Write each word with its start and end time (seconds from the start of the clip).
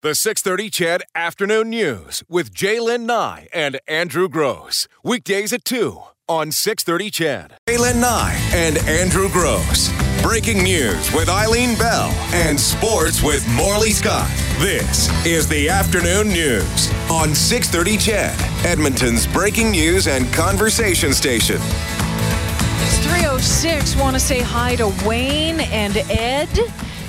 The 0.00 0.14
630 0.14 0.70
Ched 0.70 1.00
Afternoon 1.16 1.70
News 1.70 2.22
with 2.28 2.54
Jaylen 2.54 3.00
Nye 3.00 3.48
and 3.52 3.80
Andrew 3.88 4.28
Gross. 4.28 4.86
Weekdays 5.02 5.52
at 5.52 5.64
2 5.64 6.00
on 6.28 6.52
630 6.52 7.10
CHED. 7.10 7.56
Jaylen 7.68 8.00
Nye 8.00 8.38
and 8.54 8.78
Andrew 8.86 9.28
Gross. 9.28 9.90
Breaking 10.22 10.62
news 10.62 11.12
with 11.12 11.28
Eileen 11.28 11.76
Bell 11.76 12.10
and 12.32 12.60
sports 12.60 13.24
with 13.24 13.44
Morley 13.48 13.90
Scott. 13.90 14.30
This 14.60 15.08
is 15.26 15.48
the 15.48 15.68
Afternoon 15.68 16.28
News 16.28 16.92
on 17.10 17.34
630 17.34 17.96
Ched, 17.96 18.64
Edmonton's 18.64 19.26
breaking 19.26 19.72
news 19.72 20.06
and 20.06 20.32
conversation 20.32 21.12
station. 21.12 21.56
It's 21.56 22.98
306. 23.04 23.96
Want 23.96 24.14
to 24.14 24.20
say 24.20 24.38
hi 24.38 24.76
to 24.76 24.94
Wayne 25.04 25.58
and 25.58 25.96
Ed. 26.08 26.48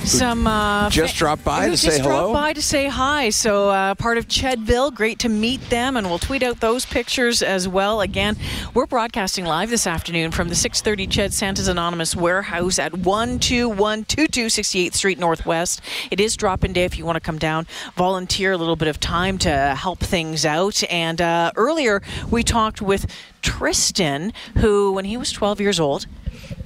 Some 0.06 0.48
uh, 0.48 0.90
just 0.90 1.18
dropped 1.18 1.44
by 1.44 1.66
to 1.66 1.72
just 1.72 1.84
say 1.84 2.00
hello? 2.02 2.34
by 2.34 2.54
to 2.54 2.62
say 2.62 2.88
hi. 2.88 3.30
So 3.30 3.70
uh, 3.70 3.96
part 3.96 4.18
of 4.18 4.28
Chedville. 4.28 4.94
Great 4.94 5.20
to 5.20 5.30
meet 5.30 5.62
them, 5.70 5.96
and 5.96 6.08
we'll 6.08 6.20
tweet 6.20 6.42
out 6.42 6.62
those 6.62 6.86
pictures 6.86 7.42
as 7.42 7.68
well. 7.68 8.02
Again, 8.02 8.36
we're 8.74 8.88
broadcasting 8.88 9.46
live 9.46 9.70
this 9.70 9.86
afternoon 9.86 10.32
from 10.32 10.50
the 10.50 10.56
630 10.56 11.08
Ched 11.08 11.32
Santa's 11.32 11.68
Anonymous 11.68 12.16
warehouse 12.16 12.80
at 12.80 12.92
12122 12.94 14.46
68th 14.48 14.94
Street 14.94 15.20
Northwest. 15.20 15.82
It 16.10 16.20
is 16.20 16.36
drop-in 16.36 16.74
day 16.74 16.86
if 16.86 16.98
you 16.98 17.06
want 17.06 17.18
to 17.18 17.22
come 17.22 17.38
down, 17.38 17.68
volunteer 17.96 18.52
a 18.54 18.58
little 18.58 18.76
bit 18.76 18.88
of 18.88 19.00
time 19.00 19.38
to 19.40 19.76
help 19.76 20.00
things 20.00 20.46
out. 20.46 20.82
And 20.90 21.22
uh, 21.22 21.52
earlier 21.56 22.02
we 22.32 22.44
talked 22.44 22.82
with 22.82 23.06
Tristan, 23.42 24.34
who, 24.58 24.92
when 24.92 25.06
he 25.06 25.18
was 25.18 25.32
12 25.32 25.62
years 25.62 25.80
old, 25.80 26.08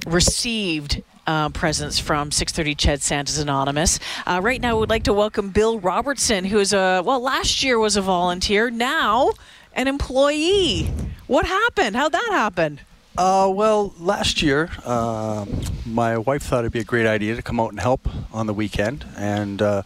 received 0.06 1.02
uh, 1.26 1.48
presents 1.50 1.98
from 1.98 2.30
630 2.30 2.74
Ched 2.74 3.02
Santa's 3.02 3.38
Anonymous. 3.38 3.98
Uh, 4.26 4.40
right 4.42 4.60
now, 4.60 4.78
we'd 4.78 4.90
like 4.90 5.04
to 5.04 5.12
welcome 5.12 5.50
Bill 5.50 5.78
Robertson, 5.80 6.44
who 6.44 6.58
is 6.58 6.72
a, 6.72 7.02
well, 7.04 7.20
last 7.20 7.62
year 7.62 7.78
was 7.78 7.96
a 7.96 8.02
volunteer, 8.02 8.70
now 8.70 9.32
an 9.72 9.88
employee. 9.88 10.90
What 11.26 11.46
happened? 11.46 11.96
How'd 11.96 12.12
that 12.12 12.28
happen? 12.30 12.80
Uh, 13.16 13.50
well, 13.54 13.94
last 13.98 14.42
year, 14.42 14.70
um 14.84 15.48
my 15.86 16.16
wife 16.18 16.42
thought 16.42 16.60
it'd 16.60 16.72
be 16.72 16.80
a 16.80 16.84
great 16.84 17.06
idea 17.06 17.36
to 17.36 17.42
come 17.42 17.60
out 17.60 17.70
and 17.70 17.80
help 17.80 18.08
on 18.32 18.46
the 18.46 18.54
weekend, 18.54 19.04
and 19.16 19.60
uh, 19.60 19.82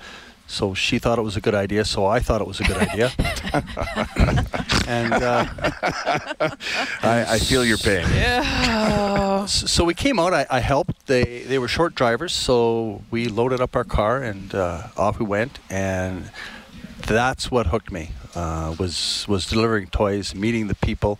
so 0.48 0.74
she 0.74 0.98
thought 0.98 1.18
it 1.18 1.22
was 1.22 1.36
a 1.36 1.40
good 1.40 1.54
idea. 1.54 1.84
So 1.84 2.06
I 2.06 2.18
thought 2.20 2.40
it 2.40 2.46
was 2.48 2.58
a 2.60 2.64
good 2.64 2.76
idea. 2.78 3.12
and 4.88 5.12
uh, 5.12 5.44
I, 7.02 7.24
I 7.28 7.38
feel 7.38 7.64
your 7.64 7.78
pain. 7.78 8.04
s- 9.44 9.70
so 9.70 9.84
we 9.84 9.94
came 9.94 10.18
out. 10.18 10.32
I, 10.34 10.46
I 10.50 10.60
helped. 10.60 11.06
They 11.06 11.42
they 11.44 11.58
were 11.58 11.68
short 11.68 11.94
drivers, 11.94 12.32
so 12.32 13.02
we 13.10 13.28
loaded 13.28 13.60
up 13.60 13.76
our 13.76 13.84
car 13.84 14.22
and 14.22 14.54
uh, 14.54 14.88
off 14.96 15.18
we 15.18 15.26
went. 15.26 15.58
And 15.70 16.30
that's 17.06 17.50
what 17.50 17.66
hooked 17.68 17.92
me. 17.92 18.10
Uh, 18.34 18.74
was 18.78 19.24
was 19.28 19.46
delivering 19.46 19.86
toys, 19.88 20.34
meeting 20.34 20.68
the 20.68 20.74
people, 20.74 21.18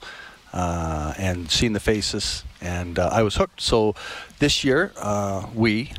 uh, 0.53 1.15
and 1.19 1.51
seeing 1.51 1.73
the 1.75 1.81
faces, 1.81 2.45
and 2.61 2.99
uh, 2.99 3.09
I 3.13 3.23
was 3.23 3.37
hooked. 3.37 3.61
So 3.61 3.95
this 4.39 4.65
year 4.65 4.93
uh, 4.97 5.47
we. 5.55 5.93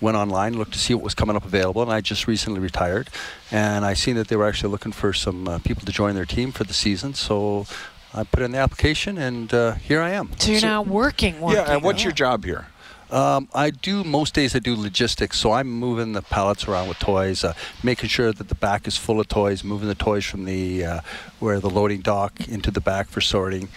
Went 0.00 0.16
online, 0.16 0.56
looked 0.56 0.72
to 0.72 0.78
see 0.78 0.94
what 0.94 1.04
was 1.04 1.14
coming 1.14 1.36
up 1.36 1.44
available, 1.44 1.82
and 1.82 1.92
I 1.92 2.00
just 2.00 2.26
recently 2.26 2.58
retired, 2.58 3.10
and 3.50 3.84
I 3.84 3.92
seen 3.94 4.16
that 4.16 4.28
they 4.28 4.36
were 4.36 4.48
actually 4.48 4.70
looking 4.70 4.92
for 4.92 5.12
some 5.12 5.46
uh, 5.46 5.58
people 5.58 5.84
to 5.84 5.92
join 5.92 6.14
their 6.14 6.24
team 6.24 6.52
for 6.52 6.64
the 6.64 6.72
season. 6.72 7.12
So 7.12 7.66
I 8.14 8.24
put 8.24 8.42
in 8.42 8.52
the 8.52 8.58
application, 8.58 9.18
and 9.18 9.52
uh, 9.52 9.74
here 9.74 10.00
I 10.00 10.10
am. 10.10 10.30
So 10.38 10.52
you're 10.52 10.62
now 10.62 10.82
working, 10.82 11.38
working. 11.40 11.62
Yeah, 11.62 11.74
and 11.74 11.82
what's 11.82 12.02
your 12.02 12.12
job 12.12 12.44
here? 12.44 12.66
Um, 13.10 13.48
I 13.52 13.70
do 13.70 14.04
most 14.04 14.34
days. 14.34 14.54
I 14.54 14.60
do 14.60 14.74
logistics, 14.76 15.38
so 15.38 15.52
I'm 15.52 15.68
moving 15.68 16.12
the 16.12 16.22
pallets 16.22 16.66
around 16.68 16.88
with 16.88 16.98
toys, 16.98 17.42
uh, 17.44 17.54
making 17.82 18.08
sure 18.08 18.32
that 18.32 18.48
the 18.48 18.54
back 18.54 18.86
is 18.86 18.96
full 18.96 19.20
of 19.20 19.28
toys, 19.28 19.64
moving 19.64 19.88
the 19.88 19.94
toys 19.94 20.24
from 20.24 20.44
the 20.44 20.84
uh, 20.84 21.00
where 21.40 21.58
the 21.60 21.70
loading 21.70 22.00
dock 22.00 22.48
into 22.48 22.70
the 22.70 22.80
back 22.80 23.08
for 23.08 23.20
sorting, 23.20 23.68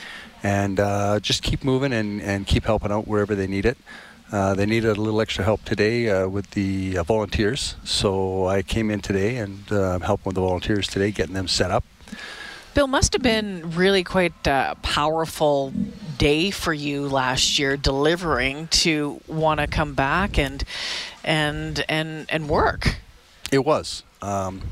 and 0.42 0.80
uh, 0.80 1.20
just 1.20 1.42
keep 1.42 1.64
moving 1.64 1.92
and, 1.92 2.22
and 2.22 2.45
keep 2.45 2.66
helping 2.66 2.92
out 2.92 3.08
wherever 3.08 3.33
they 3.36 3.48
need 3.48 3.66
it. 3.66 3.78
Uh, 4.33 4.55
they 4.55 4.66
needed 4.66 4.98
a 4.98 4.99
little 4.99 5.21
extra 5.21 5.44
help 5.44 5.64
today 5.64 6.10
uh, 6.10 6.27
with 6.27 6.49
the 6.52 6.98
uh, 6.98 7.04
volunteers, 7.04 7.76
so 7.83 8.48
I 8.48 8.64
came 8.64 8.89
in 8.89 8.99
today 8.99 9.38
and 9.38 9.64
uh, 9.71 9.92
I'm 9.92 10.02
helping 10.02 10.26
with 10.26 10.36
the 10.36 10.42
volunteers 10.42 10.88
today, 10.88 11.11
getting 11.11 11.36
them 11.36 11.48
set 11.48 11.70
up. 11.70 11.83
Bill 12.73 12.88
must 12.88 13.14
have 13.14 13.21
been 13.21 13.76
really 13.76 14.04
quite 14.04 14.48
a 14.48 14.76
powerful 14.82 15.71
day 16.17 16.49
for 16.49 16.73
you 16.73 17.08
last 17.08 17.60
year, 17.60 17.77
delivering 17.77 18.70
to 18.70 19.21
want 19.27 19.60
to 19.60 19.67
come 19.67 19.94
back 19.94 20.39
and 20.39 20.64
and 21.23 21.86
and 21.88 22.26
and 22.27 22.50
work. 22.50 22.95
It 23.52 23.64
was. 23.64 24.02
Um, 24.23 24.64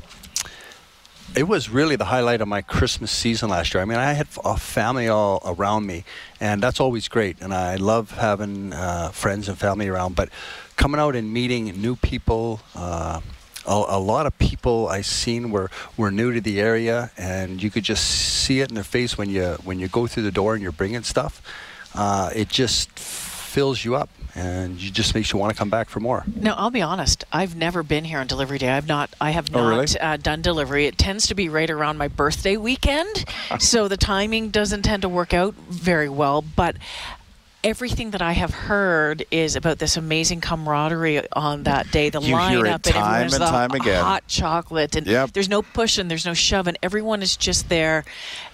it 1.34 1.44
was 1.44 1.70
really 1.70 1.96
the 1.96 2.04
highlight 2.04 2.40
of 2.40 2.48
my 2.48 2.60
Christmas 2.60 3.10
season 3.10 3.48
last 3.48 3.72
year. 3.72 3.82
I 3.82 3.86
mean, 3.86 3.98
I 3.98 4.12
had 4.12 4.28
a 4.44 4.56
family 4.56 5.08
all 5.08 5.40
around 5.44 5.86
me, 5.86 6.04
and 6.40 6.62
that's 6.62 6.78
always 6.78 7.08
great. 7.08 7.40
And 7.40 7.54
I 7.54 7.76
love 7.76 8.10
having 8.10 8.72
uh, 8.72 9.10
friends 9.10 9.48
and 9.48 9.56
family 9.56 9.88
around. 9.88 10.14
But 10.14 10.28
coming 10.76 11.00
out 11.00 11.16
and 11.16 11.32
meeting 11.32 11.64
new 11.80 11.96
people, 11.96 12.60
uh, 12.74 13.20
a, 13.66 13.84
a 13.88 13.98
lot 13.98 14.26
of 14.26 14.38
people 14.38 14.88
I 14.88 15.00
seen 15.00 15.50
were, 15.50 15.70
were 15.96 16.10
new 16.10 16.32
to 16.32 16.40
the 16.40 16.60
area, 16.60 17.10
and 17.16 17.62
you 17.62 17.70
could 17.70 17.84
just 17.84 18.04
see 18.04 18.60
it 18.60 18.68
in 18.68 18.74
their 18.74 18.84
face 18.84 19.16
when 19.16 19.30
you 19.30 19.56
when 19.64 19.78
you 19.78 19.88
go 19.88 20.06
through 20.06 20.24
the 20.24 20.32
door 20.32 20.54
and 20.54 20.62
you're 20.62 20.72
bringing 20.72 21.02
stuff. 21.02 21.40
Uh, 21.94 22.30
it 22.34 22.48
just 22.48 22.90
fills 23.52 23.84
you 23.84 23.94
up, 23.94 24.08
and 24.34 24.80
you 24.80 24.90
just 24.90 25.14
makes 25.14 25.30
you 25.32 25.38
want 25.38 25.52
to 25.52 25.58
come 25.58 25.68
back 25.68 25.90
for 25.90 26.00
more. 26.00 26.24
No, 26.34 26.54
I'll 26.54 26.70
be 26.70 26.80
honest. 26.80 27.22
I've 27.30 27.54
never 27.54 27.82
been 27.82 28.02
here 28.04 28.18
on 28.18 28.26
delivery 28.26 28.56
day. 28.58 28.70
I've 28.70 28.86
not. 28.88 29.10
I 29.20 29.30
have 29.32 29.54
Oh, 29.54 29.60
not 29.60 29.68
really? 29.68 29.98
uh, 30.00 30.16
done 30.16 30.40
delivery. 30.40 30.86
It 30.86 30.96
tends 30.96 31.26
to 31.26 31.34
be 31.34 31.50
right 31.50 31.68
around 31.68 31.98
my 31.98 32.08
birthday 32.08 32.56
weekend, 32.56 33.24
so 33.60 33.88
the 33.88 33.98
timing 33.98 34.48
doesn't 34.48 34.82
tend 34.82 35.02
to 35.02 35.08
work 35.08 35.34
out 35.34 35.54
very 35.68 36.08
well. 36.08 36.40
But 36.40 36.76
everything 37.64 38.10
that 38.10 38.22
I 38.22 38.32
have 38.32 38.50
heard 38.52 39.24
is 39.30 39.56
about 39.56 39.78
this 39.78 39.96
amazing 39.96 40.40
camaraderie 40.40 41.22
on 41.32 41.62
that 41.64 41.90
day. 41.90 42.10
The 42.10 42.20
You 42.20 42.26
hear 42.38 42.60
lineup 42.60 42.74
and 42.74 42.84
time 42.84 42.96
everyone's 43.12 43.32
and 43.34 43.42
the 43.42 43.46
time 43.46 43.70
again. 43.72 44.02
hot 44.02 44.26
chocolate, 44.26 44.96
and 44.96 45.06
Yep. 45.06 45.32
there's 45.32 45.48
no 45.48 45.62
pushing, 45.62 46.08
there's 46.08 46.26
no 46.26 46.34
shoving. 46.34 46.76
Everyone 46.82 47.22
is 47.22 47.36
just 47.36 47.68
there 47.68 48.04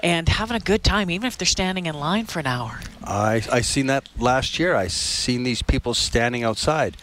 and 0.02 0.28
having 0.28 0.56
a 0.56 0.60
good 0.60 0.84
time, 0.84 1.10
even 1.10 1.26
if 1.26 1.38
they're 1.38 1.46
standing 1.46 1.86
in 1.86 1.94
line 1.98 2.26
for 2.26 2.38
an 2.40 2.46
hour. 2.46 2.80
I 3.04 3.42
I 3.50 3.60
seen 3.62 3.86
that 3.86 4.08
last 4.18 4.58
year. 4.58 4.74
I 4.74 4.88
seen 4.88 5.42
these 5.42 5.62
people 5.62 5.94
standing 5.94 6.44
outside 6.44 6.96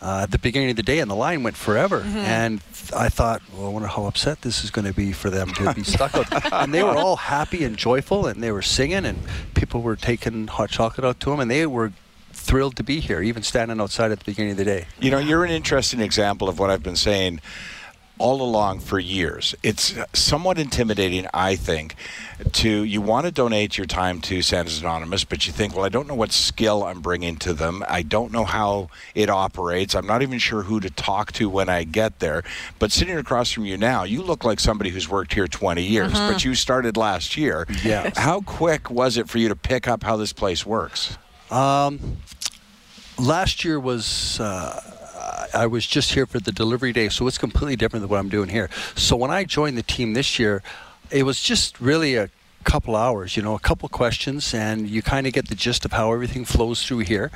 uh, 0.00 0.20
at 0.22 0.30
the 0.30 0.38
beginning 0.38 0.70
of 0.70 0.76
the 0.76 0.82
day, 0.82 1.00
and 1.00 1.10
the 1.10 1.14
line 1.16 1.42
went 1.42 1.56
forever. 1.56 2.02
And 2.06 2.60
th- 2.72 2.92
I 2.92 3.08
thought, 3.08 3.42
well, 3.52 3.66
I 3.66 3.70
wonder 3.70 3.88
how 3.88 4.04
upset 4.06 4.42
this 4.42 4.62
is 4.64 4.70
going 4.70 4.86
to 4.86 4.94
be 4.94 5.12
for 5.12 5.30
them 5.30 5.50
to 5.54 5.74
be 5.74 5.82
stuck 5.94 6.14
out. 6.14 6.52
And 6.52 6.72
they 6.72 6.82
were 6.82 6.96
all 6.96 7.16
happy 7.16 7.64
and 7.64 7.76
joyful, 7.76 8.26
and 8.26 8.42
they 8.42 8.52
were 8.52 8.62
singing, 8.62 9.04
and 9.04 9.18
people 9.54 9.82
were 9.82 9.96
taking 9.96 10.46
hot 10.46 10.70
chocolate 10.70 11.04
out 11.04 11.20
to 11.20 11.30
them, 11.30 11.40
and 11.40 11.50
they 11.50 11.66
were 11.66 11.92
thrilled 12.32 12.76
to 12.76 12.84
be 12.84 13.00
here, 13.00 13.20
even 13.20 13.42
standing 13.42 13.80
outside 13.80 14.12
at 14.12 14.20
the 14.20 14.24
beginning 14.24 14.52
of 14.52 14.56
the 14.58 14.64
day. 14.64 14.86
You 15.00 15.10
know, 15.10 15.18
you're 15.18 15.44
an 15.44 15.50
interesting 15.50 16.00
example 16.00 16.48
of 16.48 16.58
what 16.58 16.70
I've 16.70 16.82
been 16.82 16.96
saying 16.96 17.40
all 18.18 18.42
along 18.42 18.80
for 18.80 18.98
years. 18.98 19.54
It's 19.62 19.94
somewhat 20.12 20.58
intimidating, 20.58 21.26
I 21.32 21.56
think, 21.56 21.94
to 22.52 22.84
you 22.84 23.00
want 23.00 23.26
to 23.26 23.32
donate 23.32 23.78
your 23.78 23.86
time 23.86 24.20
to 24.22 24.42
Santa's 24.42 24.80
Anonymous, 24.80 25.24
but 25.24 25.46
you 25.46 25.52
think, 25.52 25.74
well, 25.74 25.84
I 25.84 25.88
don't 25.88 26.06
know 26.06 26.14
what 26.14 26.32
skill 26.32 26.84
I'm 26.84 27.00
bringing 27.00 27.36
to 27.38 27.54
them. 27.54 27.84
I 27.88 28.02
don't 28.02 28.32
know 28.32 28.44
how 28.44 28.90
it 29.14 29.28
operates. 29.30 29.94
I'm 29.94 30.06
not 30.06 30.22
even 30.22 30.38
sure 30.38 30.62
who 30.62 30.80
to 30.80 30.90
talk 30.90 31.32
to 31.32 31.48
when 31.48 31.68
I 31.68 31.84
get 31.84 32.20
there. 32.20 32.42
But 32.78 32.92
sitting 32.92 33.16
across 33.16 33.50
from 33.52 33.64
you 33.64 33.76
now, 33.76 34.04
you 34.04 34.22
look 34.22 34.44
like 34.44 34.60
somebody 34.60 34.90
who's 34.90 35.08
worked 35.08 35.34
here 35.34 35.48
20 35.48 35.82
years, 35.82 36.12
but 36.12 36.44
you 36.44 36.54
started 36.54 36.96
last 36.96 37.36
year. 37.36 37.66
Yeah. 37.82 38.10
How 38.16 38.40
quick 38.40 38.90
was 38.90 39.16
it 39.16 39.28
for 39.28 39.38
you 39.38 39.48
to 39.48 39.56
pick 39.56 39.88
up 39.88 40.02
how 40.02 40.16
this 40.16 40.32
place 40.32 40.64
works? 40.66 41.16
Um, 41.50 42.18
last 43.18 43.64
year 43.64 43.80
was 43.80 44.38
uh, 44.40 44.97
I 45.54 45.66
was 45.66 45.86
just 45.86 46.12
here 46.12 46.26
for 46.26 46.38
the 46.40 46.52
delivery 46.52 46.92
day, 46.92 47.08
so 47.08 47.26
it's 47.26 47.38
completely 47.38 47.76
different 47.76 48.02
than 48.02 48.10
what 48.10 48.18
I'm 48.18 48.28
doing 48.28 48.48
here. 48.48 48.68
So 48.94 49.16
when 49.16 49.30
I 49.30 49.44
joined 49.44 49.76
the 49.76 49.82
team 49.82 50.14
this 50.14 50.38
year, 50.38 50.62
it 51.10 51.22
was 51.24 51.40
just 51.40 51.80
really 51.80 52.16
a 52.16 52.30
couple 52.64 52.96
hours, 52.96 53.36
you 53.36 53.42
know, 53.42 53.54
a 53.54 53.58
couple 53.58 53.88
questions, 53.88 54.52
and 54.54 54.88
you 54.88 55.02
kind 55.02 55.26
of 55.26 55.32
get 55.32 55.48
the 55.48 55.54
gist 55.54 55.84
of 55.84 55.92
how 55.92 56.12
everything 56.12 56.44
flows 56.44 56.84
through 56.84 57.00
here, 57.00 57.30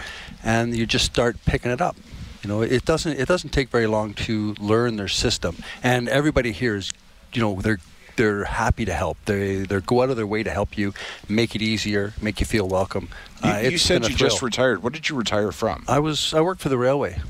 and 0.45 0.77
you 0.77 0.87
just 0.87 1.05
start 1.07 1.37
picking 1.47 1.71
it 1.71 1.81
up. 1.81 1.97
You 2.43 2.49
know, 2.49 2.61
it 2.61 2.85
doesn't 2.85 3.19
it 3.19 3.29
doesn't 3.29 3.51
take 3.51 3.69
very 3.71 3.87
long 3.87 4.15
to 4.27 4.55
learn 4.59 4.97
their 4.97 5.09
system, 5.09 5.57
and 5.83 6.09
everybody 6.09 6.53
here 6.53 6.77
is, 6.77 6.93
you 7.33 7.41
know, 7.41 7.61
they're 7.61 7.79
they're 8.17 8.45
happy 8.45 8.85
to 8.85 8.93
help. 8.93 9.17
They 9.25 9.59
they 9.59 9.81
go 9.81 10.03
out 10.03 10.11
of 10.11 10.17
their 10.17 10.27
way 10.27 10.43
to 10.43 10.51
help 10.51 10.77
you, 10.77 10.93
make 11.29 11.55
it 11.55 11.63
easier, 11.63 12.15
make 12.21 12.41
you 12.41 12.47
feel 12.47 12.69
welcome. 12.69 13.09
You, 13.45 13.51
Uh, 13.51 13.59
you 13.59 13.79
said 13.79 14.07
you 14.09 14.15
just 14.15 14.43
retired. 14.43 14.83
What 14.83 14.93
did 14.93 15.09
you 15.09 15.17
retire 15.17 15.53
from? 15.53 15.85
I 15.89 16.01
was 16.01 16.35
I 16.35 16.41
worked 16.41 16.61
for 16.61 16.69
the 16.69 16.79
railway. 16.79 17.21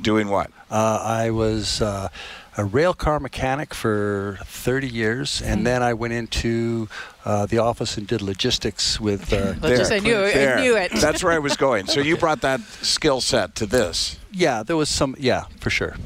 Doing 0.00 0.28
what? 0.28 0.50
Uh, 0.70 1.00
I 1.02 1.30
was 1.30 1.82
uh, 1.82 2.08
a 2.56 2.64
rail 2.64 2.94
car 2.94 3.20
mechanic 3.20 3.74
for 3.74 4.38
30 4.44 4.88
years, 4.88 5.42
and 5.42 5.66
then 5.66 5.82
I 5.82 5.94
went 5.94 6.12
into 6.12 6.88
uh, 7.24 7.46
the 7.46 7.58
office 7.58 7.96
and 7.98 8.06
did 8.06 8.22
logistics 8.22 9.00
with. 9.00 9.32
Uh, 9.32 9.54
Let's 9.60 9.78
just- 9.80 9.92
I 9.92 9.98
knew 9.98 10.16
it. 10.18 10.36
I 10.58 10.60
knew 10.62 10.76
it. 10.76 10.92
That's 10.92 11.22
where 11.24 11.32
I 11.32 11.38
was 11.38 11.56
going. 11.56 11.86
So 11.86 12.00
you 12.00 12.16
brought 12.24 12.40
that 12.42 12.60
skill 12.82 13.20
set 13.20 13.54
to 13.56 13.66
this. 13.66 14.18
yeah, 14.32 14.62
there 14.62 14.76
was 14.76 14.88
some. 14.88 15.14
Yeah, 15.18 15.44
for 15.60 15.70
sure. 15.70 15.96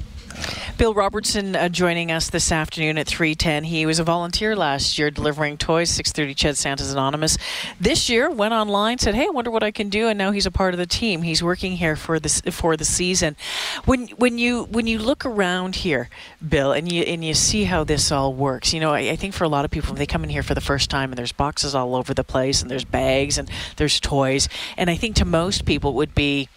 Bill 0.76 0.92
Robertson 0.92 1.54
uh, 1.54 1.68
joining 1.68 2.10
us 2.10 2.30
this 2.30 2.50
afternoon 2.50 2.98
at 2.98 3.06
3:10. 3.06 3.64
He 3.64 3.86
was 3.86 4.00
a 4.00 4.04
volunteer 4.04 4.56
last 4.56 4.98
year 4.98 5.10
delivering 5.10 5.56
toys. 5.56 5.90
6:30 5.90 6.34
Ched 6.34 6.56
Santa's 6.56 6.92
Anonymous. 6.92 7.38
This 7.80 8.08
year 8.08 8.28
went 8.28 8.52
online, 8.52 8.98
said, 8.98 9.14
"Hey, 9.14 9.26
I 9.26 9.30
wonder 9.30 9.50
what 9.50 9.62
I 9.62 9.70
can 9.70 9.88
do," 9.88 10.08
and 10.08 10.18
now 10.18 10.32
he's 10.32 10.46
a 10.46 10.50
part 10.50 10.74
of 10.74 10.78
the 10.78 10.86
team. 10.86 11.22
He's 11.22 11.42
working 11.42 11.76
here 11.76 11.94
for 11.94 12.18
this 12.18 12.40
for 12.50 12.76
the 12.76 12.84
season. 12.84 13.36
When 13.84 14.08
when 14.16 14.38
you 14.38 14.64
when 14.64 14.86
you 14.88 14.98
look 14.98 15.24
around 15.24 15.76
here, 15.76 16.08
Bill, 16.46 16.72
and 16.72 16.90
you 16.90 17.02
and 17.02 17.24
you 17.24 17.34
see 17.34 17.64
how 17.64 17.84
this 17.84 18.10
all 18.10 18.34
works, 18.34 18.74
you 18.74 18.80
know, 18.80 18.92
I, 18.92 19.10
I 19.10 19.16
think 19.16 19.34
for 19.34 19.44
a 19.44 19.48
lot 19.48 19.64
of 19.64 19.70
people, 19.70 19.94
they 19.94 20.06
come 20.06 20.24
in 20.24 20.30
here 20.30 20.42
for 20.42 20.54
the 20.54 20.60
first 20.60 20.90
time, 20.90 21.12
and 21.12 21.18
there's 21.18 21.32
boxes 21.32 21.74
all 21.74 21.94
over 21.94 22.12
the 22.12 22.24
place, 22.24 22.62
and 22.62 22.70
there's 22.70 22.84
bags, 22.84 23.38
and 23.38 23.48
there's 23.76 24.00
toys, 24.00 24.48
and 24.76 24.90
I 24.90 24.96
think 24.96 25.14
to 25.16 25.24
most 25.24 25.64
people 25.64 25.90
it 25.90 25.94
would 25.94 26.14
be 26.14 26.48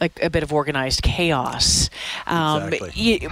like 0.00 0.22
a 0.22 0.30
bit 0.30 0.42
of 0.42 0.52
organized 0.52 1.02
chaos. 1.02 1.90
Um, 2.26 2.72
exactly. 2.72 2.90
You, 2.94 3.28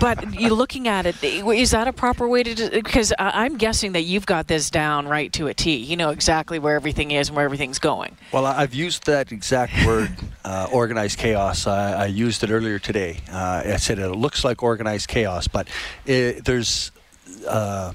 but 0.00 0.34
you're 0.34 0.50
looking 0.50 0.88
at 0.88 1.06
it. 1.06 1.22
Is 1.22 1.72
that 1.72 1.88
a 1.88 1.92
proper 1.92 2.28
way 2.28 2.42
to? 2.42 2.70
Because 2.70 3.12
I'm 3.18 3.56
guessing 3.56 3.92
that 3.92 4.02
you've 4.02 4.26
got 4.26 4.46
this 4.46 4.70
down 4.70 5.08
right 5.08 5.32
to 5.34 5.48
a 5.48 5.54
T. 5.54 5.76
You 5.76 5.96
know 5.96 6.10
exactly 6.10 6.58
where 6.58 6.76
everything 6.76 7.10
is 7.10 7.28
and 7.28 7.36
where 7.36 7.44
everything's 7.44 7.78
going. 7.78 8.16
Well, 8.32 8.46
I've 8.46 8.74
used 8.74 9.06
that 9.06 9.32
exact 9.32 9.86
word, 9.86 10.10
uh, 10.44 10.68
organized 10.72 11.18
chaos. 11.18 11.66
I, 11.66 12.04
I, 12.04 12.06
used 12.06 12.44
it 12.44 12.50
earlier 12.50 12.78
today. 12.78 13.18
Uh, 13.30 13.62
I 13.64 13.76
said 13.76 13.98
it 13.98 14.08
looks 14.10 14.44
like 14.44 14.62
organized 14.62 15.08
chaos, 15.08 15.48
but 15.48 15.68
it, 16.06 16.44
there's. 16.44 16.90
Uh, 17.48 17.92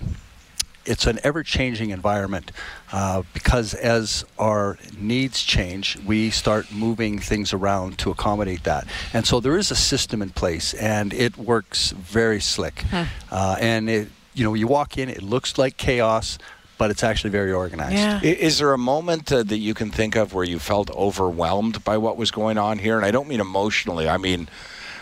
it's 0.90 1.06
an 1.06 1.20
ever-changing 1.24 1.92
environment 1.92 2.52
uh, 2.92 3.22
because 3.34 3.74
as 3.76 4.26
our 4.38 4.78
needs 4.98 5.44
change, 5.44 5.98
we 6.06 6.32
start 6.32 6.72
moving 6.72 7.20
things 7.20 7.54
around 7.54 7.98
to 8.00 8.10
accommodate 8.10 8.64
that. 8.64 8.88
And 9.14 9.26
so 9.26 9.40
there 9.40 9.58
is 9.58 9.72
a 9.72 9.76
system 9.76 10.22
in 10.22 10.32
place, 10.32 10.74
and 10.74 11.14
it 11.14 11.38
works 11.38 11.92
very 11.92 12.42
slick. 12.42 12.82
Hmm. 12.90 13.04
Uh, 13.32 13.56
and 13.60 13.90
it, 13.90 14.08
you 14.34 14.44
know, 14.44 14.56
you 14.56 14.68
walk 14.68 14.98
in, 14.98 15.10
it 15.10 15.22
looks 15.22 15.58
like 15.58 15.78
chaos. 15.78 16.38
But 16.80 16.92
it's 16.92 17.04
actually 17.04 17.32
very 17.32 17.52
organized. 17.52 17.96
Yeah. 17.96 18.22
Is 18.24 18.60
there 18.60 18.72
a 18.72 18.78
moment 18.78 19.30
uh, 19.34 19.44
that 19.44 19.58
you 19.58 19.74
can 19.74 19.92
think 19.92 20.16
of 20.16 20.34
where 20.34 20.46
you 20.46 20.60
felt 20.60 20.90
overwhelmed 20.92 21.84
by 21.84 21.98
what 21.98 22.16
was 22.16 22.32
going 22.32 22.58
on 22.58 22.80
here? 22.80 22.96
And 22.96 23.06
I 23.06 23.12
don't 23.12 23.28
mean 23.28 23.42
emotionally; 23.42 24.08
I 24.08 24.16
mean 24.16 24.48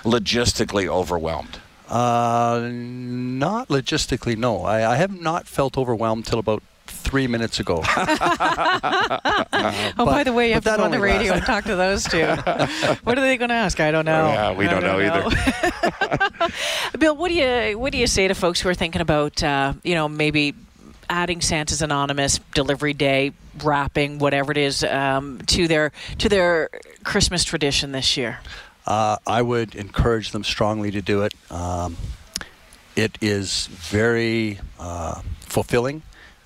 logistically 0.03 0.87
overwhelmed. 0.87 1.59
Uh, 1.89 2.69
not 2.71 3.69
logistically, 3.69 4.37
no. 4.37 4.63
I, 4.63 4.93
I 4.93 4.95
have 4.97 5.19
not 5.19 5.47
felt 5.47 5.77
overwhelmed 5.77 6.25
till 6.25 6.39
about 6.39 6.61
three 6.85 7.27
minutes 7.27 7.59
ago. 7.59 7.81
uh, 7.95 9.19
oh, 9.53 9.93
but, 9.97 10.05
by 10.05 10.23
the 10.23 10.33
way, 10.33 10.49
you 10.49 10.53
have 10.55 10.63
to 10.63 10.75
go 10.77 10.83
on 10.83 10.91
the 10.91 10.99
radio 10.99 11.33
and 11.33 11.45
talk 11.45 11.63
to 11.65 11.75
those 11.75 12.03
two. 12.03 12.25
what 13.03 13.17
are 13.17 13.21
they 13.21 13.37
going 13.37 13.49
to 13.49 13.55
ask? 13.55 13.79
I 13.79 13.91
don't 13.91 14.05
know. 14.05 14.27
Yeah, 14.27 14.53
we 14.53 14.65
don't, 14.65 14.81
don't, 14.81 14.99
know, 14.99 15.19
know. 15.19 15.31
either. 15.31 16.51
Bill, 16.97 17.15
what 17.15 17.29
do 17.29 17.35
you 17.35 17.77
what 17.79 17.91
do 17.91 17.97
you 17.97 18.07
say 18.07 18.27
to 18.27 18.35
folks 18.35 18.59
who 18.59 18.69
are 18.69 18.73
thinking 18.73 19.01
about 19.01 19.41
uh, 19.43 19.73
you 19.83 19.95
know 19.95 20.09
maybe 20.09 20.53
adding 21.09 21.41
Santa's 21.41 21.81
Anonymous 21.81 22.39
delivery 22.53 22.93
day, 22.93 23.31
wrapping, 23.63 24.19
whatever 24.19 24.51
it 24.51 24.57
is, 24.57 24.83
um, 24.83 25.39
to 25.47 25.67
their 25.67 25.91
to 26.19 26.29
their 26.29 26.69
Christmas 27.03 27.43
tradition 27.43 27.91
this 27.91 28.17
year? 28.17 28.39
Uh, 28.87 29.17
I 29.27 29.41
would 29.41 29.75
encourage 29.75 30.31
them 30.31 30.45
strongly 30.45 30.91
to 30.91 31.01
do 31.01 31.21
it. 31.23 31.33
Um, 31.51 31.97
it 32.95 33.17
is 33.21 33.67
very 33.67 34.59
uh, 34.79 35.21
fulfilling, 35.41 36.01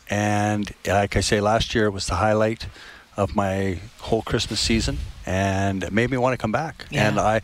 and 0.09 0.73
like 0.85 1.15
I 1.15 1.21
say, 1.21 1.39
last 1.39 1.75
year 1.75 1.89
was 1.91 2.07
the 2.07 2.15
highlight 2.15 2.67
of 3.15 3.35
my 3.35 3.79
whole 3.99 4.23
Christmas 4.23 4.59
season, 4.59 4.97
and 5.25 5.83
it 5.83 5.93
made 5.93 6.09
me 6.09 6.17
want 6.17 6.33
to 6.33 6.37
come 6.37 6.51
back. 6.51 6.87
Yeah. 6.89 7.07
And 7.07 7.19
I, 7.19 7.41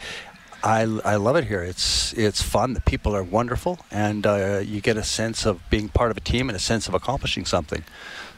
I, 0.63 0.81
I 1.05 1.15
love 1.15 1.35
it 1.35 1.45
here. 1.45 1.61
It's 1.61 2.11
it's 2.13 2.41
fun. 2.41 2.73
The 2.73 2.81
people 2.81 3.15
are 3.15 3.23
wonderful, 3.23 3.79
and 3.91 4.25
uh, 4.25 4.61
you 4.65 4.81
get 4.81 4.97
a 4.97 5.03
sense 5.03 5.45
of 5.45 5.61
being 5.69 5.89
part 5.89 6.09
of 6.09 6.17
a 6.17 6.21
team 6.21 6.49
and 6.49 6.55
a 6.55 6.59
sense 6.59 6.87
of 6.87 6.95
accomplishing 6.95 7.45
something. 7.45 7.83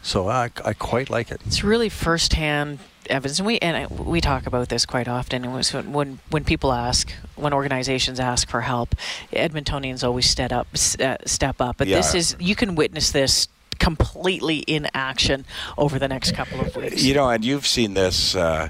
So 0.02 0.28
I, 0.30 0.52
I 0.66 0.74
quite 0.74 1.10
like 1.10 1.32
it. 1.32 1.42
It's 1.46 1.64
really 1.64 1.90
firsthand 1.90 2.80
Evans, 3.10 3.40
and 3.40 3.48
we 3.48 3.58
and 3.60 3.90
we 3.90 4.22
talk 4.22 4.46
about 4.46 4.70
this 4.70 4.86
quite 4.86 5.08
often. 5.08 5.46
And 5.46 5.94
when 5.94 6.20
when 6.30 6.44
people 6.44 6.72
ask, 6.72 7.12
when 7.36 7.54
organizations 7.54 8.20
ask 8.20 8.50
for 8.50 8.62
help, 8.62 8.96
Edmontonians 9.34 10.04
always 10.04 10.30
step 10.30 10.52
up, 10.52 10.68
uh, 10.74 11.18
step 11.26 11.62
up. 11.62 11.78
But 11.78 11.88
yeah. 11.88 11.98
this 11.98 12.14
is 12.14 12.36
you 12.40 12.56
can 12.56 12.76
witness 12.76 13.12
this 13.12 13.48
completely 13.80 14.58
in 14.60 14.88
action 14.94 15.46
over 15.78 15.98
the 15.98 16.08
next 16.08 16.34
couple 16.34 16.60
of 16.62 16.76
weeks. 16.76 17.04
You 17.04 17.14
know, 17.14 17.30
and 17.30 17.44
you've 17.44 17.66
seen 17.66 17.94
this, 17.94 18.36
uh, 18.36 18.70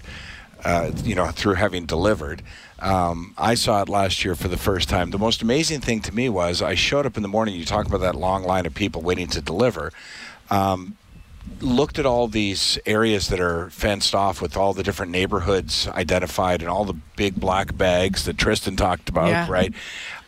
uh, 0.64 0.92
you 1.04 1.16
know, 1.16 1.28
through 1.28 1.56
having 1.56 1.86
delivered. 1.86 2.42
Um, 2.80 3.34
I 3.38 3.56
saw 3.56 3.82
it 3.82 3.90
last 3.90 4.24
year 4.24 4.36
for 4.36 4.48
the 4.48 4.58
first 4.58 4.88
time. 4.88 5.10
The 5.10 5.20
most 5.20 5.42
amazing 5.42 5.82
thing 5.82 6.00
to 6.02 6.16
me 6.16 6.30
was 6.30 6.62
I 6.62 6.76
showed 6.76 7.06
up 7.06 7.18
in 7.18 7.24
the 7.24 7.30
morning. 7.30 7.56
You 7.56 7.66
talk 7.66 7.88
about 7.88 8.02
that 8.02 8.16
long 8.16 8.44
line 8.44 8.66
of 8.66 8.74
people 8.74 9.02
waiting 9.02 9.28
to 9.28 9.42
deliver. 9.42 9.92
Um, 10.50 10.96
looked 11.62 12.00
at 12.00 12.06
all 12.06 12.28
these 12.28 12.80
areas 12.86 13.28
that 13.30 13.40
are 13.40 13.70
fenced 13.70 14.16
off 14.16 14.42
with 14.42 14.56
all 14.56 14.74
the 14.74 14.84
different 14.84 15.12
neighborhoods 15.12 15.88
identified 15.90 16.62
and 16.62 16.70
all 16.70 16.86
the 16.86 16.96
big 17.16 17.36
black 17.36 17.76
bags 17.78 18.26
that 18.26 18.38
Tristan 18.38 18.76
talked 18.76 19.10
about, 19.10 19.30
yeah. 19.30 19.48
right? 19.50 19.74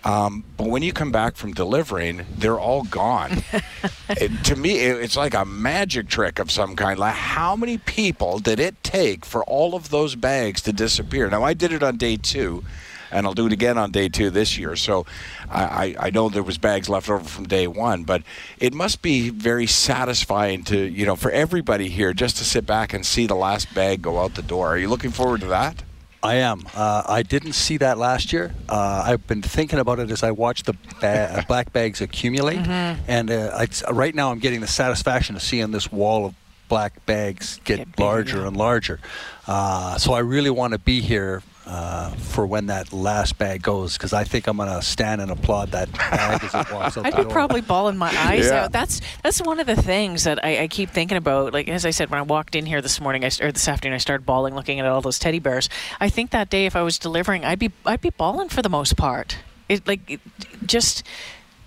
Um, 0.04 0.44
but 0.58 0.68
when 0.68 0.82
you 0.82 0.94
come 0.94 1.12
back 1.12 1.36
from 1.36 1.54
delivering, 1.54 2.26
they're 2.36 2.60
all 2.60 2.84
gone. 2.84 3.44
it, 4.10 4.44
to 4.46 4.56
me, 4.56 4.80
it, 4.80 4.98
it's 4.98 5.16
like 5.16 5.34
a 5.34 5.46
magic 5.46 6.08
trick 6.08 6.40
of 6.40 6.50
some 6.50 6.76
kind. 6.76 6.98
Like, 6.98 7.14
how 7.14 7.56
many 7.56 7.78
people 7.78 8.40
did 8.40 8.60
it 8.60 8.84
take 8.84 9.26
for 9.26 9.44
all 9.44 9.76
of 9.76 9.90
those 9.90 10.16
bags 10.16 10.62
to 10.64 10.74
disappear? 10.74 11.30
Now, 11.30 11.44
I 11.44 11.54
did 11.54 11.72
it 11.72 11.84
on 11.84 11.98
day 11.98 12.18
two 12.18 12.64
and 13.12 13.26
I'll 13.26 13.34
do 13.34 13.48
it 13.48 13.54
again 13.54 13.78
on 13.78 13.92
day 13.92 14.10
two 14.10 14.30
this 14.30 14.58
year. 14.58 14.76
So 14.76 15.06
I, 15.50 15.96
I 16.00 16.10
know 16.10 16.30
there 16.30 16.44
was 16.44 16.58
bags 16.58 16.90
left 16.90 17.10
over 17.10 17.24
from 17.24 17.48
day 17.48 17.68
one, 17.68 18.04
but 18.04 18.24
it 18.60 18.74
must 18.74 19.02
be 19.02 19.30
very 19.30 19.68
satisfying 19.68 20.64
to 20.66 20.78
you 20.78 21.06
know 21.06 21.16
for 21.16 21.32
everybody 21.32 21.90
here 21.90 22.14
just 22.14 22.38
to 22.38 22.44
sit 22.44 22.66
back 22.66 22.94
and 22.94 23.06
see 23.06 23.28
the 23.28 23.36
last 23.36 23.74
bag 23.74 24.02
go 24.02 24.20
out 24.20 24.36
the 24.36 24.42
door. 24.42 24.70
Are 24.70 24.78
you 24.78 24.90
looking 24.90 25.12
forward 25.12 25.42
to 25.42 25.48
that? 25.48 25.84
I 26.24 26.36
am. 26.36 26.68
Uh, 26.76 27.02
I 27.08 27.24
didn't 27.24 27.54
see 27.54 27.78
that 27.78 27.98
last 27.98 28.32
year. 28.32 28.54
Uh, 28.70 29.04
I've 29.08 29.26
been 29.26 29.42
thinking 29.42 29.80
about 29.80 29.98
it 29.98 30.12
as 30.12 30.22
I 30.22 30.30
watch 30.30 30.64
the 30.64 30.74
ba- 31.00 31.44
black 31.48 31.74
bags 31.74 32.00
accumulate, 32.00 32.60
mm-hmm. 32.60 33.02
and 33.08 33.32
uh, 33.32 33.66
right 33.92 34.14
now 34.14 34.32
I'm 34.32 34.38
getting 34.38 34.62
the 34.62 34.68
satisfaction 34.68 35.36
of 35.36 35.42
seeing 35.42 35.72
this 35.72 35.92
wall 35.92 36.28
of 36.28 36.36
black 36.70 37.06
bags 37.06 37.60
get, 37.64 37.80
get 37.80 38.00
larger 38.00 38.46
and 38.46 38.56
larger. 38.56 39.00
Uh, 39.48 39.98
so 39.98 40.14
I 40.14 40.20
really 40.20 40.52
want 40.52 40.74
to 40.74 40.80
be 40.80 41.02
here 41.02 41.42
uh, 41.72 42.10
for 42.10 42.46
when 42.46 42.66
that 42.66 42.92
last 42.92 43.38
bag 43.38 43.62
goes 43.62 43.94
because 43.94 44.12
I 44.12 44.26
think 44.26 44.48
I'm 44.48 44.58
gonna 44.58 44.82
stand 44.82 45.22
and 45.22 45.32
applaud 45.32 45.72
that 45.72 45.90
bag 45.94 46.44
as 46.44 46.54
it 46.54 46.74
walks 46.74 46.98
I'd 46.98 47.16
be 47.16 47.24
probably 47.24 47.62
bawling 47.62 47.96
my 47.96 48.10
eyes 48.18 48.48
yeah. 48.48 48.66
out. 48.66 48.74
That's 48.74 49.00
that's 49.24 49.42
one 49.42 49.58
of 49.58 49.68
the 49.68 49.82
things 49.82 50.26
that 50.26 50.44
I, 50.44 50.64
I, 50.64 50.68
keep 50.68 50.90
thinking 50.90 51.18
about. 51.18 51.54
Like 51.54 51.70
as 51.70 51.86
I 51.86 51.92
said, 51.92 52.10
when 52.10 52.20
I 52.20 52.24
walked 52.24 52.56
in 52.56 52.66
here 52.66 52.82
this 52.82 53.00
morning, 53.00 53.24
I, 53.24 53.30
or 53.40 53.54
this 53.54 53.70
afternoon, 53.70 53.96
I 53.96 54.00
started 54.00 54.26
bawling 54.26 54.54
looking 54.54 54.82
at 54.82 54.86
all 54.86 55.00
those 55.00 55.18
teddy 55.18 55.40
bears. 55.40 55.70
I 56.02 56.10
think 56.10 56.32
that 56.32 56.50
day, 56.50 56.66
if 56.66 56.76
I 56.76 56.82
was 56.82 57.00
delivering, 57.00 57.46
I'd 57.46 57.60
be 57.60 57.72
I'd 57.86 58.02
be 58.02 58.10
bawling 58.10 58.50
for 58.50 58.62
the 58.62 58.70
most 58.70 58.98
part. 58.98 59.38
It 59.70 59.88
like 59.88 60.12
it, 60.12 60.20
just 60.66 61.04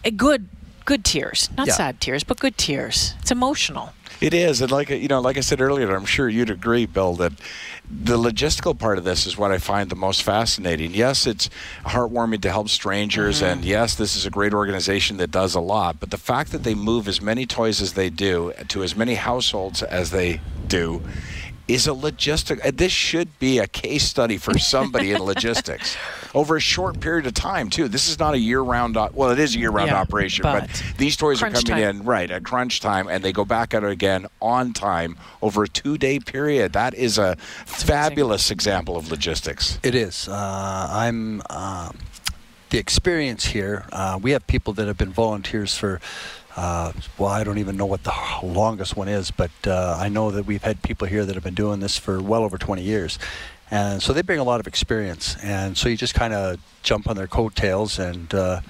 a 0.05 0.11
good 0.11 0.51
good 0.85 1.03
tears, 1.03 1.49
not 1.57 1.67
yeah. 1.67 1.73
sad 1.73 2.01
tears, 2.03 2.25
but 2.25 2.39
good 2.39 2.59
tears. 2.59 3.15
It's 3.21 3.31
emotional. 3.31 3.95
It 4.21 4.33
is, 4.33 4.61
and 4.61 4.71
like 4.71 4.91
you 4.91 5.09
know, 5.09 5.21
like 5.21 5.37
I 5.37 5.41
said 5.41 5.61
earlier, 5.61 5.95
I'm 5.95 6.05
sure 6.05 6.29
you'd 6.29 6.51
agree, 6.51 6.87
Bill, 6.87 7.15
that 7.15 7.33
the 7.91 8.17
logistical 8.17 8.79
part 8.79 8.97
of 8.97 9.05
this 9.05 9.27
is 9.27 9.37
what 9.37 9.51
I 9.51 9.59
find 9.59 9.91
the 9.91 9.97
most 9.97 10.23
fascinating. 10.23 10.95
Yes, 10.95 11.27
it's 11.27 11.51
heartwarming 11.85 12.41
to 12.43 12.51
help 12.51 12.69
strangers, 12.69 13.37
mm-hmm. 13.37 13.47
and 13.47 13.65
yes, 13.65 13.95
this 13.95 14.17
is 14.17 14.25
a 14.25 14.31
great 14.31 14.55
organization 14.55 15.17
that 15.19 15.31
does 15.31 15.55
a 15.55 15.61
lot. 15.61 16.01
But 16.01 16.11
the 16.11 16.17
fact 16.17 16.53
that 16.53 16.63
they 16.63 16.75
move 16.75 17.09
as 17.09 17.21
many 17.21 17.45
toys 17.45 17.81
as 17.83 17.95
they 17.95 18.09
do 18.09 18.53
to 18.69 18.83
as 18.83 18.97
many 18.97 19.15
households 19.15 19.83
as 19.83 20.11
they 20.11 20.41
do 20.67 21.03
is 21.67 21.87
a 21.87 21.91
logistic. 21.91 22.65
Uh, 22.65 22.71
this 22.75 22.93
should 22.93 23.39
be 23.39 23.59
a 23.59 23.67
case 23.67 24.05
study 24.05 24.37
for 24.37 24.59
somebody 24.59 25.13
in 25.13 25.23
logistics 25.23 25.97
over 26.35 26.57
a 26.57 26.61
short 26.61 27.01
period 27.01 27.27
of 27.27 27.35
time 27.35 27.71
too. 27.71 27.89
This 27.89 28.09
is 28.09 28.19
not 28.19 28.35
a 28.35 28.39
year-round. 28.39 28.97
well, 29.13 29.31
it 29.31 29.39
is 29.39 29.55
a 29.55 29.59
year-round 29.59 29.91
yeah, 29.91 30.01
operation, 30.01 30.43
but, 30.43 30.69
but, 30.69 30.83
these 30.99 31.17
toys 31.17 31.43
are 31.43 31.51
coming 31.51 31.65
time. 31.65 31.79
in 31.83 32.05
right 32.05 32.31
at 32.31 32.45
crunch 32.45 32.81
time, 32.81 33.09
and 33.09 33.25
they 33.25 33.33
go 33.33 33.45
back 33.45 33.75
out 33.75 33.85
again 33.85 34.27
on 34.41 34.73
time 34.73 35.17
over 35.43 35.65
a 35.65 35.69
two-day 35.69 36.21
period. 36.21 36.73
That 36.73 36.95
is 36.95 37.19
a 37.19 37.37
That's 37.67 37.83
fabulous 37.83 38.51
amazing. 38.51 38.55
example 38.57 38.97
of 38.97 39.11
logistics. 39.11 39.79
It 39.83 39.95
is. 39.95 40.29
Uh, 40.29 40.89
I'm. 40.91 41.43
Um, 41.51 41.99
the 42.71 42.81
experience 42.81 43.45
here. 43.45 43.85
Uh, 43.93 44.19
we 44.21 44.33
have 44.33 44.45
people 44.49 44.73
that 44.73 44.89
have 44.89 44.99
been 44.99 45.13
volunteers 45.13 45.77
for 45.77 46.01
uh, 46.57 46.93
well, 47.19 47.31
I 47.31 47.45
don't 47.45 47.59
even 47.59 47.77
know 47.77 47.87
what 47.87 48.05
the 48.05 48.15
longest 48.43 48.97
one 48.97 49.09
is, 49.09 49.31
but 49.31 49.51
uh, 49.67 49.97
I 50.01 50.09
know 50.09 50.31
that 50.31 50.47
we've 50.47 50.63
had 50.63 50.83
people 50.83 51.09
here 51.09 51.25
that 51.25 51.35
have 51.35 51.45
been 51.45 51.55
doing 51.55 51.81
this 51.81 51.99
for 51.99 52.23
well 52.23 52.45
over 52.45 52.59
20 52.59 52.83
years. 52.83 53.19
And 53.71 54.03
so 54.03 54.13
they 54.13 54.23
bring 54.23 54.39
a 54.39 54.45
lot 54.45 54.61
of 54.61 54.67
experience. 54.67 55.37
And 55.43 55.77
so 55.77 55.89
you 55.89 55.97
just 55.97 56.15
kind 56.15 56.33
of 56.33 56.61
jump 56.83 57.09
on 57.09 57.17
their 57.17 57.27
coattails 57.27 57.99
and 57.99 58.33
uh, 58.33 58.61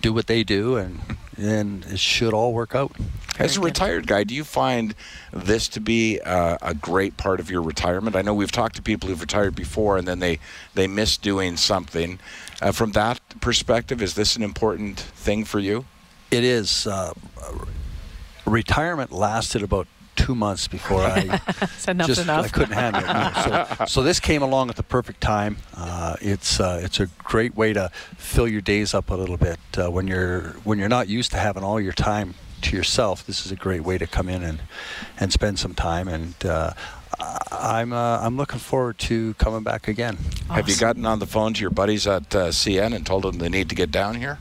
do 0.00 0.12
what 0.12 0.26
they 0.26 0.44
do, 0.44 0.76
and, 0.76 1.00
and 1.36 1.84
it 1.86 1.98
should 1.98 2.32
all 2.32 2.52
work 2.52 2.74
out. 2.74 2.92
As 3.38 3.56
a 3.56 3.60
retired 3.60 4.06
guy, 4.06 4.22
do 4.22 4.34
you 4.34 4.44
find 4.44 4.94
this 5.32 5.66
to 5.68 5.80
be 5.80 6.20
uh, 6.20 6.56
a 6.62 6.74
great 6.74 7.16
part 7.16 7.40
of 7.40 7.50
your 7.50 7.62
retirement? 7.62 8.14
I 8.14 8.22
know 8.22 8.32
we've 8.32 8.52
talked 8.52 8.76
to 8.76 8.82
people 8.82 9.08
who've 9.08 9.20
retired 9.20 9.56
before 9.56 9.96
and 9.98 10.06
then 10.06 10.20
they, 10.20 10.38
they 10.74 10.86
miss 10.86 11.16
doing 11.16 11.56
something 11.56 12.18
Uh, 12.62 12.72
from 12.72 12.92
that 12.92 13.20
perspective, 13.40 14.00
is 14.00 14.14
this 14.14 14.36
an 14.36 14.42
important 14.42 14.98
thing 15.00 15.44
for 15.44 15.58
you? 15.58 15.84
It 16.38 16.44
is. 16.44 16.86
Uh, 16.86 17.12
retirement 18.46 19.12
lasted 19.12 19.62
about 19.62 19.86
two 20.16 20.34
months 20.34 20.68
before 20.68 21.00
I 21.00 21.18
enough 21.88 22.06
just 22.06 22.22
enough. 22.22 22.46
I 22.46 22.48
couldn't 22.48 22.74
handle 22.74 23.02
it. 23.02 23.12
No. 23.12 23.66
So, 23.76 23.84
so 23.86 24.02
this 24.02 24.20
came 24.20 24.42
along 24.42 24.70
at 24.70 24.76
the 24.76 24.82
perfect 24.82 25.20
time. 25.20 25.56
Uh, 25.76 26.16
it's 26.20 26.60
uh, 26.60 26.80
it's 26.82 27.00
a 27.00 27.06
great 27.18 27.56
way 27.56 27.72
to 27.72 27.90
fill 28.16 28.48
your 28.48 28.60
days 28.60 28.94
up 28.94 29.10
a 29.10 29.14
little 29.14 29.36
bit 29.36 29.58
uh, 29.76 29.90
when 29.90 30.06
you're 30.06 30.50
when 30.64 30.78
you're 30.78 30.88
not 30.88 31.08
used 31.08 31.30
to 31.32 31.38
having 31.38 31.62
all 31.62 31.80
your 31.80 31.92
time 31.92 32.34
to 32.62 32.76
yourself. 32.76 33.26
This 33.26 33.44
is 33.44 33.52
a 33.52 33.56
great 33.56 33.82
way 33.82 33.98
to 33.98 34.06
come 34.06 34.28
in 34.28 34.42
and 34.42 34.60
and 35.18 35.32
spend 35.32 35.58
some 35.58 35.74
time. 35.74 36.08
And 36.08 36.34
uh, 36.46 36.72
I'm 37.50 37.92
uh, 37.92 38.18
I'm 38.20 38.36
looking 38.36 38.58
forward 38.58 38.98
to 39.00 39.34
coming 39.34 39.62
back 39.62 39.88
again. 39.88 40.18
Have 40.50 40.68
you 40.68 40.76
gotten 40.76 41.06
on 41.06 41.18
the 41.18 41.26
phone 41.26 41.54
to 41.54 41.60
your 41.60 41.70
buddies 41.70 42.06
at 42.06 42.34
uh, 42.34 42.48
CN 42.48 42.94
and 42.94 43.06
told 43.06 43.24
them 43.24 43.38
they 43.38 43.48
need 43.48 43.68
to 43.68 43.74
get 43.74 43.90
down 43.90 44.16
here? 44.16 44.38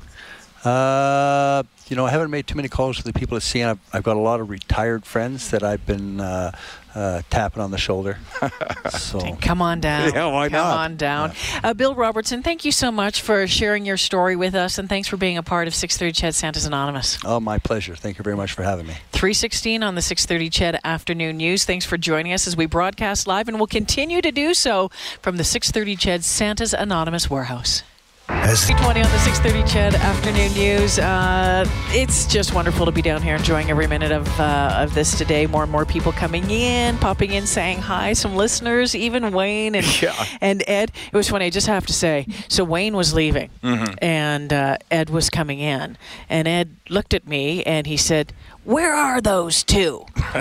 Uh, 0.64 1.64
you 1.90 1.96
know, 1.98 2.06
I 2.06 2.10
haven't 2.10 2.32
made 2.32 2.48
too 2.48 2.56
many 2.56 2.70
calls 2.70 2.98
to 2.98 3.04
the 3.04 3.14
people 3.14 3.36
at 3.36 3.44
CN. 3.44 3.68
I've, 3.70 3.80
I've 3.92 4.04
got 4.04 4.16
a 4.16 4.20
lot 4.20 4.40
of 4.40 4.50
retired 4.50 5.06
friends 5.06 5.52
that 5.52 5.62
I've 5.62 5.86
been 5.86 6.22
uh, 6.22 6.52
uh, 6.96 7.22
tapping 7.30 7.62
on 7.62 7.72
the 7.72 7.78
shoulder. 7.78 8.18
so 8.90 9.36
Come 9.42 9.62
on 9.62 9.82
down. 9.82 10.14
Yeah, 10.14 10.28
why 10.28 10.48
Come 10.48 10.58
not? 10.58 10.78
on 10.78 10.96
down. 10.96 11.34
Uh, 11.64 11.74
Bill 11.74 11.94
Robertson, 11.94 12.42
thank 12.42 12.64
you 12.64 12.72
so 12.72 12.92
much 12.92 13.22
for 13.22 13.46
sharing 13.48 13.86
your 13.86 13.98
story 13.98 14.36
with 14.38 14.56
us, 14.56 14.78
and 14.78 14.88
thanks 14.88 15.08
for 15.10 15.18
being 15.18 15.38
a 15.38 15.44
part 15.44 15.68
of 15.68 15.76
630 15.76 16.28
Ched 16.28 16.34
Santa's 16.34 16.66
Anonymous. 16.66 17.18
Oh, 17.26 17.40
my 17.42 17.60
pleasure. 17.60 17.96
Thank 17.96 18.18
you 18.18 18.24
very 18.24 18.38
much 18.38 18.54
for 18.54 18.64
having 18.64 18.88
me. 18.88 18.94
316 19.12 19.84
on 19.84 19.96
the 19.96 20.02
630 20.02 20.50
Ched 20.50 20.80
Afternoon 20.86 21.38
News. 21.38 21.66
Thanks 21.66 21.86
for 21.86 21.98
joining 21.98 22.32
us 22.32 22.48
as 22.48 22.56
we 22.56 22.68
broadcast 22.68 23.28
live, 23.28 23.50
and 23.50 23.58
we'll 23.58 23.68
continue 23.68 24.22
to 24.22 24.32
do 24.32 24.54
so 24.54 24.90
from 25.22 25.36
the 25.36 25.44
630 25.44 25.98
Ched 25.98 26.24
Santa's 26.24 26.74
Anonymous 26.74 27.30
Warehouse. 27.30 27.84
320 28.28 29.02
on 29.02 29.12
the 29.12 29.20
630 29.20 29.64
Ched 29.70 30.00
Afternoon 30.00 30.54
News. 30.54 30.98
Uh, 30.98 31.66
it's 31.90 32.26
just 32.26 32.54
wonderful 32.54 32.86
to 32.86 32.92
be 32.92 33.02
down 33.02 33.22
here 33.22 33.36
enjoying 33.36 33.70
every 33.70 33.86
minute 33.86 34.14
of, 34.14 34.28
uh, 34.40 34.78
of 34.80 34.94
this 34.94 35.18
today. 35.18 35.46
More 35.46 35.64
and 35.64 35.72
more 35.72 35.86
people 35.86 36.14
coming 36.14 36.50
in, 36.50 36.98
popping 37.00 37.32
in, 37.34 37.46
saying 37.46 37.80
hi. 37.80 38.14
Some 38.14 38.36
listeners, 38.36 38.96
even 38.96 39.30
Wayne 39.34 39.76
and, 39.76 39.86
Yeah. 40.02 40.16
and 40.40 40.64
Ed. 40.68 40.92
It 41.12 41.16
was 41.18 41.30
funny, 41.30 41.46
I 41.46 41.50
just 41.50 41.68
have 41.68 41.86
to 41.88 41.94
say. 41.94 42.26
So 42.48 42.64
Wayne 42.64 42.96
was 42.96 43.14
leaving, 43.14 43.50
and 43.62 44.54
uh, 44.54 44.78
Ed 44.90 45.10
was 45.10 45.30
coming 45.30 45.60
in. 45.60 45.98
And 46.30 46.48
Ed 46.48 46.78
looked 46.90 47.14
at 47.14 47.28
me 47.28 47.62
and 47.64 47.86
he 47.88 47.98
said, 47.98 48.32
Where 48.66 48.94
are 48.94 49.20
those 49.20 49.64
two? 49.64 50.06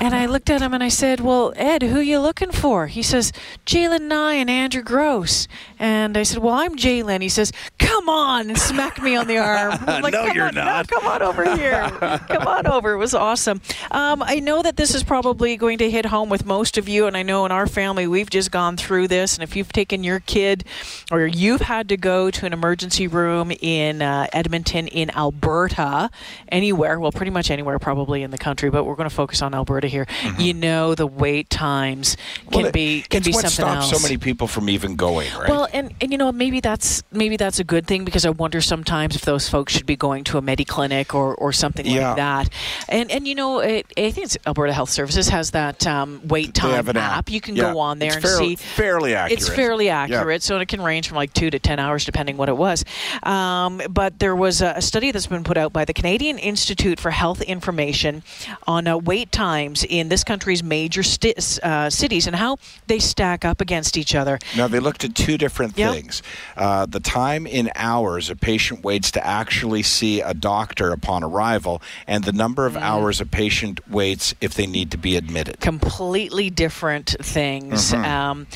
and 0.00 0.14
I 0.14 0.26
looked 0.26 0.50
at 0.50 0.60
him 0.60 0.74
and 0.74 0.82
I 0.82 0.88
said, 0.88 1.20
Well, 1.20 1.54
Ed, 1.56 1.82
who 1.82 2.00
you 2.00 2.18
looking 2.20 2.52
for? 2.52 2.86
He 2.86 3.02
says, 3.02 3.32
Jaylen 3.64 4.02
Nye 4.02 4.34
and 4.34 4.50
Andrew 4.50 4.82
Gross. 4.82 5.48
And 5.78 6.16
I 6.16 6.22
said, 6.22 6.38
Well, 6.38 6.54
I'm 6.54 6.76
Jaylen. 6.76 7.22
He 7.22 7.30
says, 7.30 7.50
Come 7.78 8.08
on, 8.10 8.50
and 8.50 8.58
smacked 8.58 9.00
me 9.00 9.16
on 9.16 9.26
the 9.26 9.38
arm. 9.38 9.72
I'm 9.86 10.02
like, 10.02 10.12
No, 10.12 10.26
"Come 10.26 10.36
you're 10.36 10.46
on, 10.48 10.54
no, 10.54 10.64
not." 10.64 10.88
come 10.88 11.06
on 11.06 11.22
over 11.22 11.56
here. 11.56 11.88
come 12.28 12.46
on 12.46 12.66
over. 12.66 12.92
It 12.92 12.98
was 12.98 13.14
awesome. 13.14 13.62
Um, 13.90 14.22
I 14.22 14.38
know 14.40 14.62
that 14.62 14.76
this 14.76 14.94
is 14.94 15.02
probably 15.02 15.56
going 15.56 15.78
to 15.78 15.90
hit 15.90 16.06
home 16.06 16.28
with 16.28 16.44
most 16.44 16.76
of 16.76 16.88
you, 16.88 17.06
and 17.06 17.16
I 17.16 17.22
know 17.22 17.46
in 17.46 17.52
our 17.52 17.66
family 17.66 18.06
we've 18.06 18.30
just 18.30 18.50
gone 18.50 18.76
through 18.76 19.08
this. 19.08 19.34
And 19.34 19.42
if 19.42 19.56
you've 19.56 19.72
taken 19.72 20.04
your 20.04 20.20
kid 20.20 20.64
or 21.10 21.26
you've 21.26 21.62
had 21.62 21.88
to 21.88 21.96
go 21.96 22.30
to 22.30 22.44
an 22.46 22.52
emergency 22.52 23.06
room 23.08 23.50
in 23.60 24.02
uh, 24.02 24.26
Edmonton, 24.32 24.88
in 24.88 25.10
Alberta, 25.16 26.10
anywhere, 26.48 27.00
well, 27.00 27.12
pretty 27.12 27.30
much 27.30 27.50
anywhere 27.50 27.61
probably 27.78 28.22
in 28.22 28.30
the 28.30 28.38
country, 28.38 28.70
but 28.70 28.84
we're 28.84 28.94
going 28.94 29.08
to 29.08 29.14
focus 29.14 29.42
on 29.42 29.54
Alberta 29.54 29.88
here. 29.88 30.06
You 30.38 30.54
know 30.54 30.94
the 30.94 31.06
wait 31.06 31.50
times 31.50 32.16
can 32.50 32.62
Well, 32.64 32.72
be 32.72 33.02
can 33.08 33.22
be 33.22 33.32
what 33.32 33.42
something 33.42 33.50
stops 33.72 33.92
else. 33.92 34.00
so 34.02 34.06
many 34.06 34.16
people 34.18 34.46
from 34.46 34.68
even 34.68 34.96
going, 34.96 35.28
right? 35.38 35.48
Well, 35.48 35.68
and, 35.72 35.94
and 36.00 36.12
you 36.12 36.18
know 36.18 36.32
maybe 36.32 36.60
that's 36.60 37.02
maybe 37.12 37.36
that's 37.36 37.58
a 37.58 37.64
good 37.64 37.86
thing 37.86 38.04
because 38.04 38.24
I 38.24 38.30
wonder 38.30 38.60
sometimes 38.60 39.16
if 39.16 39.22
those 39.22 39.48
folks 39.48 39.72
should 39.72 39.86
be 39.86 39.96
going 39.96 40.24
to 40.24 40.38
a 40.38 40.42
medi 40.42 40.64
clinic 40.64 41.14
or, 41.14 41.34
or 41.34 41.52
something 41.52 41.86
Yeah. 41.86 42.08
like 42.08 42.16
that. 42.16 42.48
And 42.88 43.10
and 43.10 43.26
you 43.26 43.34
know 43.34 43.60
it, 43.60 43.86
I 43.96 44.10
think 44.10 44.24
it's 44.26 44.38
Alberta 44.46 44.72
Health 44.72 44.90
Services 44.90 45.28
has 45.28 45.50
that 45.52 45.86
um, 45.86 46.20
wait 46.26 46.54
time 46.54 46.88
an 46.88 46.96
app. 46.96 47.30
You 47.30 47.40
can 47.40 47.56
Yeah. 47.56 47.72
go 47.72 47.78
on 47.78 47.98
there 47.98 48.08
It's 48.08 48.16
and 48.16 48.24
fair- 48.24 48.36
see. 48.38 48.56
fairly 48.56 49.14
accurate. 49.14 49.40
It's 49.40 49.48
fairly 49.48 49.86
Yeah. 49.86 50.00
accurate, 50.02 50.42
so 50.42 50.58
it 50.58 50.68
can 50.68 50.80
range 50.82 51.08
from 51.08 51.16
like 51.16 51.32
two 51.32 51.50
to 51.50 51.58
ten 51.58 51.78
hours 51.78 52.04
depending 52.04 52.36
what 52.36 52.48
it 52.48 52.56
was. 52.56 52.84
Um, 53.22 53.80
but 53.90 54.18
there 54.18 54.34
was 54.36 54.60
a, 54.62 54.74
a 54.76 54.82
study 54.82 55.10
that's 55.10 55.26
been 55.26 55.44
put 55.44 55.56
out 55.56 55.72
by 55.72 55.84
the 55.84 55.92
Canadian 55.94 56.38
Institute 56.38 56.98
for 57.00 57.10
Health 57.10 57.42
Information 57.52 58.22
on 58.66 58.88
uh, 58.88 58.96
wait 58.96 59.30
times 59.30 59.84
in 59.88 60.08
this 60.08 60.24
country's 60.24 60.62
major 60.62 61.02
sti- 61.02 61.34
uh, 61.62 61.90
cities 61.90 62.26
and 62.26 62.34
how 62.36 62.56
they 62.86 62.98
stack 62.98 63.44
up 63.44 63.60
against 63.60 63.96
each 63.96 64.14
other. 64.14 64.38
Now, 64.56 64.66
they 64.68 64.80
looked 64.80 65.04
at 65.04 65.14
two 65.14 65.36
different 65.38 65.76
Yep. 65.78 65.92
things. 65.94 66.22
Uh, 66.56 66.86
the 66.86 67.00
time 67.00 67.46
in 67.46 67.70
hours 67.76 68.30
a 68.30 68.36
patient 68.36 68.82
waits 68.82 69.10
to 69.12 69.24
actually 69.26 69.82
see 69.82 70.20
a 70.20 70.34
doctor 70.34 70.90
upon 70.92 71.22
arrival, 71.22 71.80
and 72.06 72.24
the 72.24 72.32
number 72.32 72.62
Mm. 72.64 72.76
of 72.76 72.76
hours 72.82 73.20
a 73.20 73.26
patient 73.26 73.80
waits 73.90 74.34
if 74.40 74.54
they 74.54 74.66
need 74.66 74.90
to 74.90 74.98
be 74.98 75.16
admitted. 75.16 75.60
completely 75.60 76.48
different 76.50 77.14
things. 77.20 77.92
Um, 77.92 78.46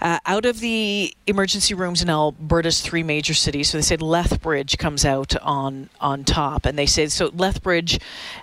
uh, 0.00 0.18
out 0.26 0.44
of 0.44 0.60
the 0.60 1.14
emergency 1.26 1.74
rooms 1.74 2.02
in 2.02 2.10
Alberta's 2.10 2.80
three 2.80 3.02
major 3.02 3.34
cities, 3.34 3.70
so 3.70 3.78
they 3.78 3.82
said 3.82 4.02
Lethbridge 4.02 4.76
comes 4.78 5.04
out 5.04 5.34
on 5.42 5.88
on 6.00 6.24
top, 6.24 6.66
and 6.66 6.76
they 6.78 6.86
said 6.86 7.12
so. 7.12 7.30
Lethbridge 7.34 7.98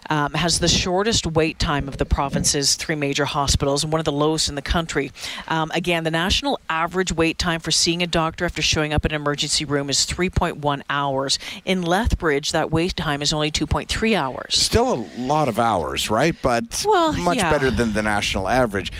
um, 0.10 0.34
has 0.34 0.60
the 0.60 0.68
shortest 0.68 1.26
wait 1.28 1.60
time 1.60 1.88
of 1.88 1.98
the 1.98 2.06
province's 2.06 2.76
three 2.76 2.96
major 2.96 3.26
hospitals 3.26 3.84
and 3.84 3.92
one 3.92 4.00
of 4.00 4.06
the 4.06 4.12
lowest 4.12 4.50
in 4.50 4.56
the 4.56 4.62
country. 4.62 5.12
Um, 5.48 5.72
again, 5.74 6.04
the 6.04 6.12
national 6.12 6.60
average 6.70 7.12
wait 7.12 7.38
time 7.38 7.60
for 7.60 7.72
seeing 7.72 8.02
a 8.02 8.08
doctor 8.08 8.46
after 8.46 8.62
showing 8.62 8.94
up 8.94 9.06
in 9.06 9.12
an 9.12 9.22
emergency 9.22 9.66
room 9.66 9.90
is 9.90 10.06
3.1 10.06 10.82
hours. 10.90 11.40
In 11.66 11.82
Lethbridge, 11.82 12.52
that 12.52 12.72
wait 12.72 12.96
time 12.96 13.22
is 13.22 13.34
only 13.34 13.52
2.3 13.52 14.16
hours. 14.16 14.56
Still 14.56 14.94
a 14.94 15.02
lot 15.18 15.48
of 15.48 15.60
hours, 15.60 16.10
right? 16.10 16.36
But 16.42 16.84
Well, 16.88 17.14
much 17.14 17.38
yeah. 17.38 17.52
better 17.52 17.72
than 17.72 17.94
the 17.94 18.04
national 18.04 18.48
average. 18.48 18.92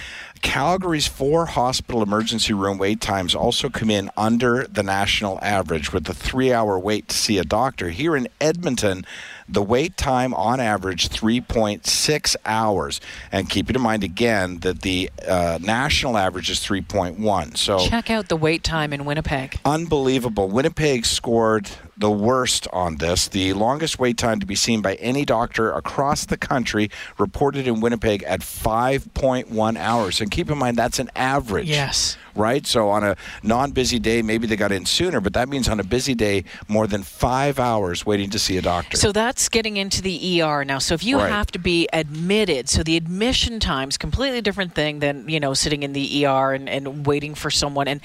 Calgary's 0.42 1.08
four 1.08 1.46
hospital 1.48 2.04
emergency 2.04 2.54
room 2.54 2.78
wait 2.78 3.02
times 3.02 3.34
also 3.36 3.70
come 3.70 3.90
in 3.90 4.10
under 4.16 4.66
the 4.68 4.84
national 4.84 5.40
average 5.42 5.92
with 5.92 6.08
a 6.10 6.14
three 6.14 6.54
hour 6.54 6.78
wait 6.78 7.08
to 7.10 7.18
see 7.18 7.38
a 7.38 7.44
doctor. 7.44 7.90
Here 7.90 8.16
in 8.16 8.28
Edmonton, 8.40 9.06
the 9.50 9.64
wait 9.64 9.96
time 9.98 10.34
on 10.34 10.60
average 10.60 11.10
3.6 11.10 12.36
hours. 12.46 13.00
And 13.32 13.50
keep 13.50 13.70
in 13.70 13.82
mind 13.82 14.04
again 14.04 14.60
that 14.60 14.82
the 14.82 15.10
uh, 15.28 15.60
national 15.62 16.18
average 16.18 16.50
is 16.50 16.60
3.1. 16.60 17.58
So 17.58 17.80
Check 17.88 18.10
out 18.10 18.28
the 18.30 18.36
wait 18.38 18.64
time 18.64 18.94
in 18.94 19.06
Winnipeg. 19.06 19.60
unbelievable. 19.66 20.50
Winnipeg 20.50 21.06
scored 21.06 21.70
the 22.00 22.12
worst 22.12 22.68
on 22.72 22.98
this. 22.98 23.28
The 23.28 23.54
longest 23.54 23.98
wait 23.98 24.18
time 24.18 24.40
to 24.40 24.46
be 24.46 24.56
seen 24.56 24.82
by 24.82 24.96
any 24.96 25.26
doctor 25.26 25.72
across 25.72 26.26
the 26.26 26.38
country 26.38 26.90
reported 27.18 27.68
in 27.68 27.82
Winnipeg 27.82 28.22
at 28.24 28.42
5.1 28.42 29.78
hours. 29.78 30.22
And 30.22 30.30
keep 30.30 30.50
in 30.52 30.58
mind, 30.58 30.78
that's 30.78 31.00
an 31.00 31.10
average. 31.16 31.68
Yes. 31.68 32.18
Right? 32.38 32.66
So 32.66 32.90
on 32.90 33.04
a 33.04 33.16
non 33.44 33.72
busy 33.72 34.00
day, 34.00 34.22
maybe 34.22 34.48
they 34.48 34.56
got 34.56 34.72
in 34.72 34.86
sooner, 34.86 35.20
but 35.22 35.34
that 35.34 35.50
means 35.50 35.68
on 35.68 35.80
a 35.80 35.84
busy 35.84 36.14
day, 36.16 36.44
more 36.68 36.88
than 36.88 37.04
five 37.04 37.60
hours 37.60 38.06
waiting 38.06 38.30
to 38.32 38.40
see 38.40 38.58
a 38.58 38.62
doctor. 38.62 38.98
So 38.98 39.12
that's 39.12 39.50
getting 39.50 39.78
into 39.78 40.02
the 40.02 40.42
ER 40.42 40.64
now. 40.66 40.80
So 40.80 40.94
if 40.94 41.04
you 41.04 41.18
Right. 41.18 41.32
have 41.32 41.48
to 41.52 41.60
be 41.60 41.88
admitted, 41.94 42.70
so 42.70 42.84
the 42.84 42.96
admission 42.98 43.60
time's 43.60 43.98
completely 43.98 44.42
different 44.42 44.74
thing 44.76 45.00
than, 45.00 45.28
you 45.28 45.40
know, 45.40 45.54
sitting 45.54 45.84
in 45.84 45.94
the 45.94 46.26
ER 46.26 46.54
and, 46.54 46.70
and 46.70 47.06
waiting 47.06 47.34
for 47.36 47.50
someone. 47.50 47.88
And 47.88 48.02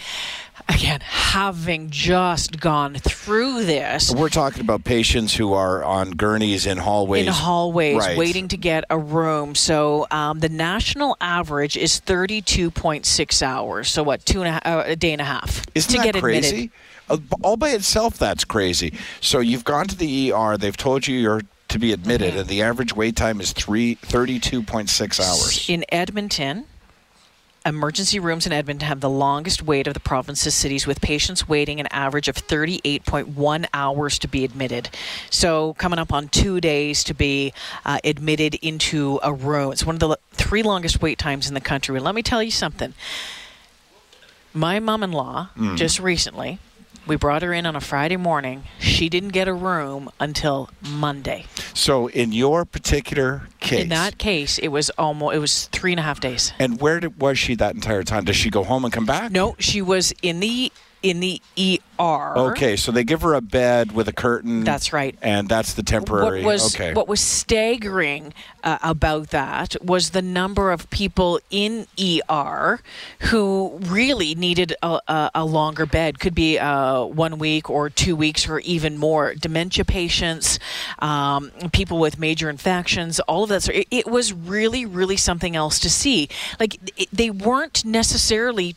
again, 0.69 1.01
having 1.03 1.91
just 1.91 2.59
gone 2.61 2.95
through 2.95 3.65
this 3.65 4.11
We're 4.15 4.29
talking 4.29 4.61
about 4.61 4.85
patients 4.85 5.35
who 5.35 5.53
are 5.53 5.83
on 5.85 6.13
gurneys 6.13 6.67
in 6.67 6.79
hallways. 6.79 7.27
in 7.27 7.33
hallways 7.33 7.99
Right. 7.99 8.17
waiting 8.17 8.49
to 8.49 8.57
get 8.57 8.85
a 8.91 8.99
room. 8.99 9.55
So 9.55 10.07
um, 10.11 10.41
the 10.41 10.49
national 10.49 11.17
average 11.21 11.77
is 11.77 12.01
32.6 12.01 13.43
hours. 13.43 13.91
So 13.91 14.03
what, 14.03 14.22
two 14.23 14.43
and 14.43 14.49
a, 14.49 14.53
half, 14.53 14.63
uh, 14.67 14.83
a 14.87 14.97
day 14.97 15.13
and 15.13 15.21
a 15.21 15.25
half 15.25 15.65
Isn't 15.75 15.91
to 15.93 15.99
that 15.99 16.13
get 16.15 16.23
crazy? 16.23 16.71
admitted. 17.09 17.33
Uh, 17.33 17.37
All 17.43 17.57
by 17.57 17.71
itself, 17.71 18.17
that's 18.19 18.45
crazy. 18.45 18.95
So 19.21 19.41
you've 19.41 19.65
gone 19.65 19.87
to 19.89 19.97
the 19.97 20.33
ER. 20.33 20.57
They've 20.57 20.77
told 20.77 21.07
you 21.07 21.19
you're 21.19 21.43
to 21.69 21.79
be 21.79 21.93
admitted, 21.93 22.31
Mm-hmm. 22.31 22.39
and 22.41 22.49
the 22.49 22.63
average 22.63 22.95
wait 22.95 23.17
time 23.17 23.41
is 23.41 23.53
three 23.53 23.95
thirty-two 23.95 24.63
point 24.63 24.89
six 24.91 25.19
hours. 25.19 25.69
In 25.71 25.85
Edmonton, 25.91 26.67
emergency 27.65 28.19
rooms 28.19 28.45
in 28.47 28.53
Edmonton 28.53 28.87
have 28.89 29.01
the 29.01 29.09
longest 29.09 29.63
wait 29.63 29.87
of 29.87 29.95
the 29.95 30.01
province's 30.01 30.55
cities, 30.55 30.87
with 30.87 31.01
patients 31.01 31.49
waiting 31.49 31.81
an 31.81 31.87
average 31.91 32.29
of 32.29 32.35
38.1 32.37 33.67
hours 33.73 34.19
to 34.19 34.29
be 34.29 34.45
admitted. 34.45 34.91
So, 35.31 35.75
coming 35.75 35.99
up 35.99 36.13
on 36.13 36.29
two 36.29 36.61
days 36.61 37.05
to 37.05 37.15
be 37.15 37.53
uh, 37.85 37.99
admitted 38.05 38.57
into 38.57 39.19
a 39.23 39.33
room. 39.33 39.73
It's 39.73 39.87
one 39.87 39.97
of 39.97 40.01
the 40.01 40.19
three 40.33 40.63
longest 40.63 41.01
wait 41.01 41.19
times 41.19 41.49
in 41.49 41.55
the 41.55 41.61
country. 41.61 41.97
And 41.97 42.05
let 42.05 42.15
me 42.15 42.23
tell 42.23 42.43
you 42.43 42.51
something. 42.51 42.93
My 44.55 44.81
mom 44.81 45.03
in 45.03 45.13
law, 45.13 45.49
Mm. 45.59 45.77
just 45.77 45.99
recently, 45.99 46.59
we 47.07 47.17
brought 47.17 47.43
her 47.43 47.53
in 47.53 47.67
on 47.67 47.75
a 47.75 47.81
Friday 47.81 48.17
morning. 48.17 48.65
She 48.79 49.09
didn't 49.09 49.31
get 49.31 49.49
a 49.49 49.53
room 49.55 50.11
until 50.21 50.69
Monday. 50.81 51.47
So 51.75 52.09
in 52.09 52.33
your 52.33 52.65
particular 52.65 53.49
case, 53.61 53.81
In 53.81 53.89
that 53.89 54.19
case, 54.19 54.59
it 54.59 54.69
was 54.69 54.91
almost 54.91 55.35
it 55.35 55.39
was 55.39 55.69
three 55.73 55.93
and 55.93 55.99
a 56.01 56.03
half 56.03 56.21
days. 56.21 56.53
and 56.59 56.81
where 56.81 57.01
did, 57.01 57.21
was 57.21 57.39
she 57.39 57.55
that 57.57 57.75
entire 57.75 58.03
time? 58.05 58.25
Does 58.25 58.37
she 58.37 58.51
go 58.51 58.63
home 58.63 58.85
and 58.85 58.93
come 58.93 59.07
back? 59.07 59.33
No, 59.33 59.57
she 59.59 59.81
was 59.83 60.13
in 60.23 60.41
the 60.41 60.71
in 61.03 61.21
the 61.21 61.43
ER. 61.59 62.39
Okay, 62.39 62.77
so 62.77 62.93
they 62.93 63.05
give 63.05 63.23
her 63.23 63.35
a 63.35 63.41
bed 63.41 63.93
with 63.93 64.09
a 64.09 64.13
curtain. 64.13 64.65
That's 64.65 64.93
right. 64.93 65.17
And 65.21 65.49
that's 65.49 65.75
the 65.75 65.83
temporary. 65.83 66.43
What 66.43 66.53
was 66.53 66.75
okay. 66.75 66.95
what 66.95 67.09
was 67.09 67.21
staggering 67.21 68.33
uh, 68.63 68.79
about 68.83 69.31
that 69.31 69.77
was 69.83 70.11
the 70.11 70.23
number 70.23 70.71
of 70.71 70.89
people 70.91 71.41
in 71.51 71.87
ER 72.01 72.81
who 73.21 73.79
really 73.83 74.35
needed 74.35 74.75
a, 74.83 75.01
a, 75.09 75.31
a 75.37 75.45
longer 75.45 75.87
bed. 75.87 76.21
Could 76.21 76.35
be 76.35 76.59
uh, 76.59 77.05
one 77.05 77.39
week 77.39 77.69
or 77.69 77.91
two 77.91 78.17
weeks 78.17 78.49
or 78.49 78.61
even 78.61 78.97
more. 78.97 79.35
Dementia 79.35 79.85
patients, 79.85 80.59
um, 81.01 81.51
people 81.73 81.99
with 81.99 82.19
major 82.19 82.49
infections, 82.49 83.21
all 83.21 83.43
of 83.43 83.49
that. 83.49 83.63
So 83.63 83.73
it, 83.73 83.89
it 83.91 84.07
was 84.07 84.33
really, 84.33 84.87
really 84.87 85.17
something 85.17 85.57
else 85.57 85.79
to 85.81 85.91
see. 85.91 86.29
Like 86.61 86.79
it, 86.97 87.09
they 87.13 87.31
weren't 87.31 87.85
necessarily 87.85 88.77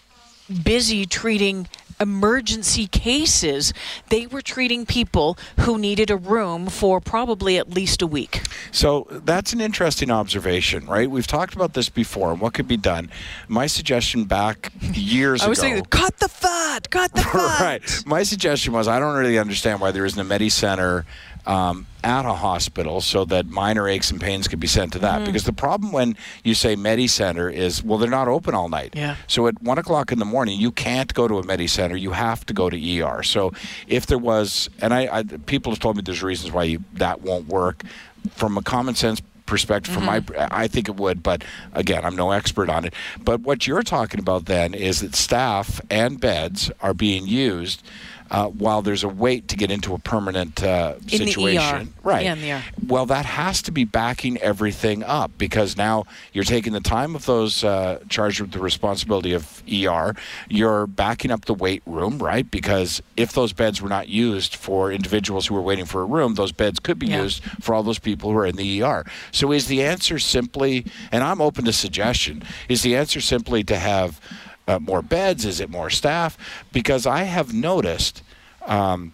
busy 0.64 1.06
treating 1.06 1.68
emergency 2.00 2.88
cases, 2.88 3.74
they 4.10 4.28
were 4.28 4.42
treating 4.42 4.86
people 4.86 5.38
who 5.62 5.78
needed 5.78 6.10
a 6.10 6.18
room 6.18 6.68
for 6.68 7.00
probably 7.00 7.58
at 7.58 7.70
least 7.70 8.02
a 8.02 8.08
week. 8.08 8.42
So 8.72 9.08
that's 9.10 9.54
an 9.54 9.62
interesting 9.62 10.12
observation, 10.12 10.86
right? 10.86 11.10
We've 11.10 11.28
talked 11.28 11.56
about 11.56 11.74
this 11.74 11.90
before 11.90 12.32
and 12.32 12.42
what 12.42 12.54
could 12.54 12.68
be 12.68 12.78
done. 12.78 13.10
My 13.48 13.68
suggestion 13.68 14.26
back 14.26 14.72
years 14.82 15.42
ago. 15.42 15.46
I 15.48 15.50
was 15.50 15.60
ago. 15.60 15.68
saying, 15.68 15.86
cut 15.86 16.18
the 16.18 16.30
fat, 16.30 16.90
cut 16.90 17.14
the 17.14 17.22
fat. 17.22 17.62
right. 17.62 18.04
My 18.06 18.24
suggestion 18.24 18.74
was 18.74 18.88
I 18.88 19.00
don't 19.00 19.16
really 19.18 19.40
understand 19.40 19.82
why 19.82 19.92
there 19.92 20.06
isn't 20.06 20.20
a 20.20 20.24
Medi 20.24 20.50
Center 20.50 21.06
um, 21.46 21.86
at 22.04 22.26
a 22.26 22.34
hospital 22.34 23.02
so 23.02 23.26
that 23.26 23.48
minor 23.48 23.88
aches 23.88 24.12
and 24.12 24.22
pains 24.22 24.48
could 24.48 24.60
be 24.60 24.68
sent 24.68 24.94
to 24.94 25.00
that. 25.00 25.18
Mm-hmm. 25.18 25.26
Because 25.26 25.44
the 25.44 25.54
problem 25.54 25.92
when 25.92 26.16
you 26.44 26.54
say 26.54 26.76
Medi 26.76 27.08
Center 27.08 27.50
is, 27.50 27.84
well, 27.84 27.98
they're 27.98 28.10
not 28.10 28.28
open 28.28 28.54
all 28.54 28.70
night. 28.70 28.94
Yeah. 28.96 29.16
So 29.28 29.48
at 29.48 29.62
one 29.62 29.78
o'clock 29.78 30.12
in 30.12 30.20
the 30.20 30.26
morning, 30.26 30.60
you 30.60 30.72
can't 30.72 31.14
go 31.14 31.28
to 31.28 31.40
a 31.40 31.44
Medi 31.44 31.68
Center. 31.68 31.96
You 31.96 32.12
have 32.12 32.46
to 32.48 32.54
go 32.54 32.70
to 32.70 33.02
ER. 33.02 33.24
So 33.24 33.54
if 33.88 34.06
there 34.06 34.18
was, 34.18 34.70
and 34.82 34.94
I, 34.94 35.20
I 35.20 35.24
people 35.24 35.72
have 35.72 35.80
told 35.80 35.98
me 35.98 36.02
there's 36.04 36.24
reasons 36.24 36.52
why 36.52 36.64
you, 36.64 36.84
that 36.94 37.22
won't 37.22 37.48
work. 37.48 37.84
From 38.32 38.58
a 38.58 38.64
common 38.64 38.96
sense 38.96 39.22
perspective 39.46 39.94
from 39.94 40.06
my 40.06 40.24
I 40.38 40.68
think 40.68 40.90
it 40.90 40.96
would 40.96 41.22
but 41.22 41.44
again 41.74 42.04
I'm 42.04 42.16
no 42.16 42.32
expert 42.32 42.68
on 42.68 42.84
it 42.86 42.96
but 43.24 43.42
what 43.42 43.68
you're 43.68 43.84
talking 43.84 44.20
about 44.20 44.46
then 44.46 44.74
is 44.74 45.02
that 45.02 45.16
staff 45.16 45.80
and 45.90 46.20
beds 46.20 46.72
are 46.82 46.96
being 46.96 47.28
used 47.28 47.84
uh, 48.32 48.48
while 48.48 48.82
there's 48.82 49.04
a 49.04 49.08
wait 49.10 49.48
to 49.50 49.56
get 49.56 49.70
into 49.72 49.94
a 49.94 50.00
permanent 50.00 50.64
uh, 50.64 50.96
In 51.12 51.20
the 51.20 51.26
ER. 51.26 51.28
situation 51.28 51.94
right 52.04 52.24
Yeah, 52.26 52.62
well 52.88 53.06
that 53.06 53.26
has 53.26 53.62
to 53.64 53.72
be 53.72 53.84
backing 53.84 54.38
everything 54.40 55.04
up 55.04 55.32
because 55.38 55.78
now 55.78 56.06
you're 56.34 56.44
taking 56.44 56.74
the 56.74 56.80
time 56.80 57.16
of 57.16 57.26
those 57.26 57.64
uh, 57.64 58.00
charged 58.10 58.42
with 58.42 58.52
the 58.52 58.60
responsibility 58.60 59.34
of 59.34 59.62
ER 59.72 60.14
you're 60.50 60.88
backing 60.88 61.32
up 61.32 61.46
the 61.46 61.54
wait 61.54 61.82
room 61.86 62.18
right 62.20 62.50
because 62.50 63.02
if 63.16 63.34
those 63.34 63.54
beds 63.54 63.82
were 63.82 63.90
not 63.90 64.08
used 64.08 64.56
for 64.56 64.92
individuals 64.92 65.48
who 65.48 65.54
were 65.56 65.62
waiting 65.62 65.86
for 65.86 66.02
a 66.02 66.06
room 66.06 66.36
those 66.36 66.52
beds 66.52 66.80
could 66.80 66.98
be 67.00 67.08
Yeah. 67.08 67.22
used 67.24 67.44
for 67.62 67.74
all 67.76 67.84
those 67.84 68.00
people 68.00 68.32
who 68.32 68.38
are 68.38 68.46
in 68.48 68.56
the 68.56 68.82
ER. 68.82 69.06
So 69.32 69.52
is 69.52 69.68
the 69.68 69.84
answer 69.84 70.18
simply, 70.20 70.86
and 71.12 71.24
I'm 71.24 71.40
open 71.42 71.66
to 71.66 71.74
suggestion, 71.74 72.44
is 72.68 72.82
the 72.82 72.96
answer 72.96 73.22
simply 73.22 73.64
to 73.66 73.78
have 73.78 74.20
uh, 74.68 74.80
more 74.80 75.02
beds? 75.02 75.46
Is 75.46 75.60
it 75.60 75.70
more 75.70 75.90
staff? 75.90 76.38
Because 76.72 77.06
I 77.06 77.24
have 77.24 77.54
noticed. 77.54 78.22
Um, 78.66 79.14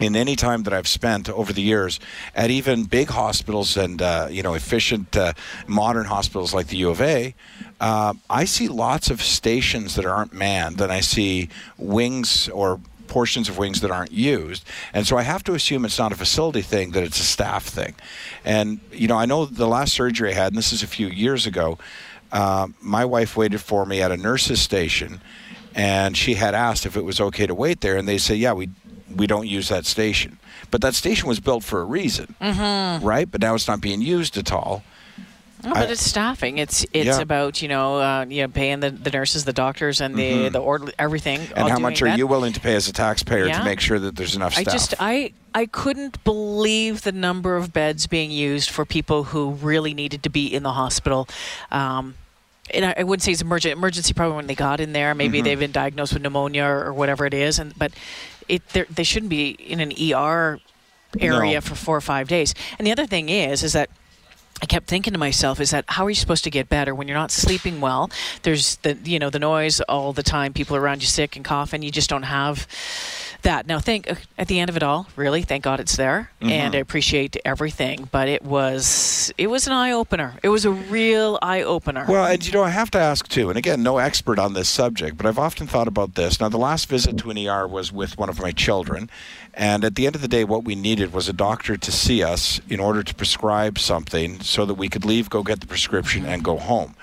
in 0.00 0.16
any 0.16 0.34
time 0.34 0.62
that 0.62 0.72
I've 0.72 0.88
spent 0.88 1.28
over 1.28 1.52
the 1.52 1.60
years 1.60 2.00
at 2.34 2.50
even 2.50 2.84
big 2.84 3.10
hospitals 3.10 3.76
and 3.76 4.00
uh, 4.00 4.28
you 4.30 4.42
know 4.42 4.54
efficient 4.54 5.14
uh, 5.14 5.34
modern 5.66 6.06
hospitals 6.06 6.54
like 6.54 6.68
the 6.68 6.78
U 6.78 6.90
of 6.90 7.02
A, 7.02 7.34
uh, 7.80 8.14
I 8.30 8.46
see 8.46 8.66
lots 8.66 9.10
of 9.10 9.20
stations 9.20 9.96
that 9.96 10.06
aren't 10.06 10.32
manned, 10.32 10.80
and 10.80 10.90
I 10.90 11.00
see 11.00 11.50
wings 11.76 12.48
or 12.48 12.80
portions 13.10 13.48
of 13.48 13.58
wings 13.58 13.82
that 13.82 13.90
aren't 13.90 14.12
used. 14.12 14.64
And 14.94 15.06
so 15.06 15.18
I 15.18 15.22
have 15.22 15.44
to 15.44 15.54
assume 15.54 15.84
it's 15.84 15.98
not 15.98 16.12
a 16.12 16.16
facility 16.16 16.62
thing, 16.62 16.92
that 16.92 17.02
it's 17.02 17.20
a 17.20 17.24
staff 17.24 17.64
thing. 17.64 17.94
And, 18.44 18.80
you 18.92 19.08
know, 19.08 19.16
I 19.16 19.26
know 19.26 19.44
the 19.44 19.66
last 19.66 19.92
surgery 19.92 20.30
I 20.30 20.34
had, 20.34 20.52
and 20.52 20.56
this 20.56 20.72
is 20.72 20.82
a 20.82 20.86
few 20.86 21.08
years 21.08 21.44
ago, 21.44 21.76
uh, 22.32 22.68
my 22.80 23.04
wife 23.04 23.36
waited 23.36 23.60
for 23.60 23.86
me 23.86 24.02
at 24.02 24.12
a 24.12 24.16
nurse's 24.16 24.60
station, 24.60 25.20
and 25.74 26.16
she 26.16 26.34
had 26.34 26.54
asked 26.54 26.86
if 26.86 26.96
it 26.96 27.04
was 27.04 27.20
okay 27.20 27.46
to 27.46 27.54
wait 27.54 27.80
there, 27.80 27.96
and 27.96 28.08
they 28.08 28.18
said, 28.18 28.38
yeah, 28.38 28.52
we, 28.52 28.70
we 29.14 29.26
don't 29.26 29.46
use 29.46 29.68
that 29.68 29.86
station. 29.86 30.38
But 30.70 30.80
that 30.82 30.94
station 30.94 31.28
was 31.28 31.40
built 31.40 31.64
for 31.64 31.80
a 31.80 31.84
reason, 31.84 32.34
mm-hmm. 32.40 33.04
right? 33.04 33.30
But 33.30 33.40
now 33.40 33.54
it's 33.54 33.66
not 33.66 33.80
being 33.80 34.02
used 34.02 34.36
at 34.36 34.52
all. 34.52 34.82
But 35.62 35.90
it's 35.90 36.04
staffing. 36.04 36.58
It's 36.58 36.84
it's 36.92 37.06
Yeah. 37.06 37.20
about 37.20 37.60
you 37.62 37.68
know 37.68 38.00
uh, 38.00 38.26
you 38.28 38.42
know 38.42 38.48
paying 38.48 38.80
the, 38.80 38.90
the 38.90 39.10
nurses, 39.10 39.44
the 39.44 39.52
doctors, 39.52 40.00
and 40.00 40.14
the 40.16 40.48
the 40.48 40.58
order 40.60 40.92
everything. 40.98 41.40
Mm-hmm. 41.40 41.58
And 41.58 41.68
how 41.70 41.78
much 41.78 42.02
are 42.02 42.06
that. 42.06 42.18
you 42.18 42.26
willing 42.26 42.52
to 42.52 42.60
pay 42.60 42.74
as 42.74 42.88
a 42.88 42.92
taxpayer 42.92 43.46
Yeah. 43.46 43.58
to 43.58 43.64
make 43.64 43.80
sure 43.80 43.98
that 43.98 44.16
there's 44.16 44.34
enough 44.36 44.56
I 44.58 44.64
just 44.64 44.94
I 45.00 45.32
I 45.54 45.66
couldn't 45.66 46.22
believe 46.24 47.02
the 47.02 47.12
number 47.12 47.56
of 47.56 47.72
beds 47.72 48.06
being 48.06 48.30
used 48.30 48.70
for 48.70 48.84
people 48.84 49.24
who 49.24 49.50
really 49.50 49.94
needed 49.94 50.22
to 50.22 50.30
be 50.30 50.46
in 50.46 50.62
the 50.62 50.72
hospital. 50.72 51.28
Um, 51.70 52.14
and 52.72 52.84
I, 52.84 52.94
I 52.98 53.02
wouldn't 53.02 53.22
say 53.22 53.32
it's 53.32 53.42
emergent 53.42 53.72
emergency 53.76 54.14
probably 54.14 54.36
when 54.36 54.46
they 54.46 54.54
got 54.54 54.80
in 54.80 54.92
there. 54.92 55.10
Mm-hmm. 55.10 55.18
Maybe 55.18 55.40
they've 55.42 55.58
been 55.58 55.72
diagnosed 55.72 56.12
with 56.14 56.22
pneumonia 56.22 56.64
or, 56.64 56.86
or 56.86 56.92
whatever 56.92 57.26
it 57.26 57.34
is, 57.34 57.58
and 57.58 57.76
but 57.76 57.92
it 58.48 58.62
they 58.68 59.02
shouldn't 59.04 59.30
be 59.30 59.50
in 59.50 59.80
an 59.80 59.92
ER 59.92 60.60
area 61.18 61.54
No. 61.54 61.60
for 61.60 61.74
four 61.74 61.96
or 61.96 62.00
five 62.00 62.28
days. 62.28 62.54
And 62.78 62.86
the 62.86 62.92
other 62.92 63.06
thing 63.06 63.28
is 63.28 63.62
is 63.64 63.72
that 63.72 63.90
I 64.62 64.66
kept 64.66 64.86
thinking 64.88 65.12
to 65.14 65.18
myself, 65.18 65.58
is 65.60 65.70
that 65.70 65.84
how 65.88 66.04
are 66.04 66.10
you 66.10 66.14
supposed 66.16 66.44
to 66.44 66.50
get 66.50 66.68
better 66.68 66.94
when 66.94 67.08
you're 67.08 67.16
not 67.16 67.30
sleeping 67.30 67.80
well? 67.80 68.10
There's 68.42 68.76
the 68.76 68.96
you 69.04 69.18
know 69.18 69.30
the 69.30 69.38
noise 69.38 69.80
all 69.82 70.12
the 70.12 70.22
time, 70.22 70.52
people 70.52 70.76
around 70.76 71.00
you 71.02 71.08
sick 71.08 71.36
and 71.36 71.44
coughing. 71.44 71.82
You 71.82 71.90
just 71.90 72.10
don't 72.10 72.24
have 72.24 72.66
that. 73.42 73.66
Now, 73.66 73.78
think 73.78 74.10
at 74.36 74.48
the 74.48 74.60
end 74.60 74.68
of 74.68 74.76
it 74.76 74.82
all, 74.82 75.06
really, 75.16 75.42
thank 75.42 75.64
God 75.64 75.80
it's 75.80 75.96
there, 75.96 76.30
Mm-hmm. 76.40 76.50
and 76.52 76.74
I 76.74 76.78
appreciate 76.78 77.36
everything. 77.44 78.08
But 78.10 78.28
it 78.28 78.42
was 78.42 79.32
it 79.38 79.48
was 79.48 79.66
an 79.66 79.72
eye 79.72 79.92
opener. 79.92 80.34
It 80.42 80.48
was 80.50 80.64
a 80.64 80.70
real 80.70 81.38
eye 81.42 81.62
opener. 81.62 82.04
Well, 82.08 82.24
and 82.26 82.44
you 82.46 82.52
know, 82.52 82.62
I 82.62 82.70
have 82.70 82.90
to 82.92 82.98
ask 82.98 83.28
too, 83.28 83.48
and 83.48 83.58
again, 83.58 83.82
no 83.82 83.98
expert 83.98 84.38
on 84.38 84.52
this 84.54 84.68
subject, 84.68 85.16
but 85.16 85.26
I've 85.26 85.38
often 85.38 85.66
thought 85.66 85.88
about 85.88 86.14
this. 86.14 86.38
Now, 86.40 86.48
the 86.50 86.58
last 86.58 86.88
visit 86.88 87.16
to 87.18 87.30
an 87.30 87.38
ER 87.38 87.66
was 87.66 87.92
with 87.92 88.18
one 88.18 88.28
of 88.28 88.40
my 88.40 88.52
children, 88.52 89.10
and 89.54 89.84
at 89.84 89.94
the 89.94 90.06
end 90.06 90.14
of 90.14 90.22
the 90.22 90.28
day, 90.28 90.44
what 90.44 90.64
we 90.64 90.74
needed 90.74 91.12
was 91.12 91.28
a 91.28 91.32
doctor 91.32 91.76
to 91.76 91.92
see 91.92 92.22
us 92.22 92.60
in 92.68 92.80
order 92.80 93.02
to 93.02 93.14
prescribe 93.14 93.78
something 93.78 94.40
so 94.40 94.64
that 94.64 94.74
we 94.74 94.88
could 94.88 95.04
leave, 95.04 95.30
go 95.30 95.42
get 95.42 95.60
the 95.60 95.66
prescription, 95.66 96.24
and 96.24 96.44
go 96.44 96.56
home. 96.56 96.94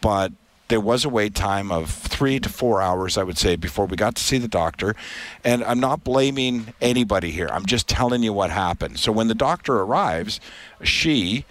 But 0.00 0.32
there 0.68 0.80
was 0.80 1.04
a 1.04 1.08
wait 1.08 1.34
time 1.34 1.72
of 1.72 1.90
three 1.90 2.38
to 2.40 2.48
four 2.48 2.80
hours, 2.80 3.16
I 3.16 3.22
would 3.22 3.38
say, 3.38 3.56
before 3.56 3.86
we 3.86 3.96
got 3.96 4.14
to 4.16 4.22
see 4.22 4.38
the 4.38 4.48
doctor. 4.48 4.94
And 5.42 5.64
I'm 5.64 5.80
not 5.80 6.04
blaming 6.04 6.74
anybody 6.80 7.30
here. 7.30 7.48
I'm 7.50 7.66
just 7.66 7.88
telling 7.88 8.22
you 8.22 8.32
what 8.32 8.50
happened. 8.50 8.98
So 8.98 9.10
when 9.10 9.28
the 9.28 9.34
doctor 9.34 9.80
arrives, 9.80 10.40
she 10.82 11.44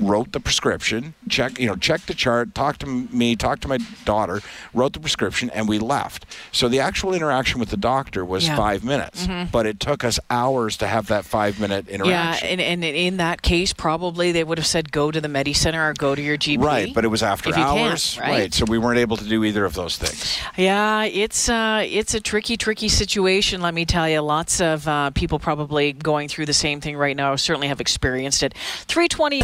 wrote 0.00 0.32
the 0.32 0.40
prescription, 0.40 1.14
check 1.28 1.58
you 1.58 1.66
know, 1.66 1.76
checked 1.76 2.06
the 2.06 2.14
chart, 2.14 2.54
talked 2.54 2.80
to 2.80 2.86
me, 2.86 3.36
talked 3.36 3.62
to 3.62 3.68
my 3.68 3.78
daughter, 4.04 4.40
wrote 4.74 4.94
the 4.94 5.00
prescription, 5.00 5.50
and 5.50 5.68
we 5.68 5.78
left. 5.78 6.24
So 6.52 6.68
the 6.68 6.80
actual 6.80 7.12
interaction 7.12 7.60
with 7.60 7.68
the 7.68 7.76
doctor 7.76 8.24
was 8.24 8.46
Yeah. 8.46 8.56
five 8.56 8.82
minutes, 8.82 9.28
but 9.52 9.66
it 9.66 9.78
took 9.78 10.02
us 10.02 10.18
hours 10.30 10.76
to 10.78 10.86
have 10.86 11.06
that 11.08 11.24
five 11.24 11.60
minute 11.60 11.88
interaction. 11.88 12.48
yeah, 12.48 12.52
and, 12.52 12.60
and 12.60 12.82
in 12.84 13.18
that 13.18 13.42
case, 13.42 13.72
probably 13.72 14.32
they 14.32 14.42
would 14.42 14.58
have 14.58 14.66
said 14.66 14.90
go 14.90 15.10
to 15.10 15.20
the 15.20 15.28
Medi 15.28 15.52
Center 15.52 15.90
or 15.90 15.92
go 15.92 16.14
to 16.14 16.22
your 16.22 16.36
GP. 16.38 16.62
Right, 16.64 16.94
but 16.94 17.04
it 17.04 17.08
was 17.08 17.22
after 17.22 17.50
you 17.50 17.54
can, 17.56 17.62
hours, 17.90 18.18
right? 18.18 18.52
So 18.54 18.64
we 18.64 18.78
weren't 18.78 18.98
able 18.98 19.16
to 19.18 19.24
do 19.24 19.44
either 19.44 19.64
of 19.64 19.74
those 19.74 19.96
things. 19.98 20.38
Yeah, 20.56 21.04
it's 21.04 21.48
uh, 21.48 21.84
it's 21.86 22.14
a 22.14 22.20
tricky, 22.20 22.56
tricky 22.56 22.88
situation. 22.88 23.60
Let 23.60 23.74
me 23.74 23.84
tell 23.84 24.08
you. 24.08 24.20
Lots 24.20 24.60
of 24.60 24.86
uh, 24.88 25.10
people 25.10 25.38
probably 25.38 25.92
going 25.92 26.28
through 26.28 26.46
the 26.46 26.52
same 26.54 26.80
thing 26.80 26.96
right 26.96 27.16
now. 27.16 27.36
Certainly 27.36 27.68
have 27.68 27.80
experienced 27.80 28.42
it. 28.42 28.54
Three 28.86 29.08
twenty. 29.08 29.40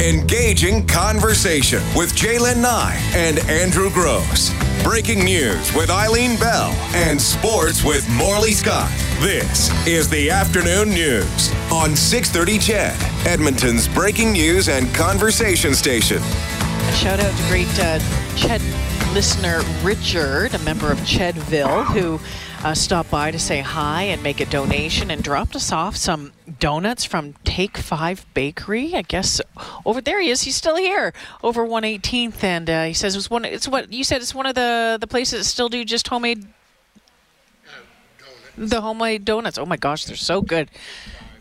Engaging 0.00 0.86
conversation 0.86 1.82
with 1.94 2.14
Jaylen 2.14 2.62
Nye 2.62 2.98
and 3.14 3.38
Andrew 3.40 3.90
Gross. 3.90 4.52
Breaking 4.82 5.24
news 5.24 5.74
with 5.74 5.90
Eileen 5.90 6.38
Bell 6.38 6.70
and 6.94 7.20
sports 7.20 7.84
with 7.84 8.08
Morley 8.08 8.52
Scott. 8.52 8.90
This 9.20 9.70
is 9.86 10.08
the 10.08 10.30
afternoon 10.30 10.90
news 10.90 11.52
on 11.72 11.96
630 11.96 12.58
Ched, 12.58 13.26
Edmonton's 13.26 13.88
breaking 13.88 14.32
news 14.32 14.68
and 14.68 14.94
conversation 14.94 15.74
station. 15.74 16.18
A 16.18 16.92
Shout 16.92 17.20
out 17.20 17.36
to 17.36 17.48
great 17.48 17.66
uh, 17.78 17.98
Ched 18.36 18.62
listener 19.12 19.62
Richard, 19.82 20.54
a 20.54 20.58
member 20.60 20.92
of 20.92 20.98
Chedville, 21.00 21.84
who 21.86 22.20
uh, 22.64 22.74
stopped 22.74 23.10
by 23.10 23.30
to 23.30 23.38
say 23.38 23.60
hi 23.60 24.02
and 24.02 24.22
make 24.22 24.40
a 24.40 24.46
donation 24.46 25.10
and 25.10 25.22
dropped 25.22 25.54
us 25.54 25.70
off 25.72 25.96
some 25.96 26.32
donuts 26.58 27.04
from 27.04 27.34
Take 27.44 27.76
Five 27.76 28.26
Bakery. 28.34 28.94
I 28.94 29.02
guess 29.02 29.40
over 29.84 30.00
there 30.00 30.20
he 30.20 30.30
is. 30.30 30.42
He's 30.42 30.56
still 30.56 30.76
here 30.76 31.12
over 31.42 31.66
118th, 31.66 32.42
and 32.42 32.68
uh, 32.68 32.84
he 32.84 32.92
says 32.92 33.14
it's 33.14 33.30
one. 33.30 33.44
It's 33.44 33.68
what 33.68 33.92
you 33.92 34.04
said. 34.04 34.22
It's 34.22 34.34
one 34.34 34.46
of 34.46 34.54
the 34.54 34.98
the 35.00 35.06
places 35.06 35.40
that 35.40 35.44
still 35.44 35.68
do 35.68 35.84
just 35.84 36.08
homemade. 36.08 36.46
The 38.56 38.80
homemade 38.80 39.24
donuts. 39.24 39.56
Oh 39.56 39.66
my 39.66 39.76
gosh, 39.76 40.04
they're 40.04 40.16
so 40.16 40.42
good. 40.42 40.68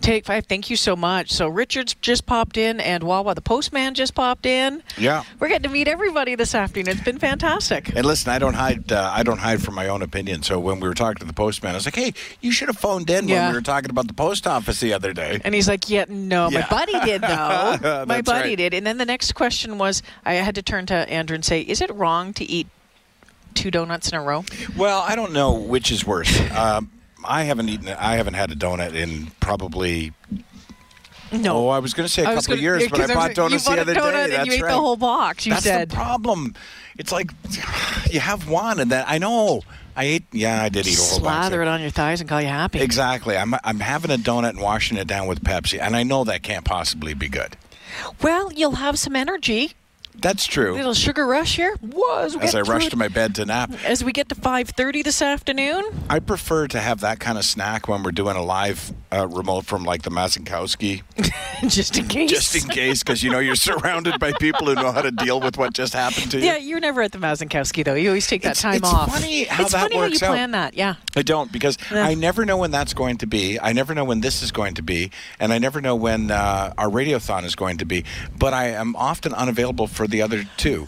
Take 0.01 0.25
five. 0.25 0.45
Thank 0.45 0.69
you 0.69 0.75
so 0.75 0.95
much. 0.95 1.31
So 1.31 1.47
Richard's 1.47 1.93
just 1.95 2.25
popped 2.25 2.57
in, 2.57 2.79
and 2.79 3.03
Wawa 3.03 3.36
the 3.36 3.41
postman 3.41 3.93
just 3.93 4.15
popped 4.15 4.45
in. 4.45 4.83
Yeah. 4.97 5.23
We're 5.39 5.49
getting 5.49 5.63
to 5.63 5.69
meet 5.69 5.88
everybody 5.88 6.36
this 6.36 6.55
afternoon. 6.55 6.89
It's 6.89 7.03
been 7.03 7.19
fantastic. 7.19 7.95
And 7.95 8.05
listen, 8.05 8.31
I 8.31 8.39
don't 8.39 8.53
hide. 8.53 8.91
Uh, 8.91 9.12
I 9.13 9.23
don't 9.23 9.39
hide 9.39 9.62
from 9.62 9.75
my 9.75 9.88
own 9.88 10.01
opinion. 10.01 10.43
So 10.43 10.60
when 10.60 10.79
we 10.79 10.88
were 10.88 10.93
talking 10.93 11.19
to 11.19 11.25
the 11.25 11.33
postman, 11.33 11.71
I 11.71 11.75
was 11.75 11.86
like, 11.86 11.95
"Hey, 11.95 12.13
you 12.41 12.51
should 12.51 12.67
have 12.67 12.77
phoned 12.77 13.10
in 13.10 13.27
when 13.27 13.49
we 13.49 13.55
were 13.55 13.62
talking 13.62 13.89
about 13.89 14.07
the 14.07 14.13
post 14.13 14.47
office 14.47 14.79
the 14.79 14.93
other 14.93 15.13
day." 15.13 15.41
And 15.43 15.53
he's 15.55 15.67
like, 15.67 15.89
"Yeah, 15.89 16.05
no, 16.07 16.49
my 16.49 16.65
buddy 16.69 16.99
did 17.01 17.21
though. 17.21 18.05
my 18.07 18.21
buddy 18.21 18.49
right. 18.49 18.57
did." 18.57 18.73
And 18.73 18.86
then 18.86 18.97
the 18.97 19.05
next 19.05 19.33
question 19.33 19.77
was, 19.77 20.03
I 20.25 20.33
had 20.36 20.55
to 20.55 20.62
turn 20.62 20.86
to 20.88 20.95
Andrew 21.10 21.36
and 21.36 21.43
say, 21.43 21.62
"Is 21.62 21.81
it 21.81 21.93
wrong 21.93 22.33
to 22.33 22.45
eat 22.45 22.67
two 23.55 23.71
donuts 23.71 24.10
in 24.10 24.15
a 24.15 24.21
row?" 24.21 24.45
Well, 24.75 25.01
I 25.01 25.15
don't 25.15 25.33
know 25.33 25.53
which 25.53 25.91
is 25.91 26.05
worse. 26.05 26.39
Um, 26.57 26.89
I 27.28 27.44
haven't 27.44 27.70
eaten. 27.70 27.90
I 27.90 28.16
haven't 28.16 28.36
had 28.36 28.52
a 28.52 28.56
donut 28.56 28.94
in 28.94 29.28
probably. 29.40 30.13
No. 31.32 31.58
Oh, 31.58 31.68
I 31.70 31.80
was 31.80 31.94
going 31.94 32.08
to 32.08 32.13
say 32.13 32.22
a 32.24 32.26
I 32.26 32.36
couple 32.36 32.40
of 32.40 32.48
gonna- 32.48 32.62
years, 32.62 32.84
yeah, 32.84 32.88
but 32.90 33.02
I 33.12 33.13
bought 33.13 33.34
donuts 33.36 33.66
the 33.66 33.72
other 33.82 33.94
donut 33.94 34.12
day. 34.13 34.24
and 34.24 34.32
That's 34.34 34.48
you 34.48 34.54
ate 34.54 34.62
right. 34.62 34.72
the 34.72 34.80
whole 34.80 34.96
box. 34.96 35.46
You 35.46 35.54
That's 35.54 35.66
said 35.66 35.90
the 35.90 35.96
problem. 35.96 36.56
It's 36.98 37.12
like 37.12 37.32
you 38.10 38.22
have 38.22 38.48
one, 38.50 38.80
and 38.80 38.90
then 38.90 39.04
I 39.08 39.18
know 39.18 39.62
I 39.96 40.06
ate. 40.06 40.24
Yeah, 40.32 40.63
I 40.63 40.70
did 40.70 40.88
eat 40.88 40.98
a 40.98 41.02
whole 41.02 41.20
box. 41.20 41.22
slather 41.22 41.62
it 41.62 41.68
on 41.68 41.82
your 41.82 41.90
thighs 41.90 42.22
and 42.22 42.30
call 42.30 42.42
you 42.42 42.48
happy. 42.48 42.80
Exactly. 42.80 43.36
I'm 43.38 43.54
I'm 43.66 43.82
having 43.82 44.10
a 44.12 44.18
donut 44.18 44.52
and 44.52 44.62
washing 44.62 44.98
it 44.98 45.06
down 45.08 45.28
with 45.28 45.44
Pepsi, 45.44 45.80
and 45.82 45.96
I 45.98 46.04
know 46.04 46.24
that 46.24 46.44
can't 46.44 46.63
possibly 46.63 47.13
be 47.13 47.28
good. 47.28 47.58
Well, 48.22 48.52
you'll 48.54 48.76
have 48.76 48.98
some 48.98 49.16
energy. 49.16 49.74
That's 50.19 50.45
true. 50.45 50.73
little 50.73 50.93
sugar 50.93 51.25
rush 51.27 51.56
here. 51.56 51.75
Was 51.82 52.36
As 52.38 52.56
I 52.56 52.62
rush 52.62 52.88
to 52.89 52.95
my 52.97 53.08
bed 53.08 53.36
to 53.36 53.45
nap, 53.45 53.71
as 53.86 54.03
we 54.03 54.12
get 54.12 54.30
to 54.30 54.36
5:30 54.36 55.03
this 55.03 55.21
afternoon. 55.21 55.84
I 56.10 56.19
prefer 56.19 56.67
to 56.69 56.80
have 56.80 57.01
that 57.01 57.19
kind 57.19 57.38
of 57.38 57.45
snack 57.45 57.88
when 57.88 58.03
we're 58.03 58.12
doing 58.12 58.36
a 58.36 58.43
live 58.43 58.93
uh, 59.12 59.27
remote 59.27 59.65
from 59.65 59.84
like 59.84 60.01
the 60.01 60.10
Mazankowski, 60.10 61.03
just 61.69 61.97
in 61.97 62.08
case. 62.08 62.30
just 62.30 62.56
in 62.56 62.69
case, 62.69 63.03
because 63.03 63.23
you 63.23 63.30
know 63.32 63.39
you're 63.39 63.56
surrounded 63.56 64.19
by 64.19 64.34
people 64.34 64.67
who 64.67 64.75
know 64.75 64.91
how 64.91 65.01
to 65.01 65.12
deal 65.12 65.39
with 65.39 65.58
what 65.58 65.73
just 65.73 65.93
happened 65.93 66.32
to 66.32 66.39
you. 66.39 66.45
Yeah, 66.45 66.58
you're 66.58 66.80
never 66.80 67.01
at 67.01 67.12
the 67.12 67.17
Mazankowski 67.19 67.84
though. 67.86 67.93
You 67.93 68.10
always 68.10 68.27
take 68.27 68.41
that 68.41 68.58
It's- 68.58 68.62
time 68.62 68.75
it's 68.75 68.91
off. 68.93 69.12
funny 69.13 69.43
how 69.45 69.63
it's 69.63 69.71
that 69.73 69.82
funny 69.84 69.95
works 69.97 70.19
how 70.19 70.27
you 70.27 70.32
out. 70.32 70.36
plan 70.36 70.51
that. 70.51 70.73
Yeah. 70.75 70.95
I 71.15 71.21
don't 71.21 71.51
because 71.51 71.77
Yeah. 71.91 72.03
I 72.06 72.13
never 72.15 72.45
know 72.45 72.58
when 72.58 72.71
that's 72.71 72.93
going 72.93 73.17
to 73.17 73.27
be. 73.27 73.60
I 73.60 73.71
never 73.73 73.93
know 73.95 74.03
when 74.03 74.21
this 74.21 74.41
is 74.41 74.51
going 74.51 74.73
to 74.75 74.82
be, 74.82 75.12
and 75.39 75.53
I 75.53 75.58
never 75.60 75.80
know 75.82 75.95
when 75.95 76.32
uh, 76.32 76.73
our 76.77 76.88
radiothon 76.89 77.43
is 77.45 77.56
going 77.56 77.77
to 77.77 77.86
be. 77.86 78.03
But 78.38 78.53
I 78.53 78.69
am 78.69 78.95
often 78.95 79.34
unavailable 79.34 79.88
for 79.88 80.07
the 80.08 80.22
other 80.22 80.43
two, 80.58 80.88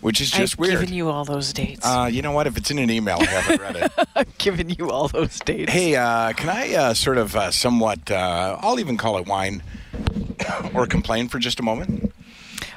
which 0.00 0.20
is 0.20 0.30
just 0.30 0.58
weird. 0.58 0.72
I've 0.72 0.78
weird. 0.78 0.80
given 0.88 0.94
you 0.96 1.10
all 1.10 1.24
those 1.24 1.52
dates. 1.52 1.84
uh, 1.86 2.08
you 2.10 2.22
know 2.22 2.32
what? 2.32 2.46
If 2.46 2.56
it's 2.56 2.70
in 2.70 2.78
an 2.78 2.90
email, 2.90 3.18
I 3.20 3.24
haven't 3.26 3.60
read 3.60 3.76
it. 3.76 3.92
I've 4.14 4.38
given 4.38 4.70
you 4.70 4.90
all 4.90 5.08
those 5.08 5.38
dates. 5.40 5.72
Hey, 5.72 5.96
uh, 5.96 6.32
can 6.32 6.48
I 6.48 6.74
uh, 6.74 6.94
sort 6.94 7.18
of 7.18 7.34
uh, 7.36 7.50
somewhat, 7.50 8.10
uh, 8.10 8.58
I'll 8.60 8.78
even 8.80 8.96
call 8.96 9.18
it 9.18 9.26
whine 9.26 9.62
or 10.74 10.86
complain 10.86 11.28
for 11.28 11.38
just 11.38 11.60
a 11.60 11.62
moment? 11.62 12.12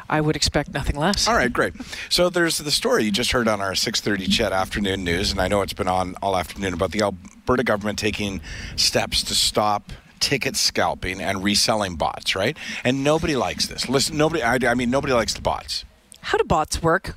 I 0.09 0.21
would 0.21 0.37
expect 0.37 0.73
nothing 0.73 0.95
less. 0.95 1.27
All 1.27 1.35
right, 1.35 1.51
great. 1.51 1.73
So 2.09 2.29
there's 2.29 2.59
the 2.59 2.71
story 2.71 3.03
you 3.03 3.11
just 3.11 3.33
heard 3.33 3.49
on 3.49 3.59
our 3.59 3.73
6:30 3.73 4.27
Ched 4.27 4.51
afternoon 4.53 5.03
news, 5.03 5.31
and 5.31 5.41
I 5.41 5.49
know 5.49 5.61
it's 5.61 5.73
been 5.73 5.89
on 5.89 6.15
all 6.21 6.37
afternoon 6.37 6.73
about 6.73 6.91
the 6.91 7.01
Alberta 7.01 7.65
government 7.65 7.99
taking 7.99 8.39
steps 8.77 9.21
to 9.23 9.35
stop 9.35 9.91
ticket 10.19 10.55
scalping 10.55 11.21
and 11.21 11.43
reselling 11.43 11.95
bots, 11.95 12.35
right? 12.35 12.57
And 12.83 13.03
nobody 13.03 13.35
likes 13.35 13.67
this. 13.67 13.87
Listen, 13.89 14.17
nobody. 14.17 14.43
I, 14.43 14.57
I 14.69 14.73
mean, 14.73 14.89
nobody 14.89 15.13
likes 15.13 15.33
the 15.33 15.41
bots. 15.41 15.85
How 16.21 16.37
do 16.37 16.43
bots 16.43 16.81
work? 16.81 17.15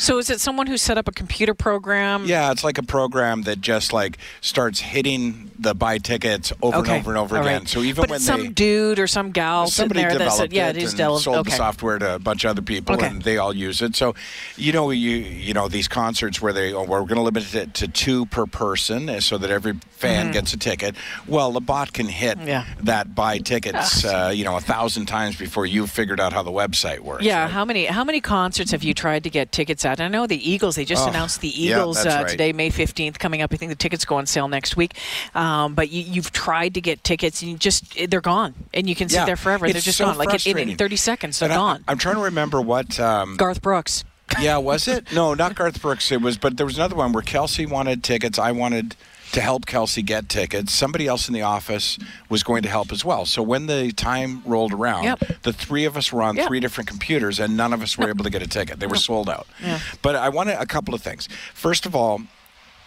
So 0.00 0.18
is 0.18 0.30
it 0.30 0.40
someone 0.40 0.66
who 0.66 0.76
set 0.76 0.96
up 0.98 1.08
a 1.08 1.12
computer 1.12 1.52
program? 1.54 2.24
Yeah, 2.24 2.50
it's 2.52 2.64
like 2.64 2.78
a 2.78 2.82
program 2.82 3.42
that 3.42 3.60
just 3.60 3.92
like 3.92 4.16
starts 4.40 4.80
hitting 4.80 5.50
the 5.58 5.74
buy 5.74 5.98
tickets 5.98 6.52
over 6.62 6.78
Okay. 6.78 6.92
and 6.96 7.00
over 7.02 7.10
and 7.10 7.18
over 7.18 7.36
All 7.36 7.42
again. 7.42 7.60
right. 7.60 7.68
So 7.68 7.80
even 7.82 8.02
but 8.02 8.10
when 8.10 8.16
it's 8.16 8.26
they 8.26 8.32
some 8.44 8.52
dude 8.54 8.98
or 8.98 9.06
some 9.06 9.30
gal 9.30 9.66
somebody 9.66 10.00
there 10.00 10.08
that 10.12 10.18
developed 10.18 10.38
said, 10.38 10.52
"Yeah, 10.54 10.68
it 10.70 10.76
it 10.78 10.82
is 10.84 10.92
and 10.92 10.96
developed." 10.98 11.24
sold 11.24 11.36
okay. 11.38 11.50
the 11.50 11.56
software 11.56 11.98
to 11.98 12.14
a 12.14 12.18
bunch 12.18 12.44
of 12.44 12.50
other 12.50 12.62
people, 12.62 12.94
Okay. 12.94 13.06
and 13.08 13.22
they 13.22 13.36
all 13.36 13.54
use 13.54 13.82
it. 13.82 13.94
So, 13.94 14.14
you 14.56 14.72
know, 14.72 14.90
you 14.90 15.16
you 15.16 15.52
know 15.52 15.68
these 15.68 15.86
concerts 15.86 16.40
where 16.40 16.54
they 16.54 16.72
oh, 16.72 16.84
we're 16.84 17.00
going 17.00 17.16
to 17.16 17.20
limit 17.22 17.54
it 17.54 17.74
to 17.74 17.86
two 17.88 18.24
per 18.26 18.46
person, 18.46 19.10
uh, 19.10 19.20
so 19.20 19.36
that 19.36 19.50
every 19.50 19.74
fan 19.90 20.32
gets 20.32 20.54
a 20.54 20.56
ticket. 20.56 20.94
Well, 21.26 21.52
the 21.52 21.60
bot 21.60 21.92
can 21.92 22.06
hit 22.08 22.38
Mm-hmm. 22.38 22.48
Yeah. 22.48 22.64
that 22.84 23.14
buy 23.14 23.38
tickets, 23.38 24.04
uh, 24.04 24.32
you 24.34 24.44
know, 24.44 24.56
a 24.56 24.60
thousand 24.60 25.06
times 25.06 25.36
before 25.36 25.66
you've 25.66 25.90
figured 25.90 26.20
out 26.20 26.32
how 26.32 26.42
the 26.42 26.50
website 26.52 27.00
works. 27.00 27.22
Yeah, 27.24 27.42
right? 27.42 27.50
how 27.50 27.64
many 27.66 27.84
how 27.84 28.04
many 28.04 28.20
concerts 28.22 28.70
have 28.70 28.82
you 28.82 28.94
tried 28.94 29.24
to 29.24 29.30
get 29.30 29.52
tickets 29.52 29.84
at? 29.90 30.00
I 30.00 30.08
know 30.08 30.26
the 30.26 30.50
Eagles. 30.50 30.76
They 30.76 30.84
just 30.84 31.04
Oh, 31.06 31.10
announced 31.10 31.40
the 31.40 31.48
Eagles 31.48 32.02
that's 32.02 32.14
uh, 32.14 32.22
right. 32.22 32.28
today, 32.30 32.52
May 32.52 32.70
fifteenth, 32.70 33.18
coming 33.18 33.42
up. 33.42 33.52
I 33.52 33.56
think 33.56 33.70
the 33.70 33.76
tickets 33.76 34.04
go 34.04 34.16
on 34.16 34.26
sale 34.26 34.48
next 34.48 34.76
week. 34.76 34.94
Um, 35.34 35.74
but 35.74 35.90
you, 35.90 36.02
you've 36.02 36.32
tried 36.32 36.74
to 36.74 36.80
get 36.80 37.02
tickets, 37.04 37.42
and 37.42 37.50
you 37.50 37.56
just 37.58 37.96
they're 38.10 38.20
gone, 38.20 38.54
and 38.74 38.88
you 38.88 38.94
can 38.94 39.08
sit 39.08 39.16
Yeah, 39.18 39.24
there 39.26 39.36
forever. 39.36 39.70
They're 39.70 39.80
just 39.80 39.98
so 39.98 40.06
gone. 40.06 40.18
Like 40.18 40.46
in, 40.46 40.58
in 40.58 40.76
thirty 40.76 40.96
seconds, 40.96 41.38
they're 41.38 41.48
And 41.48 41.52
I- 41.54 41.56
gone. 41.56 41.84
I'm 41.88 41.98
trying 41.98 42.16
to 42.16 42.22
remember 42.22 42.60
what. 42.60 42.98
Um, 43.00 43.36
Garth 43.36 43.60
Brooks. 43.62 44.04
yeah, 44.40 44.58
was 44.58 44.86
it? 44.86 45.12
No, 45.12 45.34
not 45.34 45.54
Garth 45.56 45.82
Brooks. 45.82 46.12
It 46.12 46.20
was, 46.20 46.38
but 46.38 46.56
there 46.56 46.64
was 46.66 46.76
another 46.78 46.94
one 46.96 47.12
where 47.12 47.22
Kelsey 47.22 47.66
wanted 47.66 48.04
tickets. 48.04 48.38
I 48.38 48.52
wanted 48.52 48.94
to 49.32 49.40
help 49.40 49.66
Kelsey 49.66 50.02
get 50.02 50.28
tickets. 50.28 50.72
Somebody 50.72 51.06
else 51.06 51.28
in 51.28 51.34
the 51.34 51.42
office 51.42 51.98
was 52.28 52.42
going 52.42 52.62
to 52.64 52.68
help 52.68 52.90
as 52.92 53.04
well. 53.04 53.24
So 53.26 53.42
when 53.42 53.66
the 53.66 53.92
time 53.92 54.42
rolled 54.44 54.72
around, 54.72 55.04
Yep. 55.04 55.42
the 55.42 55.52
three 55.52 55.84
of 55.84 55.96
us 55.96 56.12
were 56.12 56.22
on 56.22 56.36
Yep. 56.36 56.48
three 56.48 56.60
different 56.60 56.88
computers, 56.88 57.38
and 57.38 57.56
none 57.56 57.72
of 57.72 57.82
us 57.82 57.96
were 57.96 58.08
able 58.08 58.24
to 58.24 58.30
get 58.30 58.42
a 58.42 58.46
ticket. 58.46 58.80
They 58.80 58.86
were 58.86 58.96
sold 58.96 59.28
out. 59.30 59.46
Yeah. 59.62 59.78
But 60.02 60.16
I 60.16 60.28
wanted 60.28 60.58
a 60.60 60.66
couple 60.66 60.94
of 60.94 61.02
things. 61.02 61.28
First 61.54 61.86
of 61.86 61.94
all, 61.94 62.22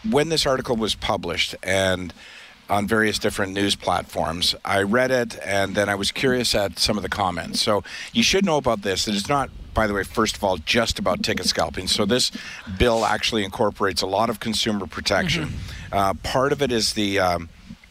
when 0.10 0.30
this 0.30 0.46
article 0.46 0.76
was 0.76 0.96
published 0.96 1.56
and 1.64 2.14
on 2.70 2.88
various 2.88 3.20
different 3.20 3.54
news 3.54 3.76
platforms, 3.76 4.56
I 4.66 4.82
read 4.82 5.12
it 5.12 5.38
and 5.46 5.76
then 5.76 5.88
I 5.90 5.96
was 5.96 6.12
curious 6.12 6.56
at 6.56 6.80
some 6.80 6.98
of 6.98 7.04
the 7.04 7.10
comments. 7.10 7.62
So 7.62 7.84
you 8.14 8.24
should 8.24 8.46
know 8.46 8.58
about 8.58 8.82
this. 8.82 9.08
It 9.08 9.16
is 9.16 9.30
not, 9.30 9.50
by 9.74 9.88
the 9.88 9.94
way, 9.94 10.04
first 10.04 10.36
of 10.38 10.44
all, 10.44 10.58
just 10.58 11.00
about 11.00 11.24
ticket 11.24 11.46
scalping. 11.46 11.88
So 11.88 12.06
this 12.06 12.32
bill 12.78 13.06
actually 13.06 13.44
incorporates 13.44 14.02
a 14.02 14.08
lot 14.08 14.30
of 14.30 14.40
consumer 14.40 14.88
protection. 14.88 15.46
Mm-hmm. 15.46 15.94
Uh, 15.94 16.14
part 16.16 16.52
of 16.52 16.62
it 16.62 16.72
is 16.72 16.94
the 16.94 17.20
um, 17.20 17.50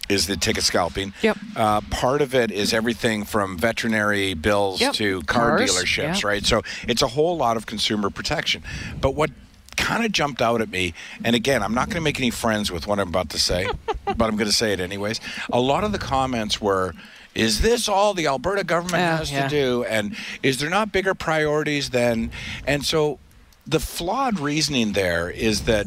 is 0.08 0.26
the 0.26 0.36
ticket 0.36 0.64
scalping. 0.64 1.12
Yep. 1.22 1.38
Uh, 1.56 1.80
part 1.90 2.22
of 2.22 2.34
it 2.34 2.50
is 2.50 2.72
everything 2.74 3.24
from 3.24 3.56
veterinary 3.56 4.34
bills 4.34 4.80
Yep. 4.80 4.94
to 4.94 5.22
car 5.22 5.58
Cars, 5.58 5.70
dealerships, 5.70 6.22
yeah. 6.22 6.28
right? 6.28 6.44
So 6.44 6.62
it's 6.88 7.02
a 7.02 7.06
whole 7.08 7.36
lot 7.36 7.56
of 7.56 7.66
consumer 7.66 8.10
protection. 8.10 8.62
But 9.00 9.14
what 9.14 9.30
kind 9.76 10.04
of 10.04 10.12
jumped 10.12 10.42
out 10.42 10.60
at 10.60 10.68
me, 10.70 10.92
and 11.24 11.34
again, 11.34 11.62
I'm 11.62 11.74
not 11.74 11.86
going 11.86 11.96
to 11.96 12.02
make 12.02 12.18
any 12.18 12.30
friends 12.30 12.70
with 12.70 12.86
what 12.86 12.98
I'm 13.00 13.08
about 13.08 13.30
to 13.30 13.38
say, 13.38 13.68
but 14.04 14.22
I'm 14.22 14.36
going 14.36 14.50
to 14.50 14.52
say 14.52 14.72
it 14.72 14.80
anyways. 14.80 15.20
A 15.52 15.60
lot 15.60 15.84
of 15.84 15.92
the 15.92 15.98
comments 15.98 16.60
were. 16.60 16.94
Is 17.34 17.62
this 17.62 17.88
all 17.88 18.14
the 18.14 18.26
Alberta 18.26 18.64
government 18.64 19.02
oh, 19.02 19.06
Yeah, 19.06 19.16
has 19.18 19.32
yeah. 19.32 19.42
to 19.44 19.48
do? 19.48 19.84
And 19.84 20.16
is 20.42 20.58
there 20.58 20.70
not 20.70 20.92
bigger 20.92 21.14
priorities 21.14 21.90
than? 21.90 22.30
And 22.66 22.84
so, 22.84 23.18
the 23.66 23.80
flawed 23.80 24.40
reasoning 24.40 24.92
there 24.92 25.30
is 25.30 25.62
that 25.62 25.86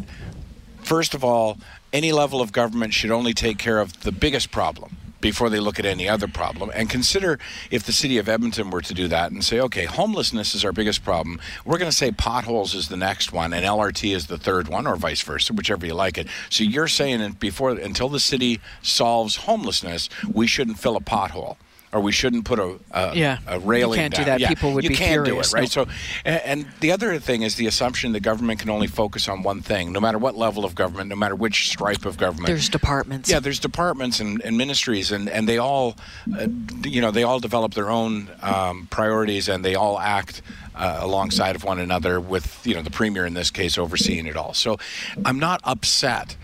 first 0.81 1.13
of 1.13 1.23
all, 1.23 1.58
any 1.91 2.12
level 2.12 2.41
of 2.41 2.51
government 2.51 2.93
should 2.93 3.12
only 3.12 3.34
take 3.34 3.58
care 3.58 3.79
of 3.79 4.01
the 4.01 4.12
biggest 4.12 4.51
problem 4.51 4.97
before 5.25 5.49
they 5.49 5.59
look 5.59 5.79
at 5.79 5.88
any 5.88 6.07
other 6.07 6.27
problem. 6.27 6.69
And 6.75 6.88
consider 6.88 7.39
if 7.71 7.81
the 7.81 7.91
city 7.91 8.19
of 8.19 8.29
Edmonton 8.29 8.69
were 8.69 8.81
to 8.81 8.93
do 8.93 9.07
that 9.07 9.31
and 9.31 9.43
say, 9.43 9.59
okay, 9.59 9.85
homelessness 9.85 10.53
is 10.53 10.63
our 10.63 10.71
biggest 10.71 11.03
problem. 11.03 11.39
We're 11.65 11.79
going 11.79 11.89
to 11.89 11.97
say 11.97 12.11
potholes 12.11 12.75
is 12.75 12.89
the 12.89 12.95
next 12.95 13.33
one 13.33 13.51
and 13.51 13.65
LRT 13.65 14.15
is 14.15 14.27
the 14.27 14.38
third 14.38 14.67
one, 14.67 14.85
or 14.85 14.95
vice 14.95 15.23
versa, 15.23 15.53
whichever 15.53 15.83
you 15.83 15.95
like 15.95 16.19
it. 16.19 16.27
So 16.51 16.63
you're 16.63 16.88
saying 16.88 17.38
before 17.39 17.71
until 17.71 18.07
the 18.07 18.19
city 18.19 18.61
solves 18.83 19.38
homelessness, 19.38 20.09
we 20.31 20.45
shouldn't 20.45 20.77
fill 20.77 20.95
a 20.95 21.01
pothole. 21.01 21.57
Or 21.95 22.01
we 22.01 22.12
shouldn't 22.12 22.43
put 22.43 22.60
a, 22.60 22.77
a, 22.91 23.15
Yeah. 23.15 23.38
a 23.47 23.58
railing 23.58 23.97
You 23.97 24.03
can't 24.03 24.13
do 24.15 24.25
that. 24.25 24.41
Yeah, 24.41 24.49
People 24.49 24.73
would 24.73 24.84
you 24.84 24.89
be 24.89 24.95
can't 24.97 25.25
furious. 25.25 25.51
do 25.51 25.58
it, 25.58 25.60
right? 25.62 25.75
No. 25.77 25.86
So, 25.86 25.91
and, 26.25 26.41
and 26.43 26.65
the 26.81 26.91
other 26.91 27.17
thing 27.19 27.41
is 27.41 27.55
the 27.55 27.67
assumption 27.67 28.12
that 28.12 28.19
government 28.19 28.60
can 28.60 28.69
only 28.69 28.88
focus 28.88 29.29
on 29.29 29.43
one 29.43 29.62
thing, 29.62 29.93
no 29.93 30.01
matter 30.01 30.17
what 30.17 30.36
level 30.36 30.65
of 30.65 30.75
government, 30.75 31.08
no 31.10 31.15
matter 31.15 31.36
which 31.36 31.69
stripe 31.69 32.03
of 32.05 32.17
government. 32.17 32.47
There's 32.47 32.67
departments. 32.67 33.29
Yeah, 33.29 33.39
there's 33.39 33.60
departments 33.60 34.19
and, 34.19 34.41
and 34.41 34.58
ministries, 34.58 35.13
and, 35.13 35.29
and 35.29 35.47
they 35.47 35.58
all, 35.58 35.95
uh, 36.38 36.47
you 36.84 36.99
know, 36.99 37.12
they 37.12 37.23
all 37.23 37.39
develop 37.39 37.73
their 37.75 37.89
own 37.89 38.29
um, 38.41 38.88
priorities, 38.91 39.47
and 39.47 39.63
they 39.63 39.75
all 39.75 39.97
act 39.97 40.41
uh, 40.75 40.97
alongside 40.99 41.55
of 41.55 41.63
one 41.63 41.79
another. 41.79 42.19
With 42.19 42.60
you 42.67 42.75
know 42.75 42.81
the 42.81 42.91
premier 42.91 43.25
in 43.25 43.36
this 43.36 43.51
case 43.51 43.77
overseeing 43.77 44.25
it 44.25 44.36
all. 44.36 44.53
So, 44.53 44.77
I'm 45.23 45.39
not 45.39 45.62
upset 45.63 46.36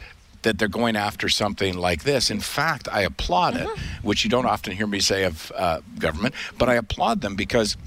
that 0.43 0.57
they're 0.57 0.67
going 0.67 0.95
after 0.95 1.29
something 1.29 1.75
like 1.77 2.03
this. 2.03 2.29
In 2.31 2.39
fact, 2.39 2.87
I 2.91 3.01
applaud 3.01 3.55
it, 3.57 3.67
which 4.01 4.23
you 4.23 4.29
don't 4.29 4.45
often 4.45 4.73
hear 4.73 4.87
me 4.87 4.99
say 4.99 5.23
of 5.23 5.51
uh, 5.55 5.81
government, 5.99 6.33
but 6.57 6.69
I 6.69 6.75
applaud 6.75 7.21
them 7.21 7.35
because. 7.35 7.77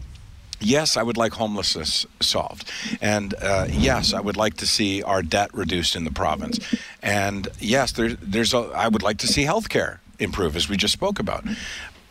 Yes, 0.61 0.97
I 0.97 1.03
would 1.03 1.19
like 1.19 1.35
homelessness 1.35 2.07
solved. 2.21 2.71
And 3.03 3.35
uh, 3.43 3.67
yes, 3.71 4.15
I 4.15 4.21
would 4.21 4.37
like 4.39 4.55
to 4.59 4.67
see 4.67 5.03
our 5.03 5.21
debt 5.21 5.51
reduced 5.53 5.95
in 5.95 6.05
the 6.05 6.11
province. 6.13 6.59
And 7.03 7.49
yes, 7.59 7.93
there, 7.93 8.11
there's 8.15 8.55
a, 8.55 8.71
I 8.75 8.89
would 8.89 9.03
like 9.03 9.19
to 9.19 9.27
see 9.27 9.43
health 9.43 9.69
care 9.69 10.01
improve, 10.19 10.57
as 10.57 10.67
we 10.69 10.79
just 10.79 10.95
spoke 10.95 11.19
about. 11.19 11.45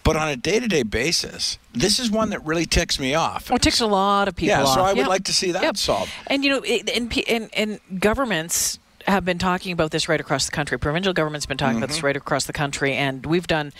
But 0.04 0.18
on 0.18 0.28
a 0.28 0.36
day 0.36 0.60
to 0.60 0.68
day 0.68 0.84
basis, 0.84 1.58
this 1.74 1.98
is 1.98 2.12
one 2.12 2.30
that 2.30 2.46
really 2.46 2.66
ticks 2.66 3.00
me 3.00 3.16
off. 3.16 3.50
Well, 3.50 3.56
it 3.56 3.64
ticks 3.64 3.80
a 3.80 3.88
lot 3.88 4.28
of 4.28 4.36
people 4.36 4.50
Yeah, 4.50 4.66
so. 4.66 4.82
I 4.82 4.90
would 4.94 4.98
Yep. 5.00 5.08
like 5.08 5.24
to 5.24 5.34
see 5.34 5.52
that 5.54 5.64
Yep. 5.64 5.78
solved. 5.78 6.12
And 6.28 6.44
you 6.44 6.52
know, 6.52 6.62
and, 6.62 7.12
and 7.28 7.50
and 7.56 7.80
governments 8.00 8.78
have 9.08 9.26
been 9.26 9.38
talking 9.40 9.72
about 9.72 9.92
this 9.92 10.08
right 10.10 10.20
across 10.20 10.46
the 10.46 10.52
country. 10.52 10.78
Provincial 10.80 11.14
government's 11.14 11.46
been 11.46 11.58
talking 11.58 11.78
about 11.78 11.88
Mm-hmm. 11.90 11.96
this 11.96 12.04
right 12.04 12.18
across 12.18 12.46
the 12.46 12.54
country, 12.54 12.94
and 12.94 13.26
we've 13.26 13.48
done 13.48 13.74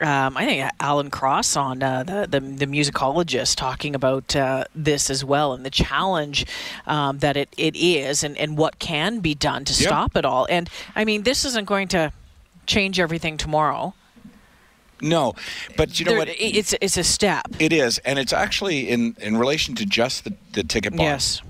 um, 0.00 0.36
I 0.36 0.44
think 0.46 0.70
Alan 0.78 1.10
Cross 1.10 1.56
on 1.56 1.82
uh, 1.82 2.04
the, 2.04 2.28
the, 2.30 2.38
the 2.38 2.66
musicologist 2.66 3.56
talking 3.56 3.96
about 3.96 4.36
uh, 4.36 4.62
this 4.72 5.10
as 5.10 5.24
well 5.24 5.54
and 5.54 5.66
the 5.66 5.70
challenge 5.70 6.46
um, 6.86 7.18
that 7.18 7.36
it, 7.36 7.48
it 7.56 7.74
is 7.74 8.22
and, 8.22 8.38
and 8.38 8.56
what 8.56 8.78
can 8.78 9.18
be 9.18 9.34
done 9.34 9.64
to 9.64 9.72
Yep. 9.72 9.88
stop 9.88 10.16
it 10.16 10.24
all. 10.24 10.46
And 10.48 10.70
I 10.94 11.04
mean, 11.04 11.24
this 11.24 11.44
isn't 11.44 11.64
going 11.66 11.88
to 11.88 12.12
change 12.66 13.00
everything 13.00 13.36
tomorrow. 13.38 13.92
No, 15.00 15.34
but 15.76 15.98
you 15.98 16.04
know 16.06 16.12
There- 16.12 16.18
what? 16.20 16.28
It's 16.30 16.74
it's 16.80 16.96
a 16.96 17.04
step. 17.04 17.46
It 17.58 17.72
is, 17.72 17.98
and 17.98 18.18
it's 18.20 18.32
actually 18.32 18.88
in 18.88 19.16
in 19.20 19.36
relation 19.36 19.74
to 19.76 19.84
just 19.86 20.22
the, 20.24 20.34
the 20.52 20.62
ticket 20.64 20.92
box. 20.92 21.02
Yes. 21.02 21.42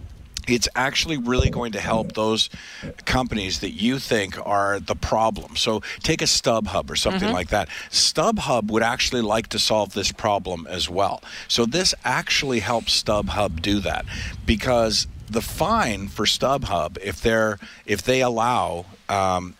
It's 0.48 0.68
actually 0.74 1.16
really 1.18 1.50
going 1.50 1.72
to 1.72 1.80
help 1.80 2.12
those 2.14 2.48
companies 3.04 3.60
that 3.60 3.70
you 3.70 3.98
think 3.98 4.38
are 4.46 4.80
the 4.80 4.94
problem. 4.94 5.56
So 5.56 5.80
take 6.02 6.22
a 6.22 6.26
StubHub 6.26 6.90
or 6.90 6.96
something 6.96 7.18
Mm-hmm. 7.18 7.32
like 7.34 7.48
that. 7.48 7.68
StubHub 7.90 8.70
would 8.70 8.82
actually 8.82 9.22
like 9.22 9.48
to 9.48 9.58
solve 9.58 9.92
this 9.92 10.12
problem 10.12 10.66
as 10.70 10.88
well. 10.88 11.20
So 11.48 11.66
this 11.66 11.94
actually 12.04 12.60
helps 12.60 13.02
StubHub 13.02 13.60
do 13.60 13.80
that 13.80 14.04
because 14.46 15.06
the 15.28 15.42
fine 15.42 16.08
for 16.08 16.24
StubHub, 16.24 16.96
if 16.98 17.20
they're 17.20 17.58
if 17.86 18.02
they 18.02 18.22
allow 18.22 18.86
um, 19.08 19.54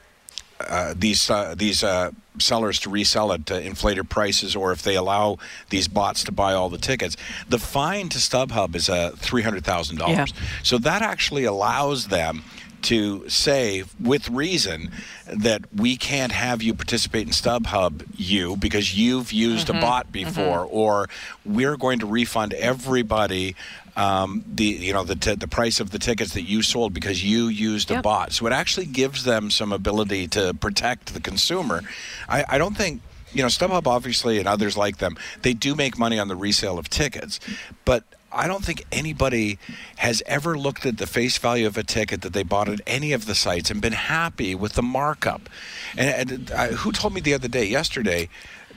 uh, 0.61 0.95
these 0.97 1.31
uh, 1.31 1.55
these 1.57 1.83
uh, 1.85 2.11
sellers 2.39 2.79
to 2.81 2.91
resell 2.91 3.33
at 3.33 3.51
uh, 3.51 3.55
inflated 3.57 4.09
prices, 4.11 4.55
or 4.57 4.73
if 4.73 4.83
they 4.83 4.97
allow 4.97 5.39
these 5.71 5.89
bots 5.89 6.25
to 6.25 6.33
buy 6.33 6.53
all 6.53 6.69
the 6.69 6.79
tickets, 6.79 7.17
the 7.49 7.59
fine 7.59 8.09
to 8.11 8.19
StubHub 8.19 8.75
is 8.75 8.89
uh, 8.89 9.13
three 9.17 9.43
hundred 9.43 9.65
thousand 9.65 9.99
Yeah. 9.99 10.15
dollars. 10.15 10.33
So 10.63 10.79
that 10.79 11.03
actually 11.03 11.45
allows 11.45 12.09
them 12.09 12.43
to 12.81 13.29
say, 13.29 13.83
with 13.99 14.29
reason, 14.29 14.91
that 15.27 15.63
we 15.75 15.97
can't 15.97 16.31
have 16.31 16.63
you 16.63 16.75
participate 16.75 17.27
in 17.27 17.33
StubHub, 17.33 18.07
you 18.17 18.57
because 18.57 18.97
you've 18.97 19.33
used 19.33 19.69
a 19.69 19.73
bot 19.73 20.13
before, 20.13 20.65
or 20.65 21.09
we're 21.45 21.77
going 21.77 21.99
to 21.99 22.07
refund 22.07 22.55
everybody. 22.55 23.57
Um, 23.99 24.45
the 24.47 24.65
you 24.65 24.93
know 24.93 25.03
the 25.03 25.17
t- 25.17 25.35
the 25.35 25.49
price 25.49 25.81
of 25.81 25.91
the 25.91 25.99
tickets 25.99 26.35
that 26.35 26.43
you 26.43 26.63
sold 26.63 26.95
because 26.95 27.25
you 27.25 27.49
used 27.49 27.91
a 27.91 28.01
bot. 28.01 28.33
So 28.33 28.47
it 28.47 28.53
actually 28.53 28.87
gives 28.87 29.25
them 29.25 29.51
some 29.51 29.73
ability 29.73 30.29
to 30.29 30.55
protect 30.55 31.15
the 31.15 31.21
consumer. 31.21 31.83
I, 32.29 32.45
I 32.49 32.59
don't 32.59 32.77
think 32.77 33.03
you 33.33 33.43
know 33.43 33.49
StubHub 33.49 33.89
obviously 33.89 34.39
and 34.39 34.47
others 34.47 34.77
like 34.77 34.99
them. 34.99 35.17
They 35.43 35.53
do 35.53 35.75
make 35.75 35.99
money 35.99 36.19
on 36.21 36.29
the 36.29 36.37
resale 36.37 36.79
of 36.79 36.89
tickets, 36.89 37.41
but 37.85 38.05
I 38.31 38.47
don't 38.47 38.65
think 38.65 38.85
anybody 38.93 39.59
has 39.97 40.23
ever 40.27 40.57
looked 40.57 40.85
at 40.87 40.99
the 40.99 41.07
face 41.07 41.39
value 41.39 41.67
of 41.67 41.77
a 41.79 41.83
ticket 41.83 42.23
that 42.23 42.33
they 42.33 42.43
bought 42.43 42.69
at 42.69 42.81
any 42.87 43.13
of 43.13 43.27
the 43.27 43.35
sites 43.35 43.71
and 43.71 43.81
been 43.81 43.95
happy 43.95 44.55
with 44.55 44.75
the 44.75 44.83
markup. 44.83 45.49
And, 45.97 46.31
and 46.31 46.51
uh, 46.53 46.67
who 46.69 46.93
told 46.93 47.15
me 47.15 47.21
the 47.21 47.35
other 47.35 47.49
day, 47.49 47.65
yesterday, 47.65 48.29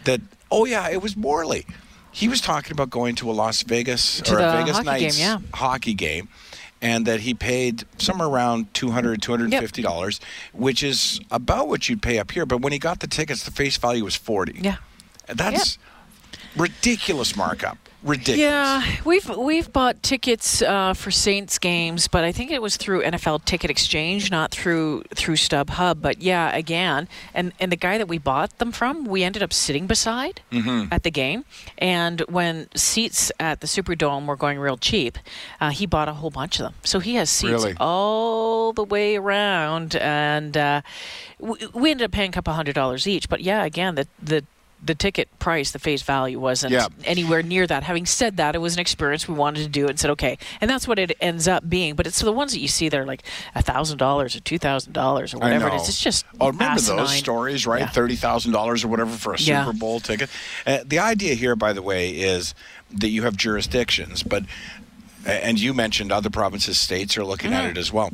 that 0.05 0.21
oh 0.49 0.65
yeah, 0.65 0.89
it 0.89 1.01
was 1.01 1.15
Morley. 1.15 1.65
He 2.11 2.27
was 2.27 2.41
talking 2.41 2.71
about 2.71 2.89
going 2.89 3.15
to 3.15 3.29
a 3.29 3.33
Las 3.33 3.61
Vegas 3.63 4.21
To 4.21 4.35
or 4.35 4.39
a 4.39 4.51
Vegas 4.51 4.77
hockey 4.77 4.99
game, 4.99 5.11
yeah. 5.15 5.37
hockey 5.53 5.93
game 5.93 6.27
and 6.81 7.05
that 7.05 7.19
he 7.21 7.33
paid 7.33 7.83
somewhere 7.99 8.27
around 8.27 8.73
200 8.73 9.21
$250 9.21 10.19
which 10.53 10.83
is 10.83 11.19
about 11.29 11.67
what 11.67 11.87
you'd 11.87 12.01
pay 12.01 12.17
up 12.19 12.31
here. 12.31 12.45
But 12.45 12.61
when 12.61 12.73
he 12.73 12.79
got 12.79 12.99
the 12.99 13.07
tickets 13.07 13.43
the 13.43 13.51
face 13.51 13.77
value 13.77 14.03
was 14.03 14.15
40 14.15 14.59
Yeah. 14.61 14.77
that's 15.27 15.77
ridiculous 16.55 17.35
markup 17.35 17.77
ridiculous 18.03 18.39
Yeah, 18.39 18.83
we've 19.05 19.29
we've 19.37 19.71
bought 19.71 20.01
tickets 20.01 20.61
uh, 20.61 20.93
for 20.93 21.11
Saints 21.11 21.59
games, 21.59 22.07
but 22.07 22.23
I 22.23 22.31
think 22.31 22.51
it 22.51 22.61
was 22.61 22.77
through 22.77 23.03
NFL 23.03 23.45
Ticket 23.45 23.69
Exchange, 23.69 24.31
not 24.31 24.51
through 24.51 25.03
through 25.13 25.35
StubHub. 25.35 26.01
But 26.01 26.21
yeah, 26.21 26.55
again, 26.55 27.07
and 27.33 27.53
and 27.59 27.71
the 27.71 27.75
guy 27.75 27.97
that 27.97 28.07
we 28.07 28.17
bought 28.17 28.57
them 28.57 28.71
from, 28.71 29.05
we 29.05 29.23
ended 29.23 29.43
up 29.43 29.53
sitting 29.53 29.87
beside 29.87 30.41
Mm-hmm. 30.51 30.91
at 30.93 31.03
the 31.03 31.11
game. 31.11 31.45
And 31.77 32.21
when 32.21 32.67
seats 32.75 33.31
at 33.39 33.61
the 33.61 33.67
Superdome 33.67 34.25
were 34.25 34.35
going 34.35 34.59
real 34.59 34.77
cheap, 34.77 35.17
uh, 35.59 35.69
he 35.69 35.85
bought 35.85 36.07
a 36.09 36.13
whole 36.13 36.29
bunch 36.31 36.59
of 36.59 36.63
them. 36.63 36.73
So 36.83 36.99
he 36.99 37.15
has 37.15 37.29
seats 37.29 37.51
Really? 37.51 37.75
all 37.79 38.73
the 38.73 38.83
way 38.83 39.15
around, 39.15 39.95
and 39.95 40.57
uh, 40.57 40.81
we, 41.39 41.55
we 41.73 41.91
ended 41.91 42.05
up 42.05 42.11
paying 42.11 42.29
a 42.29 42.33
couple 42.33 42.53
hundred 42.53 42.75
dollars 42.75 43.07
each. 43.07 43.29
But 43.29 43.41
yeah, 43.41 43.63
again, 43.63 43.95
the 43.95 44.07
the 44.21 44.43
the 44.83 44.95
ticket 44.95 45.27
price, 45.37 45.71
the 45.71 45.79
face 45.79 46.01
value 46.01 46.39
wasn't 46.39 46.73
Yeah. 46.73 46.87
anywhere 47.05 47.43
near 47.43 47.67
that. 47.67 47.83
Having 47.83 48.07
said 48.07 48.37
that, 48.37 48.55
it 48.55 48.59
was 48.59 48.73
an 48.73 48.79
experience 48.79 49.27
we 49.27 49.35
wanted 49.35 49.61
to 49.63 49.69
do 49.69 49.87
and 49.87 49.99
said, 49.99 50.09
okay, 50.11 50.37
and 50.59 50.69
that's 50.69 50.87
what 50.87 50.97
it 50.97 51.15
ends 51.21 51.47
up 51.47 51.69
being. 51.69 51.93
But 51.95 52.07
it's 52.07 52.19
the 52.19 52.31
ones 52.31 52.51
that 52.53 52.59
you 52.59 52.67
see 52.67 52.89
that 52.89 52.99
are 52.99 53.05
like 53.05 53.21
a 53.53 53.61
thousand 53.61 53.97
dollars 53.99 54.35
or 54.35 54.39
two 54.39 54.57
thousand 54.57 54.93
dollars 54.93 55.33
or 55.33 55.37
whatever 55.37 55.67
it 55.67 55.75
is. 55.75 55.87
It's 55.87 56.01
just 56.01 56.25
oh, 56.39 56.47
remember 56.47 56.81
those 56.81 57.13
stories, 57.13 57.67
right? 57.67 57.81
Yeah. 57.81 57.89
Thirty 57.89 58.15
thousand 58.15 58.53
dollars 58.53 58.83
or 58.83 58.87
whatever 58.87 59.11
for 59.11 59.33
a 59.33 59.37
Yeah. 59.39 59.65
Super 59.65 59.77
Bowl 59.77 59.99
ticket. 59.99 60.29
Uh, 60.65 60.79
the 60.85 60.99
idea 60.99 61.35
here, 61.35 61.55
by 61.55 61.73
the 61.73 61.81
way, 61.81 62.09
is 62.09 62.55
that 62.91 63.09
you 63.09 63.21
have 63.23 63.37
jurisdictions, 63.37 64.23
but 64.23 64.43
and 65.25 65.59
you 65.59 65.73
mentioned 65.75 66.11
other 66.11 66.31
provinces, 66.31 66.79
states 66.79 67.15
are 67.17 67.23
looking 67.23 67.51
Mm-hmm. 67.51 67.59
at 67.65 67.69
it 67.71 67.77
as 67.77 67.93
well. 67.93 68.09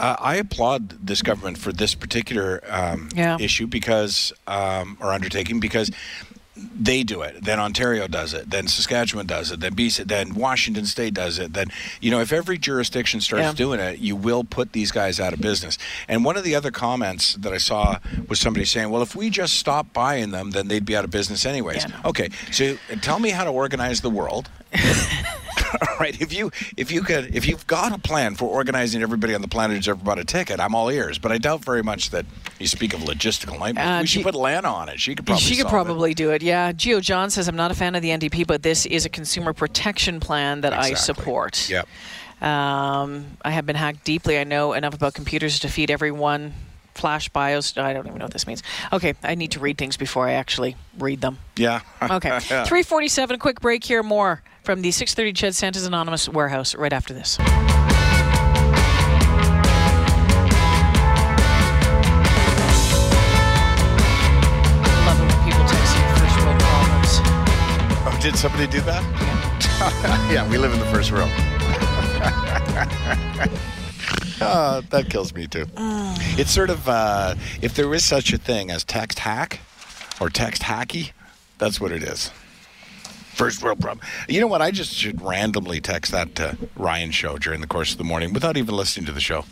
Uh, 0.00 0.16
I 0.18 0.36
applaud 0.36 1.06
this 1.06 1.22
government 1.22 1.56
for 1.58 1.72
this 1.72 1.94
particular 1.94 2.62
um, 2.68 3.08
Yeah. 3.14 3.36
issue 3.40 3.66
because 3.66 4.32
um, 4.46 4.96
or 5.00 5.12
undertaking 5.12 5.60
because 5.60 5.90
they 6.56 7.02
do 7.02 7.22
it. 7.22 7.44
Then 7.44 7.58
Ontario 7.58 8.06
does 8.06 8.32
it. 8.32 8.48
Then 8.48 8.68
Saskatchewan 8.68 9.26
does 9.26 9.50
it. 9.50 9.58
Then 9.58 9.74
BC. 9.74 10.06
Then 10.06 10.34
Washington 10.34 10.86
State 10.86 11.12
does 11.12 11.38
it. 11.40 11.52
Then 11.52 11.66
you 12.00 12.12
know 12.12 12.20
if 12.20 12.32
every 12.32 12.58
jurisdiction 12.58 13.20
starts 13.20 13.42
Yeah. 13.44 13.52
doing 13.54 13.80
it, 13.80 13.98
you 13.98 14.14
will 14.14 14.44
put 14.44 14.72
these 14.72 14.92
guys 14.92 15.18
out 15.18 15.32
of 15.32 15.40
business. 15.40 15.78
And 16.08 16.24
one 16.24 16.36
of 16.36 16.44
the 16.44 16.54
other 16.54 16.70
comments 16.70 17.34
that 17.34 17.52
I 17.52 17.58
saw 17.58 17.98
was 18.28 18.38
somebody 18.38 18.64
saying, 18.66 18.90
"Well, 18.90 19.02
if 19.02 19.16
we 19.16 19.30
just 19.30 19.54
stop 19.54 19.92
buying 19.92 20.30
them, 20.30 20.52
then 20.52 20.68
they'd 20.68 20.84
be 20.86 20.96
out 20.96 21.04
of 21.04 21.10
business 21.10 21.44
anyways." 21.44 21.82
Yeah, 21.88 21.96
no. 22.02 22.10
Okay, 22.10 22.30
so 22.52 22.76
tell 23.00 23.18
me 23.18 23.30
how 23.30 23.42
to 23.44 23.50
organize 23.50 24.00
the 24.00 24.10
world. 24.10 24.48
All 25.88 25.96
right, 25.98 26.20
if 26.20 26.32
you 26.32 26.50
if 26.76 26.90
you 26.90 27.02
could 27.02 27.34
if 27.34 27.46
you've 27.46 27.66
got 27.66 27.92
a 27.92 27.98
plan 27.98 28.34
for 28.34 28.46
organizing 28.46 29.02
everybody 29.02 29.34
on 29.34 29.42
the 29.42 29.48
planet 29.48 29.76
who's 29.76 29.88
ever 29.88 30.02
bought 30.02 30.18
a 30.18 30.24
ticket, 30.24 30.60
I'm 30.60 30.74
all 30.74 30.90
ears. 30.90 31.18
But 31.18 31.32
I 31.32 31.38
doubt 31.38 31.64
very 31.64 31.82
much 31.82 32.10
that 32.10 32.26
you 32.58 32.66
speak 32.66 32.94
of 32.94 33.00
logistical 33.00 33.58
nightmares. 33.58 33.86
Uh, 33.86 33.98
we 34.02 34.06
should 34.06 34.18
G- 34.20 34.24
put 34.24 34.34
Lana 34.34 34.68
on 34.68 34.88
it. 34.88 35.00
She 35.00 35.14
could 35.14 35.26
probably. 35.26 35.42
she 35.42 35.56
could 35.56 35.66
probably 35.68 36.14
do 36.14 36.30
it. 36.30 36.42
Yeah. 36.42 36.72
Geo 36.72 37.00
John 37.00 37.30
says, 37.30 37.48
I'm 37.48 37.56
not 37.56 37.70
a 37.70 37.74
fan 37.74 37.94
of 37.94 38.02
the 38.02 38.10
NDP, 38.10 38.46
but 38.46 38.62
this 38.62 38.86
is 38.86 39.04
a 39.04 39.08
consumer 39.08 39.52
protection 39.52 40.20
plan 40.20 40.60
that 40.62 40.72
I 40.72 40.94
support. 40.94 41.68
Yep. 41.68 41.88
Um, 42.40 43.26
I 43.42 43.50
have 43.50 43.64
been 43.66 43.76
hacked 43.76 44.04
deeply. 44.04 44.38
I 44.38 44.44
know 44.44 44.72
enough 44.74 44.94
about 44.94 45.14
computers 45.14 45.60
to 45.60 45.68
feed 45.68 45.90
everyone. 45.90 46.52
Flash 46.94 47.28
BIOS. 47.30 47.76
I 47.76 47.92
don't 47.92 48.06
even 48.06 48.18
know 48.18 48.24
what 48.26 48.32
this 48.32 48.46
means. 48.46 48.62
Okay, 48.92 49.14
I 49.22 49.34
need 49.34 49.50
to 49.52 49.60
read 49.60 49.78
things 49.78 49.96
before 49.96 50.26
I 50.28 50.32
actually 50.32 50.76
read 50.98 51.20
them. 51.20 51.38
Yeah. 51.56 51.80
Okay, 52.02 52.28
Yeah. 52.28 52.64
347. 52.64 53.38
Quick 53.38 53.60
break 53.60 53.82
here. 53.84 54.02
More 54.02 54.42
from 54.62 54.82
the 54.82 54.90
630 54.90 55.32
Ched 55.32 55.54
Santa's 55.54 55.86
Anonymous 55.86 56.28
warehouse 56.28 56.74
right 56.74 56.92
after 56.92 57.12
this. 57.14 57.38
Love 65.06 65.20
it 65.20 65.26
when 65.28 65.44
people 65.44 65.64
text 65.68 65.96
you 65.96 66.02
first 66.16 66.36
world 66.44 66.58
problems. 66.60 67.20
Oh, 68.06 68.18
did 68.22 68.36
somebody 68.36 68.66
do 68.66 68.80
that? 68.82 69.02
yeah, 70.32 70.48
we 70.48 70.56
live 70.58 70.72
in 70.72 70.78
the 70.80 70.86
first 70.86 71.10
row. 71.10 71.28
Uh, 74.46 74.82
that 74.90 75.10
kills 75.10 75.34
me 75.34 75.46
too. 75.46 75.66
It's 76.36 76.50
sort 76.50 76.70
of 76.70 76.88
uh, 76.88 77.34
if 77.62 77.74
there 77.74 77.92
is 77.94 78.04
such 78.04 78.32
a 78.32 78.38
thing 78.38 78.70
as 78.70 78.84
text 78.84 79.18
hack 79.20 79.60
or 80.20 80.30
text 80.30 80.62
hacky, 80.62 81.12
that's 81.58 81.80
what 81.80 81.92
it 81.92 82.02
is. 82.02 82.30
First 83.34 83.62
world 83.62 83.80
problem. 83.80 84.06
You 84.28 84.40
know 84.40 84.46
what? 84.46 84.62
I 84.62 84.70
just 84.70 84.94
should 84.94 85.20
randomly 85.20 85.80
text 85.80 86.12
that 86.12 86.36
to 86.36 86.56
Ryan 86.76 87.10
show 87.10 87.36
during 87.36 87.60
the 87.60 87.66
course 87.66 87.90
of 87.90 87.98
the 87.98 88.04
morning 88.04 88.32
without 88.32 88.56
even 88.56 88.76
listening 88.76 89.06
to 89.06 89.12
the 89.12 89.20
show. 89.20 89.44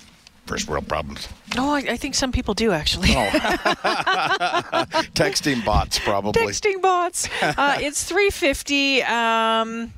First 0.47 0.69
world 0.69 0.87
problems. 0.89 1.29
Oh, 1.57 1.71
I, 1.71 1.79
I 1.79 1.97
think 1.97 2.15
some 2.15 2.31
people 2.33 2.55
do 2.55 2.73
actually. 2.73 3.09
Texting 5.15 5.65
bots, 5.65 5.99
probably. 5.99 6.43
Texting 6.43 6.81
bots. 6.83 7.29
Uh, 7.43 7.79
it's 7.81 8.05
350. 8.05 9.03
Um, 9.05 9.93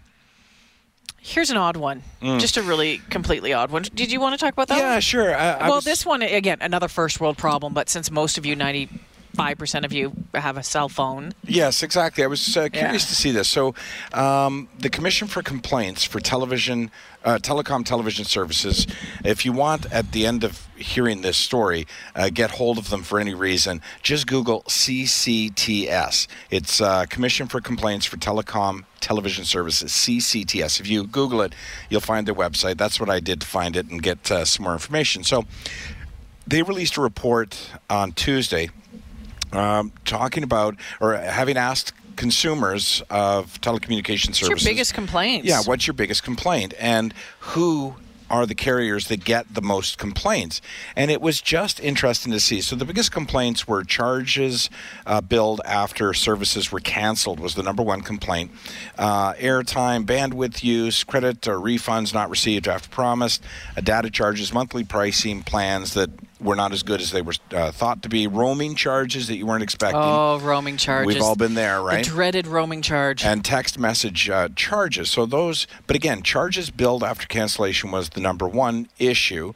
here's 1.24 1.48
an 1.50 1.56
odd 1.56 1.76
one. 1.76 2.02
Just 2.22 2.56
a 2.58 2.62
really 2.62 2.98
completely 3.08 3.52
odd 3.54 3.70
one. 3.70 3.82
Did 3.94 4.12
you 4.12 4.20
want 4.20 4.34
to 4.34 4.38
talk 4.44 4.52
about 4.52 4.68
that? 4.68 4.76
Mm. 4.76 4.80
Yeah, 4.80 4.92
one? 4.92 5.00
sure. 5.00 5.34
I, 5.34 5.52
I 5.52 5.62
well, 5.68 5.76
was- 5.76 5.84
this 5.84 6.04
one 6.04 6.20
again, 6.22 6.58
another 6.60 6.86
first 6.88 7.18
world 7.20 7.38
problem. 7.38 7.72
But 7.72 7.88
since 7.88 8.10
most 8.10 8.36
of 8.38 8.44
you, 8.44 8.54
95% 8.54 9.84
of 9.84 9.92
you, 9.92 10.12
have 10.34 10.56
a 10.58 10.62
cell 10.62 10.88
phone. 10.88 11.32
Yes, 11.44 11.82
exactly. 11.82 12.22
I 12.22 12.26
was 12.26 12.56
uh, 12.56 12.68
curious 12.68 13.02
Yeah. 13.04 13.08
to 13.08 13.14
see 13.14 13.30
this. 13.30 13.48
So, 13.48 13.74
um, 14.12 14.68
the 14.78 14.90
Commission 14.90 15.26
for 15.26 15.42
Complaints 15.42 16.04
for 16.04 16.20
Television, 16.20 16.90
uh, 17.24 17.38
Telecom 17.38 17.84
Television 17.84 18.24
Services. 18.24 18.86
If 19.24 19.44
you 19.44 19.52
want, 19.52 19.90
at 19.92 20.12
the 20.12 20.26
end 20.26 20.44
of 20.44 20.68
hearing 20.76 21.22
this 21.22 21.36
story, 21.36 21.86
uh, 22.14 22.30
get 22.30 22.52
hold 22.52 22.78
of 22.78 22.90
them 22.90 23.02
for 23.02 23.18
any 23.18 23.34
reason. 23.34 23.80
Just 24.02 24.26
Google 24.26 24.62
CCTS. 24.62 26.26
It's 26.50 26.80
uh, 26.80 27.06
Commission 27.06 27.48
for 27.48 27.60
Complaints 27.60 28.06
for 28.06 28.16
Telecom 28.16 28.84
Television 29.00 29.44
Services, 29.44 29.90
CCTS. 29.92 30.80
If 30.80 30.88
you 30.88 31.06
Google 31.06 31.40
it, 31.42 31.54
you'll 31.88 32.00
find 32.00 32.26
their 32.26 32.34
website. 32.34 32.76
That's 32.76 33.00
what 33.00 33.08
I 33.08 33.20
did 33.20 33.40
to 33.40 33.46
find 33.46 33.76
it 33.76 33.90
and 33.90 34.02
get 34.02 34.30
uh, 34.30 34.44
some 34.44 34.64
more 34.64 34.72
information. 34.72 35.24
So, 35.24 35.44
they 36.46 36.62
released 36.62 36.98
a 36.98 37.00
report 37.00 37.70
on 37.88 38.12
Tuesday 38.12 38.68
um, 39.52 39.92
talking 40.04 40.42
about 40.42 40.76
or 41.00 41.14
having 41.16 41.56
asked 41.56 41.94
consumers 42.16 43.02
of 43.10 43.60
telecommunication 43.60 44.28
What's 44.28 44.38
services. 44.40 44.64
your 44.64 44.72
biggest 44.72 44.94
complaint? 44.94 45.44
Yeah, 45.44 45.62
what's 45.64 45.86
your 45.86 45.94
biggest 45.94 46.22
complaint? 46.22 46.74
And 46.78 47.14
who 47.40 47.96
are 48.30 48.46
the 48.46 48.54
carriers 48.54 49.08
that 49.08 49.24
get 49.24 49.52
the 49.52 49.60
most 49.60 49.98
complaints? 49.98 50.60
And 50.96 51.10
it 51.10 51.20
was 51.20 51.40
just 51.40 51.78
interesting 51.80 52.32
to 52.32 52.40
see. 52.40 52.60
So 52.60 52.74
the 52.74 52.84
biggest 52.84 53.12
complaints 53.12 53.68
were 53.68 53.84
charges 53.84 54.70
uh, 55.06 55.20
billed 55.20 55.60
after 55.64 56.12
services 56.14 56.72
were 56.72 56.80
canceled 56.80 57.38
was 57.38 57.54
the 57.54 57.62
number 57.62 57.82
one 57.82 58.00
complaint. 58.00 58.50
Uh, 58.98 59.34
airtime, 59.34 60.04
bandwidth 60.06 60.64
use, 60.64 61.04
credit 61.04 61.46
or 61.46 61.58
refunds 61.58 62.14
not 62.14 62.30
received 62.30 62.66
after 62.66 62.88
promised, 62.88 63.44
uh, 63.76 63.80
data 63.80 64.10
charges, 64.10 64.52
monthly 64.52 64.84
pricing 64.84 65.42
plans 65.42 65.94
that 65.94 66.10
were 66.44 66.54
not 66.54 66.72
as 66.72 66.82
good 66.82 67.00
as 67.00 67.10
they 67.10 67.22
were 67.22 67.32
uh, 67.52 67.72
thought 67.72 68.02
to 68.02 68.08
be, 68.08 68.26
roaming 68.26 68.74
charges 68.74 69.28
that 69.28 69.36
you 69.36 69.46
weren't 69.46 69.62
expecting. 69.62 70.00
Oh, 70.00 70.38
roaming 70.40 70.76
charges. 70.76 71.14
We've 71.14 71.22
all 71.22 71.34
been 71.34 71.54
there, 71.54 71.80
right? 71.80 72.04
The 72.04 72.10
dreaded 72.10 72.46
roaming 72.46 72.82
charge. 72.82 73.24
and 73.24 73.44
text 73.44 73.78
message 73.78 74.28
uh, 74.28 74.50
charges. 74.54 75.10
So 75.10 75.26
those, 75.26 75.66
but 75.86 75.96
again, 75.96 76.22
charges 76.22 76.70
billed 76.70 77.02
after 77.02 77.26
cancellation 77.26 77.90
was 77.90 78.10
the 78.10 78.20
number 78.20 78.46
one 78.46 78.88
issue. 78.98 79.54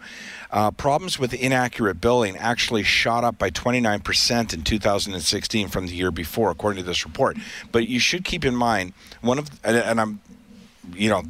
Uh, 0.51 0.71
problems 0.71 1.19
with 1.19 1.35
inaccurate 1.35 2.01
billing 2.01 2.35
actually 2.39 2.83
shot 2.83 3.23
up 3.23 3.39
by 3.39 3.51
29% 3.51 4.55
in 4.55 4.63
2016 4.63 5.69
from 5.69 5.87
the 5.87 5.95
year 5.95 6.11
before, 6.11 6.51
according 6.51 6.83
to 6.83 6.87
this 6.87 7.05
report. 7.05 7.37
But 7.71 7.87
you 7.87 7.99
should 8.01 8.25
keep 8.25 8.47
in 8.47 8.57
mind 8.57 8.95
one 9.21 9.39
of, 9.39 9.51
and, 9.63 9.77
and 9.77 10.01
I'm, 10.01 10.21
you 10.95 11.09
know, 11.09 11.23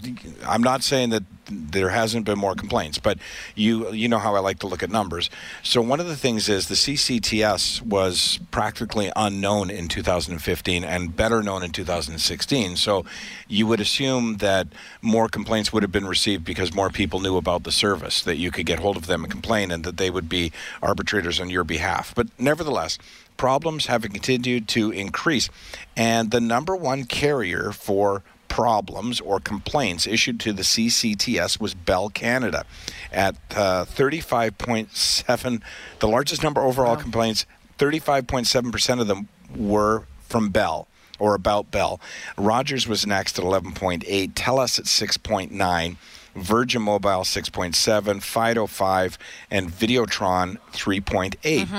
I'm 0.47 0.63
not 0.63 0.83
saying 0.83 1.11
that 1.11 1.25
there 1.51 1.89
hasn't 1.89 2.27
been 2.27 2.39
more 2.39 2.55
complaints, 2.55 2.99
but 2.99 3.19
you 3.55 3.91
you 3.93 4.09
know 4.09 4.19
how 4.19 4.35
I 4.35 4.41
like 4.41 4.59
to 4.61 4.67
look 4.67 4.83
at 4.83 4.91
numbers. 4.91 5.31
So 5.63 5.81
one 5.81 6.01
of 6.01 6.07
the 6.07 6.17
things 6.17 6.49
is 6.49 6.69
the 6.69 6.75
CCTS 6.75 7.83
was 7.83 8.39
practically 8.51 9.11
unknown 9.17 9.71
in 9.71 9.89
2015 9.89 10.85
and 10.85 11.17
better 11.17 11.43
known 11.43 11.63
in 11.63 11.71
2016. 11.71 12.77
So 12.77 13.05
you 13.47 13.67
would 13.67 13.81
assume 13.81 14.39
that 14.39 14.69
more 15.03 15.29
complaints 15.29 15.73
would 15.73 15.83
have 15.83 15.93
been 15.93 16.07
received 16.07 16.45
because 16.45 16.75
more 16.75 16.91
people 16.91 17.21
knew 17.21 17.37
about 17.37 17.65
the 17.65 17.73
service, 17.73 18.23
that 18.23 18.37
you 18.37 18.51
could 18.51 18.67
get 18.67 18.79
hold 18.79 18.97
of 18.97 19.07
them 19.07 19.25
and 19.25 19.31
complain, 19.31 19.71
and 19.71 19.85
that 19.85 19.97
they 19.97 20.11
would 20.11 20.29
be 20.29 20.53
arbitrators 20.83 21.41
on 21.41 21.51
your 21.51 21.65
behalf. 21.65 22.15
But 22.15 22.29
nevertheless, 22.39 22.99
problems 23.37 23.87
have 23.87 24.03
continued 24.03 24.69
to 24.69 24.91
increase, 24.91 25.49
and 25.97 26.31
the 26.31 26.41
number 26.41 26.77
one 26.77 27.05
carrier 27.05 27.73
for 27.73 28.23
problems 28.59 29.21
or 29.21 29.39
complaints 29.39 30.05
issued 30.05 30.41
to 30.41 30.53
the 30.53 30.63
CCTS 30.65 31.61
was 31.61 31.75
Bell 31.75 32.09
Canada 32.09 32.65
at 33.13 33.37
uh, 33.55 33.85
35.7 33.85 35.63
the 36.01 36.09
largest 36.09 36.43
number 36.43 36.61
overall 36.61 36.97
complaints 36.97 37.47
35.7% 37.79 39.01
of 39.01 39.07
them 39.07 39.29
were 39.57 40.03
from 40.23 40.49
Bell 40.51 40.89
or 41.21 41.37
about 41.37 41.71
Bell. 41.71 42.01
Rogers 42.37 42.89
was 42.89 43.07
next 43.07 43.39
at 43.39 43.45
11.8, 43.45 44.33
Telus 44.33 44.81
at 44.81 44.87
6.9, 44.87 45.97
Virgin 46.35 46.83
Mobile 46.83 47.23
6.7, 47.23 48.21
Fido 48.21 48.67
5, 48.67 49.19
and 49.53 49.71
Videotron 49.71 50.59
3.8. 50.73 51.71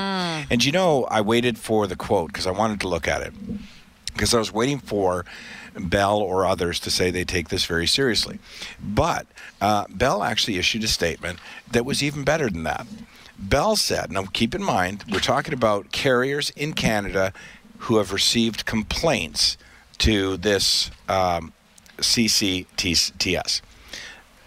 And 0.50 0.63
you 0.63 0.72
know, 0.72 1.04
I 1.12 1.20
waited 1.20 1.58
for 1.58 1.88
the 1.88 1.98
quote 1.98 2.28
because 2.28 2.48
I 2.48 2.52
wanted 2.52 2.80
to 2.80 2.88
look 2.88 3.06
at 3.06 3.22
it 3.22 3.34
because 4.13 4.34
I 4.34 4.39
was 4.39 4.52
waiting 4.52 4.80
for 4.80 5.26
Bell 5.80 6.18
or 6.18 6.46
others 6.46 6.80
to 6.82 6.92
say 6.92 7.12
they 7.12 7.24
take 7.24 7.50
this 7.50 7.65
very 7.65 7.88
seriously. 7.88 8.39
But 8.82 9.28
uh, 9.62 9.86
Bell 9.89 10.24
actually 10.24 10.58
issued 10.58 10.84
a 10.84 10.88
statement 10.88 11.39
that 11.72 11.86
was 11.86 12.04
even 12.04 12.24
better 12.24 12.50
than 12.50 12.63
that. 12.63 12.88
Bell 13.38 13.76
said, 13.76 14.12
now 14.12 14.26
keep 14.26 14.54
in 14.54 14.63
mind, 14.63 15.06
we're 15.12 15.20
talking 15.20 15.54
about 15.54 15.92
carriers 15.92 16.50
in 16.52 16.74
Canada 16.74 17.32
who 17.80 17.98
have 17.98 18.12
received 18.12 18.65
complaints 18.65 19.58
to 20.00 20.36
this 20.38 20.92
um, 21.08 21.54
CCTS. 21.98 23.62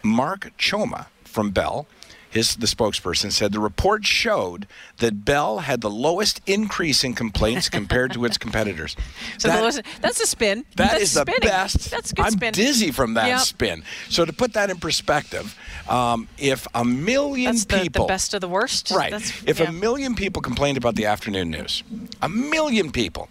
Mark 0.03 0.53
Choma 0.59 1.07
from 1.25 1.51
Bell, 1.51 1.87
his 2.33 2.57
the 2.57 2.67
spokesperson 2.67 3.31
said 3.31 3.53
the 3.53 3.61
report 3.61 4.05
showed 4.07 4.67
that 4.99 5.25
Bell 5.25 5.59
had 5.61 5.83
the 5.83 5.91
lowest 5.91 6.41
increase 6.47 7.05
in 7.05 7.15
complaints 7.15 7.69
compared 7.69 8.13
to 8.15 8.25
its 8.25 8.39
competitors. 8.39 8.97
so 9.39 9.49
That- 9.49 9.63
was, 9.63 9.83
that's 10.01 10.21
a 10.21 10.27
spin. 10.27 10.65
that 10.77 10.93
that's 10.93 11.03
is 11.03 11.15
the 11.15 11.25
best. 11.43 11.91
That's 11.91 12.13
good 12.13 12.25
I'm 12.25 12.33
spin. 12.33 12.55
dizzy 12.55 12.91
from 12.91 13.15
that 13.15 13.27
Yep. 13.29 13.41
spin. 13.41 13.85
So 14.09 14.25
to 14.25 14.33
put 14.33 14.55
that 14.55 14.71
in 14.71 14.79
perspective, 14.79 15.57
um, 15.89 16.27
if 16.39 16.67
a 16.75 16.85
million 16.85 17.53
That's 17.53 17.67
the, 17.67 17.81
people, 17.81 18.07
the 18.07 18.13
best 18.13 18.33
of 18.35 18.41
the 18.41 18.49
worst. 18.49 18.91
right? 18.91 19.13
If 19.47 19.61
yeah. 19.61 19.69
a 19.69 19.73
million 19.73 20.15
people 20.15 20.41
complained 20.43 20.79
about 20.79 20.95
the 20.95 21.07
afternoon 21.07 21.51
news, 21.51 21.83
a 22.23 22.29
million 22.29 22.91
people, 22.91 23.29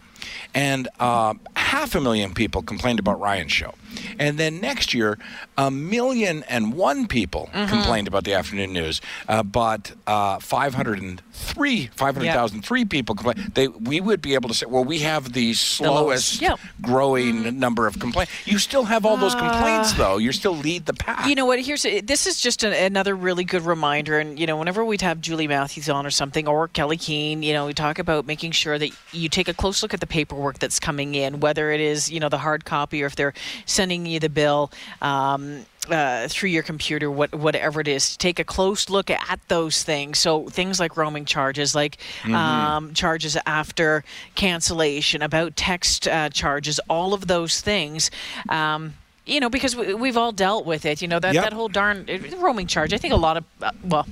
and 0.53 0.87
uh, 0.99 1.33
half 1.55 1.95
a 1.95 2.01
million 2.01 2.33
people 2.33 2.61
complained 2.61 2.99
about 2.99 3.19
Ryan's 3.19 3.51
show, 3.51 3.73
and 4.19 4.37
then 4.37 4.59
next 4.59 4.93
year, 4.93 5.17
a 5.57 5.69
million 5.71 6.43
and 6.49 6.73
one 6.73 7.07
people 7.07 7.49
Mm-hmm. 7.53 7.69
complained 7.73 8.07
about 8.07 8.23
the 8.23 8.33
afternoon 8.33 8.71
news, 8.73 9.01
uh, 9.27 9.43
but 9.43 9.91
uh, 10.07 10.39
503, 10.39 11.87
500,003 11.95 12.85
people 12.85 13.15
complained. 13.15 13.51
They, 13.55 13.67
we 13.67 13.99
would 14.01 14.21
be 14.21 14.33
able 14.35 14.49
to 14.49 14.55
say, 14.55 14.65
well, 14.67 14.83
we 14.83 14.99
have 14.99 15.33
the 15.33 15.53
slowest 15.53 16.41
Yep. 16.41 16.59
growing 16.81 17.59
number 17.59 17.87
of 17.87 17.99
complaints. 17.99 18.31
You 18.45 18.57
still 18.57 18.83
have 18.85 19.05
all 19.05 19.17
those 19.17 19.35
complaints, 19.35 19.91
Ah. 19.93 19.97
though. 19.97 20.17
You 20.17 20.31
still 20.31 20.55
lead 20.55 20.85
the 20.85 20.93
pack. 20.93 21.27
You 21.27 21.35
know 21.35 21.45
what? 21.45 21.59
Here's 21.61 21.83
this 21.83 22.25
is 22.27 22.39
just 22.41 22.63
an, 22.63 22.73
another 22.73 23.15
really 23.15 23.43
good 23.43 23.63
reminder. 23.63 24.19
And 24.19 24.39
you 24.39 24.47
know, 24.47 24.57
whenever 24.57 24.83
we'd 24.85 25.01
have 25.01 25.19
Julie 25.21 25.47
Matthews 25.47 25.89
on 25.89 26.05
or 26.05 26.09
something, 26.11 26.47
or 26.47 26.67
Kelly 26.67 26.97
Keene, 26.97 27.43
you 27.43 27.53
know, 27.53 27.65
we 27.67 27.73
talk 27.73 27.99
about 27.99 28.25
making 28.25 28.51
sure 28.51 28.77
that 28.79 28.89
you 29.11 29.29
take 29.29 29.47
a 29.47 29.53
close 29.53 29.81
look 29.83 29.93
at 29.93 29.99
the 29.99 30.07
paperwork 30.07 30.40
that's 30.59 30.79
coming 30.79 31.15
in, 31.15 31.39
whether 31.39 31.71
it 31.71 31.79
is 31.81 32.09
you 32.11 32.19
know 32.19 32.29
the 32.29 32.39
hard 32.39 32.65
copy 32.65 33.03
or 33.03 33.05
if 33.05 33.15
they're 33.15 33.33
sending 33.65 34.05
you 34.05 34.19
the 34.19 34.29
bill. 34.29 34.71
Um, 35.01 35.65
uh, 35.89 36.27
through 36.27 36.49
your 36.49 36.61
computer, 36.61 37.09
what, 37.09 37.33
whatever 37.33 37.81
it 37.81 37.87
is, 37.87 38.15
take 38.15 38.37
a 38.37 38.43
close 38.43 38.87
look 38.87 39.09
at 39.09 39.39
those 39.47 39.81
things. 39.81 40.19
So 40.19 40.47
things 40.47 40.79
like 40.79 40.95
roaming 40.95 41.25
charges, 41.25 41.73
like 41.73 41.97
um, 42.31 42.93
charges 42.93 43.35
after 43.47 44.03
cancellation, 44.35 45.23
about 45.23 45.55
text 45.55 46.07
uh, 46.07 46.29
charges, 46.29 46.79
all 46.87 47.15
of 47.15 47.25
those 47.25 47.61
things. 47.61 48.11
Um, 48.47 48.93
you 49.25 49.39
know, 49.39 49.49
because 49.49 49.75
we, 49.75 49.93
we've 49.95 50.17
all 50.17 50.31
dealt 50.31 50.65
with 50.67 50.85
it. 50.85 51.01
You 51.01 51.07
know 51.07 51.19
that 51.19 51.33
Yep. 51.33 51.43
that 51.45 51.53
whole 51.53 51.67
darn 51.67 52.07
uh, 52.09 52.37
roaming 52.37 52.67
charge. 52.67 52.93
I 52.93 52.97
think 52.97 53.13
a 53.13 53.17
lot 53.17 53.37
of 53.37 53.43
uh, 53.61 53.71
well. 53.83 54.05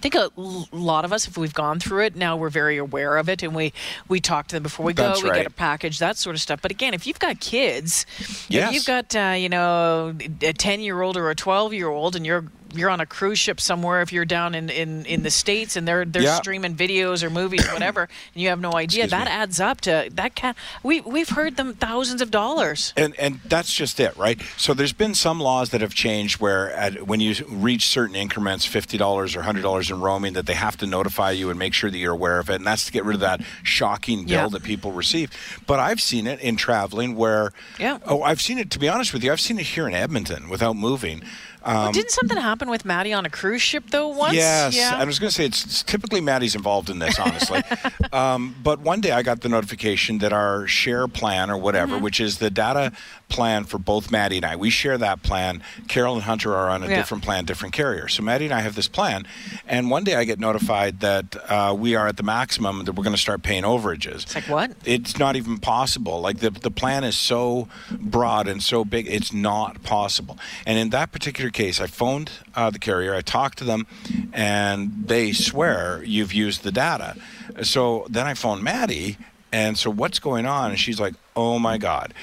I 0.00 0.02
think 0.02 0.14
a 0.14 0.30
lot 0.72 1.04
of 1.04 1.12
us, 1.12 1.28
if 1.28 1.36
we've 1.36 1.52
gone 1.52 1.78
through 1.78 2.04
it, 2.06 2.16
now 2.16 2.34
we're 2.34 2.48
very 2.48 2.78
aware 2.78 3.18
of 3.18 3.28
it, 3.28 3.42
and 3.42 3.54
we 3.54 3.74
we 4.08 4.18
talk 4.18 4.46
to 4.46 4.56
them 4.56 4.62
before 4.62 4.86
we 4.86 4.94
That's 4.94 5.20
go. 5.20 5.28
We 5.28 5.34
get 5.34 5.46
a 5.46 5.50
package, 5.50 5.98
that 5.98 6.16
sort 6.16 6.34
of 6.34 6.40
stuff. 6.40 6.62
But 6.62 6.70
again, 6.70 6.94
if 6.94 7.06
you've 7.06 7.18
got 7.18 7.38
kids, 7.38 8.06
Yes. 8.48 8.68
if 8.68 8.74
you've 8.74 8.86
got 8.86 9.14
uh, 9.14 9.34
you 9.36 9.50
know 9.50 10.14
a 10.40 10.54
ten 10.54 10.80
year 10.80 11.02
old 11.02 11.18
or 11.18 11.28
a 11.28 11.34
twelve 11.34 11.74
year 11.74 11.88
old, 11.88 12.16
and 12.16 12.24
you're 12.24 12.46
you're 12.74 12.90
on 12.90 13.00
a 13.00 13.06
cruise 13.06 13.38
ship 13.38 13.60
somewhere, 13.60 14.02
if 14.02 14.12
you're 14.12 14.24
down 14.24 14.54
in, 14.54 14.70
in, 14.70 15.04
in 15.06 15.22
the 15.22 15.30
states 15.30 15.76
and 15.76 15.86
they're 15.86 16.04
they're 16.04 16.22
Yeah. 16.22 16.36
streaming 16.36 16.74
videos 16.74 17.22
or 17.22 17.30
movies 17.30 17.66
or 17.68 17.72
whatever, 17.74 18.02
and 18.34 18.42
you 18.42 18.48
have 18.48 18.60
no 18.60 18.72
idea, 18.74 19.04
Excuse 19.04 19.10
that 19.10 19.26
me. 19.26 19.30
adds 19.32 19.60
up 19.60 19.80
to 19.82 20.08
that 20.12 20.34
can 20.34 20.54
we 20.82 21.00
we've 21.00 21.28
heard 21.30 21.56
them 21.56 21.74
thousands 21.74 22.20
of 22.22 22.30
dollars. 22.30 22.92
And 22.96 23.14
and 23.18 23.40
that's 23.44 23.72
just 23.72 23.98
it, 24.00 24.16
right? 24.16 24.40
So 24.56 24.74
there's 24.74 24.92
been 24.92 25.14
some 25.14 25.40
laws 25.40 25.70
that 25.70 25.80
have 25.80 25.94
changed 25.94 26.40
where 26.40 26.70
at, 26.72 27.06
when 27.06 27.20
you 27.20 27.34
reach 27.48 27.86
certain 27.86 28.14
increments, 28.16 28.64
fifty 28.66 28.96
dollars 28.98 29.36
or 29.36 29.42
hundred 29.42 29.62
dollars 29.62 29.90
in 29.90 30.00
roaming, 30.00 30.32
that 30.34 30.46
they 30.46 30.54
have 30.54 30.76
to 30.78 30.86
notify 30.86 31.30
you 31.32 31.50
and 31.50 31.58
make 31.58 31.74
sure 31.74 31.90
that 31.90 31.98
you're 31.98 32.12
aware 32.14 32.38
of 32.38 32.50
it, 32.50 32.56
and 32.56 32.66
that's 32.66 32.86
to 32.86 32.92
get 32.92 33.04
rid 33.04 33.14
of 33.14 33.20
that 33.20 33.40
shocking 33.62 34.24
bill 34.24 34.28
Yeah. 34.42 34.48
that 34.48 34.62
people 34.62 34.92
receive. 34.92 35.30
But 35.66 35.78
I've 35.80 36.00
seen 36.00 36.26
it 36.26 36.40
in 36.40 36.56
traveling 36.56 37.16
where, 37.16 37.52
Yeah. 37.78 37.98
oh, 38.06 38.22
I've 38.22 38.40
seen 38.40 38.58
it. 38.58 38.70
To 38.70 38.78
be 38.78 38.88
honest 38.88 39.12
with 39.12 39.22
you, 39.24 39.32
I've 39.32 39.40
seen 39.40 39.58
it 39.58 39.66
here 39.66 39.86
in 39.88 39.94
Edmonton 39.94 40.48
without 40.48 40.76
moving. 40.76 41.22
Um, 41.62 41.92
Didn't 41.92 42.10
something 42.10 42.38
happen 42.38 42.70
with 42.70 42.84
Maddie 42.84 43.12
on 43.12 43.26
a 43.26 43.30
cruise 43.30 43.60
ship 43.62 43.84
though 43.90 44.08
once? 44.08 44.34
Yes, 44.34 44.74
Yeah. 44.76 44.96
I 44.96 45.04
was 45.04 45.18
going 45.18 45.28
to 45.28 45.34
say 45.34 45.44
it's, 45.44 45.64
it's 45.64 45.82
typically 45.82 46.20
Maddie's 46.20 46.54
involved 46.54 46.88
in 46.90 46.98
this, 46.98 47.18
honestly. 47.18 47.62
um, 48.12 48.54
but 48.62 48.80
one 48.80 49.00
day 49.00 49.10
I 49.12 49.22
got 49.22 49.42
the 49.42 49.48
notification 49.48 50.18
that 50.18 50.32
our 50.32 50.66
share 50.66 51.06
plan 51.08 51.50
or 51.50 51.56
whatever, 51.58 51.94
Mm-hmm. 51.94 52.04
which 52.04 52.20
is 52.20 52.38
the 52.38 52.50
data 52.50 52.92
plan 53.30 53.64
for 53.64 53.78
both 53.78 54.10
Maddie 54.10 54.36
and 54.36 54.44
I, 54.44 54.56
we 54.56 54.68
share 54.68 54.98
that 54.98 55.22
plan. 55.22 55.62
Carol 55.88 56.14
and 56.14 56.24
Hunter 56.24 56.54
are 56.54 56.68
on 56.68 56.82
a 56.82 56.88
Yeah. 56.88 56.96
different 56.96 57.22
plan, 57.24 57.44
different 57.46 57.72
carrier. 57.72 58.08
So 58.08 58.22
Maddie 58.22 58.44
and 58.46 58.52
I 58.54 58.60
have 58.60 58.74
this 58.74 58.88
plan, 58.88 59.26
and 59.66 59.90
one 59.90 60.04
day 60.04 60.16
I 60.16 60.24
get 60.24 60.38
notified 60.38 61.00
that 61.00 61.36
uh, 61.50 61.74
we 61.78 61.94
are 61.94 62.06
at 62.08 62.16
the 62.18 62.22
maximum 62.22 62.84
that 62.84 62.92
we're 62.92 63.04
going 63.04 63.16
to 63.16 63.20
start 63.22 63.42
paying 63.42 63.62
overages. 63.62 64.24
It's 64.24 64.34
like 64.34 64.48
what? 64.48 64.72
It's 64.84 65.18
not 65.18 65.36
even 65.36 65.58
possible. 65.58 66.20
Like 66.20 66.38
the 66.40 66.50
the 66.50 66.70
plan 66.70 67.04
is 67.04 67.16
so 67.16 67.68
broad 67.98 68.46
and 68.48 68.62
so 68.62 68.84
big, 68.84 69.06
it's 69.08 69.32
not 69.32 69.82
possible. 69.82 70.36
And 70.66 70.78
in 70.78 70.90
that 70.90 71.12
particular 71.12 71.50
case, 71.50 71.80
I 71.80 71.86
phoned 71.86 72.30
uh, 72.54 72.70
the 72.70 72.78
carrier, 72.78 73.14
I 73.14 73.22
talked 73.22 73.58
to 73.58 73.64
them, 73.64 73.86
and 74.32 75.04
they 75.06 75.32
swear 75.32 76.02
you've 76.04 76.32
used 76.32 76.62
the 76.62 76.72
data. 76.72 77.16
So 77.62 78.06
then 78.08 78.26
I 78.26 78.34
phoned 78.34 78.62
Maddie, 78.62 79.16
and 79.52 79.76
so 79.78 79.90
what's 79.90 80.18
going 80.18 80.46
on? 80.46 80.70
And 80.70 80.78
she's 80.80 81.00
like, 81.00 81.14
"Oh 81.36 81.58
my 81.58 81.78
God, 81.78 82.14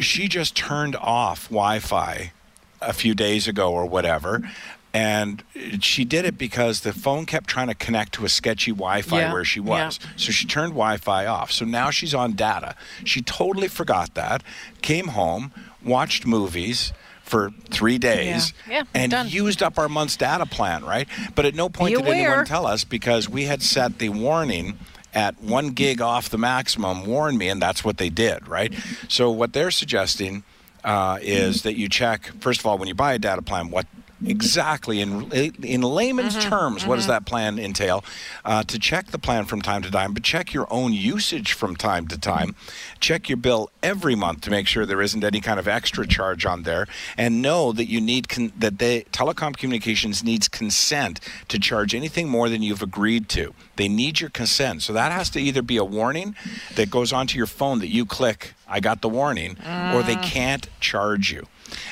she 0.00 0.28
just 0.28 0.56
turned 0.56 0.96
off 0.96 1.48
Wi-Fi 1.48 2.32
a 2.80 2.92
few 2.92 3.14
days 3.14 3.48
ago 3.48 3.72
or 3.72 3.86
whatever." 3.86 4.42
And 4.94 5.44
she 5.80 6.04
did 6.04 6.24
it 6.24 6.38
because 6.38 6.80
the 6.80 6.94
phone 6.94 7.26
kept 7.26 7.46
trying 7.48 7.66
to 7.68 7.74
connect 7.74 8.14
to 8.14 8.24
a 8.24 8.28
sketchy 8.28 8.70
Wi 8.72 9.02
Fi 9.02 9.20
Yeah, 9.20 9.32
where 9.32 9.44
she 9.44 9.60
yeah. 9.60 9.84
was. 9.86 10.00
So 10.16 10.32
she 10.32 10.46
turned 10.46 10.72
Wi 10.72 10.96
Fi 10.96 11.26
off. 11.26 11.52
So 11.52 11.64
now 11.66 11.90
she's 11.90 12.14
on 12.14 12.32
data. 12.32 12.74
She 13.04 13.20
totally 13.20 13.68
forgot 13.68 14.14
that, 14.14 14.42
came 14.80 15.08
home, 15.08 15.52
watched 15.84 16.26
movies 16.26 16.92
for 17.22 17.50
three 17.70 17.98
days, 17.98 18.54
Yeah. 18.66 18.76
Yeah, 18.76 18.82
and 18.94 19.10
done. 19.12 19.28
used 19.28 19.62
up 19.62 19.78
our 19.78 19.90
month's 19.90 20.16
data 20.16 20.46
plan, 20.46 20.82
right? 20.82 21.06
But 21.34 21.44
at 21.44 21.54
no 21.54 21.68
point 21.68 21.92
Be 21.94 21.96
did 22.00 22.06
aware. 22.06 22.14
anyone 22.30 22.44
tell 22.46 22.66
us 22.66 22.84
because 22.84 23.28
we 23.28 23.44
had 23.44 23.62
set 23.62 23.98
the 23.98 24.08
warning 24.08 24.78
at 25.14 25.40
one 25.42 25.70
gig 25.70 26.00
off 26.00 26.28
the 26.28 26.38
maximum, 26.38 27.06
warn 27.06 27.38
me, 27.38 27.48
and 27.48 27.60
that's 27.60 27.84
what 27.84 27.98
they 27.98 28.10
did, 28.10 28.46
right? 28.46 28.72
So 29.08 29.30
what 29.30 29.52
they're 29.52 29.70
suggesting 29.70 30.42
uh, 30.84 31.18
is 31.20 31.62
that 31.62 31.76
you 31.76 31.88
check 31.88 32.26
first 32.40 32.60
of 32.60 32.66
all 32.66 32.78
when 32.78 32.88
you 32.88 32.94
buy 32.94 33.12
a 33.14 33.18
data 33.18 33.42
plan 33.42 33.70
what 33.70 33.86
exactly. 34.24 35.00
In 35.00 35.30
in 35.32 35.82
layman's 35.82 36.36
Mm-hmm. 36.36 36.48
terms 36.50 36.86
what 36.86 36.96
does 36.96 37.06
that 37.06 37.24
plan 37.24 37.58
entail? 37.58 38.04
Uh, 38.44 38.62
to 38.64 38.78
check 38.78 39.08
the 39.08 39.18
plan 39.18 39.44
from 39.46 39.62
time 39.62 39.82
to 39.82 39.90
time 39.90 40.12
but 40.12 40.22
check 40.22 40.52
your 40.52 40.66
own 40.70 40.92
usage 40.92 41.52
from 41.52 41.74
time 41.76 42.06
to 42.08 42.18
time. 42.18 42.54
Check 43.00 43.28
your 43.28 43.36
bill 43.38 43.70
every 43.82 44.14
month 44.14 44.42
to 44.42 44.50
make 44.50 44.66
sure 44.66 44.84
there 44.84 45.00
isn't 45.02 45.22
any 45.24 45.40
kind 45.40 45.58
of 45.58 45.66
extra 45.68 46.06
charge 46.06 46.44
on 46.44 46.62
there. 46.64 46.86
And 47.16 47.40
know 47.42 47.72
that 47.72 47.86
you 47.88 48.00
need 48.00 48.28
con- 48.28 48.52
that 48.58 48.78
they 48.78 49.02
telecom 49.12 49.56
communications 49.56 50.22
needs 50.24 50.48
consent 50.48 51.20
to 51.48 51.58
charge 51.58 51.94
anything 51.94 52.28
more 52.28 52.48
than 52.48 52.62
you've 52.62 52.82
agreed 52.82 53.28
to. 53.30 53.54
They 53.76 53.88
need 53.88 54.20
your 54.20 54.30
consent. 54.30 54.82
So 54.82 54.92
that 54.92 55.12
has 55.12 55.30
to 55.30 55.40
either 55.40 55.62
be 55.62 55.76
a 55.76 55.84
warning 55.84 56.34
that 56.74 56.90
goes 56.90 57.12
onto 57.12 57.36
your 57.38 57.46
phone 57.46 57.78
that 57.78 57.88
you 57.88 58.04
click 58.04 58.54
i 58.68 58.80
got 58.80 59.00
the 59.00 59.08
warning 59.08 59.56
or 59.94 60.02
they 60.02 60.16
can't 60.16 60.68
charge 60.80 61.32
you 61.32 61.46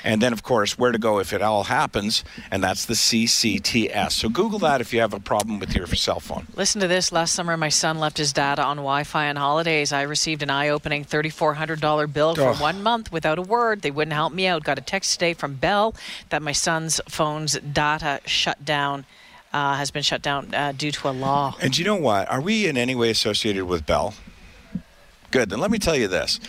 and 0.05 0.22
then, 0.22 0.33
of 0.33 0.43
course, 0.43 0.79
where 0.79 0.93
to 0.93 0.99
go 0.99 1.18
if 1.18 1.33
it 1.33 1.43
all 1.43 1.64
happens, 1.64 2.24
and 2.51 2.62
that's 2.62 2.85
the 2.85 2.95
CCTS. 2.95 4.12
So 4.12 4.29
Google 4.29 4.59
that 4.61 4.81
if 4.81 4.93
you 4.93 5.01
have 5.01 5.12
a 5.14 5.20
problem 5.20 5.59
with 5.59 5.74
your 5.74 5.87
cell 5.87 6.20
phone. 6.20 6.47
Listen 6.55 6.81
to 6.81 6.89
this. 6.89 7.12
Last 7.12 7.35
summer, 7.35 7.57
my 7.57 7.68
son 7.68 7.99
left 7.99 8.18
his 8.18 8.33
data 8.33 8.62
on 8.62 8.77
Wi 8.77 9.05
Fi 9.05 9.29
on 9.29 9.37
holidays. 9.37 9.93
I 9.93 10.03
received 10.03 10.43
an 10.43 10.51
eye 10.51 10.68
opening 10.68 11.05
$3,400 11.05 12.12
bill 12.12 12.35
for 12.35 12.51
Ugh. 12.51 12.61
one 12.61 12.83
month 12.83 13.12
without 13.12 13.39
a 13.39 13.43
word. 13.43 13.83
They 13.83 13.91
wouldn't 13.91 14.14
help 14.14 14.33
me 14.33 14.47
out. 14.47 14.64
Got 14.64 14.79
a 14.79 14.83
text 14.83 15.14
today 15.14 15.35
from 15.35 15.55
Bell 15.55 15.95
that 16.31 16.43
my 16.43 16.53
son's 16.53 17.01
phone's 17.09 17.59
data 17.59 18.20
shut 18.27 18.64
down. 18.64 19.05
Uh, 19.53 19.77
has 19.77 19.91
been 19.91 20.03
shut 20.03 20.20
down 20.20 20.53
uh, 20.55 20.72
due 20.77 20.91
to 20.91 21.09
a 21.09 21.12
law. 21.12 21.57
And 21.62 21.79
you 21.79 21.85
know 21.85 21.97
what? 21.97 22.29
Are 22.29 22.43
we 22.43 22.66
in 22.66 22.77
any 22.77 22.95
way 22.95 23.09
associated 23.09 23.64
with 23.64 23.87
Bell? 23.87 24.12
Good. 25.37 25.51
Then 25.51 25.61
let 25.61 25.70
me 25.70 25.78
tell 25.78 25.95
you 25.95 26.09
this. 26.09 26.41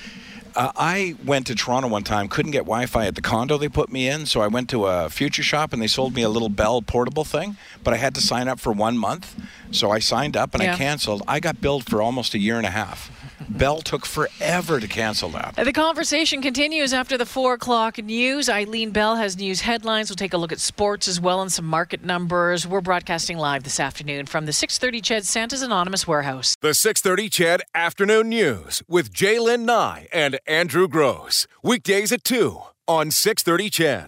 Uh, 0.55 0.71
I 0.77 1.15
went 1.25 1.45
to 1.47 1.55
Toronto 1.55 1.89
one 1.89 2.05
time, 2.05 2.29
couldn't 2.29 2.53
get 2.53 2.59
Wi 2.59 2.85
Fi 2.85 3.05
at 3.05 3.15
the 3.15 3.21
condo 3.21 3.57
they 3.57 3.67
put 3.67 3.91
me 3.91 4.07
in, 4.07 4.25
so 4.25 4.39
I 4.39 4.47
went 4.47 4.69
to 4.69 4.85
a 4.85 5.09
future 5.09 5.43
shop 5.43 5.73
and 5.73 5.81
they 5.81 5.87
sold 5.87 6.15
me 6.15 6.21
a 6.21 6.29
little 6.29 6.47
Bell 6.47 6.81
portable 6.81 7.25
thing, 7.25 7.57
but 7.83 7.93
I 7.93 7.97
had 7.97 8.15
to 8.15 8.21
sign 8.21 8.47
up 8.47 8.61
for 8.61 8.71
one 8.71 8.97
month. 8.97 9.35
So 9.71 9.91
I 9.91 9.99
signed 9.99 10.37
up 10.37 10.53
and 10.53 10.63
Yeah. 10.63 10.73
I 10.73 10.77
canceled. 10.77 11.21
I 11.27 11.41
got 11.41 11.59
billed 11.59 11.85
for 11.85 12.01
almost 12.01 12.33
a 12.33 12.39
year 12.39 12.55
and 12.55 12.65
a 12.65 12.69
half. 12.71 13.11
Bell 13.49 13.81
took 13.81 14.05
forever 14.05 14.79
to 14.79 14.87
cancel 14.87 15.29
that. 15.29 15.55
The 15.55 15.73
conversation 15.73 16.41
continues 16.41 16.93
after 16.93 17.17
the 17.17 17.25
four 17.25 17.53
o'clock 17.53 17.97
news. 17.97 18.49
Eileen 18.49 18.91
Bell 18.91 19.15
has 19.15 19.37
news 19.37 19.61
headlines. 19.61 20.09
We'll 20.09 20.15
take 20.15 20.33
a 20.33 20.37
look 20.37 20.51
at 20.51 20.59
sports 20.59 21.07
as 21.07 21.19
well 21.19 21.41
and 21.41 21.51
some 21.51 21.65
market 21.65 22.03
numbers. 22.03 22.67
We're 22.67 22.81
broadcasting 22.81 23.37
live 23.37 23.63
this 23.63 23.79
afternoon 23.79 24.25
from 24.25 24.45
the 24.45 24.53
630 24.53 25.01
Ched 25.01 25.23
Santa's 25.25 25.61
Anonymous 25.61 26.07
Warehouse. 26.07 26.55
The 26.61 26.73
630 26.73 27.29
Ched 27.29 27.59
Afternoon 27.73 28.29
News 28.29 28.81
with 28.87 29.13
Jaylen 29.13 29.61
Nye 29.61 30.07
and 30.13 30.39
Andrew 30.47 30.87
Gross. 30.87 31.47
Weekdays 31.63 32.11
at 32.11 32.23
2 32.23 32.61
on 32.87 33.11
630 33.11 33.69
Ched. 33.69 34.05